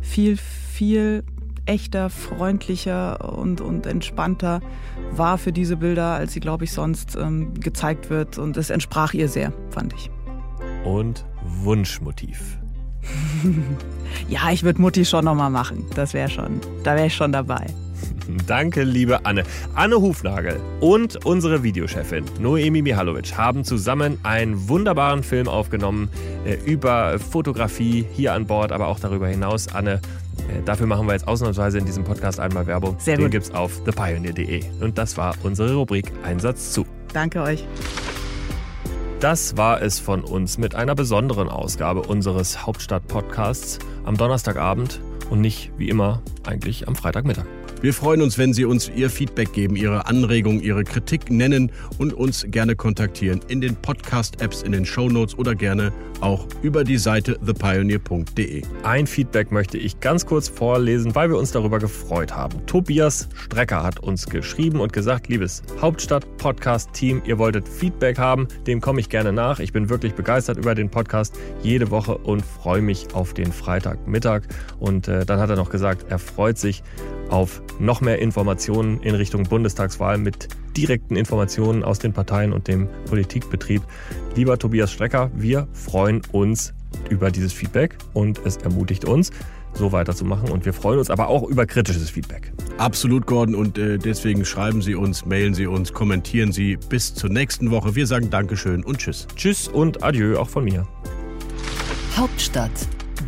viel, 0.00 0.36
viel 0.36 1.24
echter, 1.66 2.10
freundlicher 2.10 3.36
und, 3.36 3.60
und 3.60 3.86
entspannter 3.86 4.60
war 5.12 5.38
für 5.38 5.52
diese 5.52 5.76
Bilder, 5.76 6.14
als 6.14 6.32
sie, 6.32 6.40
glaube 6.40 6.64
ich, 6.64 6.72
sonst 6.72 7.16
ähm, 7.16 7.54
gezeigt 7.54 8.10
wird. 8.10 8.38
Und 8.38 8.56
es 8.56 8.70
entsprach 8.70 9.14
ihr 9.14 9.28
sehr, 9.28 9.52
fand 9.70 9.94
ich. 9.94 10.10
Und 10.84 11.24
Wunschmotiv. 11.44 12.58
ja, 14.28 14.50
ich 14.50 14.62
würde 14.62 14.80
Mutti 14.80 15.04
schon 15.04 15.24
nochmal 15.24 15.50
machen. 15.50 15.84
Das 15.94 16.14
wäre 16.14 16.28
schon, 16.28 16.60
da 16.82 16.94
wäre 16.94 17.06
ich 17.06 17.14
schon 17.14 17.32
dabei. 17.32 17.66
Danke, 18.46 18.82
liebe 18.82 19.24
Anne. 19.26 19.44
Anne 19.74 20.00
Hufnagel 20.00 20.60
und 20.80 21.24
unsere 21.24 21.62
Videochefin 21.62 22.24
Noemi 22.40 22.82
Mihalovic 22.82 23.36
haben 23.36 23.64
zusammen 23.64 24.18
einen 24.22 24.68
wunderbaren 24.68 25.22
Film 25.22 25.48
aufgenommen 25.48 26.08
äh, 26.44 26.54
über 26.64 27.18
Fotografie 27.18 28.04
hier 28.12 28.32
an 28.32 28.46
Bord, 28.46 28.72
aber 28.72 28.88
auch 28.88 29.00
darüber 29.00 29.28
hinaus. 29.28 29.68
Anne, 29.74 30.00
äh, 30.48 30.62
dafür 30.64 30.86
machen 30.86 31.06
wir 31.06 31.12
jetzt 31.12 31.28
ausnahmsweise 31.28 31.78
in 31.78 31.84
diesem 31.86 32.04
Podcast 32.04 32.40
einmal 32.40 32.66
Werbung. 32.66 32.96
Sehr 32.98 33.16
Den 33.16 33.24
gut. 33.24 33.32
gibt's 33.32 33.50
auf 33.50 33.82
thepioneer.de. 33.84 34.62
Und 34.80 34.98
das 34.98 35.16
war 35.16 35.34
unsere 35.42 35.74
Rubrik 35.74 36.12
Einsatz 36.22 36.72
zu. 36.72 36.86
Danke 37.12 37.42
euch. 37.42 37.64
Das 39.20 39.56
war 39.56 39.80
es 39.80 40.00
von 40.00 40.22
uns 40.22 40.58
mit 40.58 40.74
einer 40.74 40.94
besonderen 40.94 41.48
Ausgabe 41.48 42.02
unseres 42.02 42.66
Hauptstadt-Podcasts 42.66 43.78
am 44.04 44.16
Donnerstagabend 44.16 45.00
und 45.30 45.40
nicht 45.40 45.72
wie 45.78 45.88
immer 45.88 46.20
eigentlich 46.46 46.86
am 46.88 46.94
Freitagmittag. 46.94 47.46
Wir 47.84 47.92
freuen 47.92 48.22
uns, 48.22 48.38
wenn 48.38 48.54
Sie 48.54 48.64
uns 48.64 48.90
Ihr 48.96 49.10
Feedback 49.10 49.52
geben, 49.52 49.76
Ihre 49.76 50.06
Anregungen, 50.06 50.62
Ihre 50.62 50.84
Kritik 50.84 51.30
nennen 51.30 51.70
und 51.98 52.14
uns 52.14 52.46
gerne 52.48 52.76
kontaktieren 52.76 53.42
in 53.48 53.60
den 53.60 53.76
Podcast-Apps, 53.76 54.62
in 54.62 54.72
den 54.72 54.86
Shownotes 54.86 55.36
oder 55.36 55.54
gerne 55.54 55.92
auch 56.22 56.48
über 56.62 56.82
die 56.82 56.96
Seite 56.96 57.38
thepioneer.de. 57.44 58.62
Ein 58.84 59.06
Feedback 59.06 59.52
möchte 59.52 59.76
ich 59.76 60.00
ganz 60.00 60.24
kurz 60.24 60.48
vorlesen, 60.48 61.14
weil 61.14 61.28
wir 61.28 61.36
uns 61.36 61.52
darüber 61.52 61.78
gefreut 61.78 62.34
haben. 62.34 62.64
Tobias 62.64 63.28
Strecker 63.34 63.82
hat 63.82 64.00
uns 64.00 64.24
geschrieben 64.24 64.80
und 64.80 64.94
gesagt, 64.94 65.28
liebes 65.28 65.62
Hauptstadt-Podcast-Team, 65.78 67.20
ihr 67.26 67.36
wolltet 67.36 67.68
Feedback 67.68 68.16
haben, 68.16 68.48
dem 68.66 68.80
komme 68.80 69.00
ich 69.00 69.10
gerne 69.10 69.30
nach. 69.30 69.58
Ich 69.58 69.74
bin 69.74 69.90
wirklich 69.90 70.14
begeistert 70.14 70.56
über 70.56 70.74
den 70.74 70.88
Podcast 70.88 71.38
jede 71.62 71.90
Woche 71.90 72.16
und 72.16 72.42
freue 72.42 72.80
mich 72.80 73.08
auf 73.12 73.34
den 73.34 73.52
Freitagmittag. 73.52 74.44
Und 74.78 75.06
äh, 75.08 75.26
dann 75.26 75.38
hat 75.38 75.50
er 75.50 75.56
noch 75.56 75.68
gesagt, 75.68 76.06
er 76.08 76.18
freut 76.18 76.56
sich 76.56 76.82
auf 77.30 77.62
noch 77.78 78.00
mehr 78.00 78.18
Informationen 78.20 79.00
in 79.00 79.14
Richtung 79.14 79.44
Bundestagswahl 79.44 80.18
mit 80.18 80.48
direkten 80.76 81.16
Informationen 81.16 81.82
aus 81.82 81.98
den 81.98 82.12
Parteien 82.12 82.52
und 82.52 82.68
dem 82.68 82.88
Politikbetrieb. 83.06 83.82
Lieber 84.34 84.58
Tobias 84.58 84.92
Strecker, 84.92 85.30
wir 85.34 85.68
freuen 85.72 86.22
uns 86.32 86.74
über 87.10 87.30
dieses 87.30 87.52
Feedback 87.52 87.96
und 88.12 88.40
es 88.44 88.56
ermutigt 88.58 89.04
uns, 89.04 89.30
so 89.74 89.92
weiterzumachen. 89.92 90.50
Und 90.50 90.64
wir 90.64 90.72
freuen 90.72 90.98
uns 90.98 91.10
aber 91.10 91.28
auch 91.28 91.42
über 91.44 91.66
kritisches 91.66 92.10
Feedback. 92.10 92.52
Absolut, 92.78 93.26
Gordon. 93.26 93.54
Und 93.54 93.78
äh, 93.78 93.98
deswegen 93.98 94.44
schreiben 94.44 94.82
Sie 94.82 94.94
uns, 94.94 95.24
mailen 95.24 95.54
Sie 95.54 95.66
uns, 95.66 95.92
kommentieren 95.92 96.52
Sie. 96.52 96.76
Bis 96.88 97.14
zur 97.14 97.30
nächsten 97.30 97.70
Woche. 97.70 97.94
Wir 97.94 98.06
sagen 98.06 98.30
Dankeschön 98.30 98.84
und 98.84 98.98
Tschüss. 98.98 99.26
Tschüss 99.36 99.68
und 99.68 100.02
Adieu 100.02 100.38
auch 100.38 100.48
von 100.48 100.64
mir. 100.64 100.86
Hauptstadt, 102.16 102.70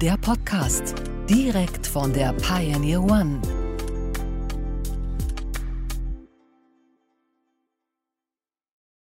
der 0.00 0.16
Podcast. 0.18 0.94
Direkt 1.28 1.86
von 1.86 2.12
der 2.12 2.32
Pioneer 2.34 3.02
One. 3.02 3.40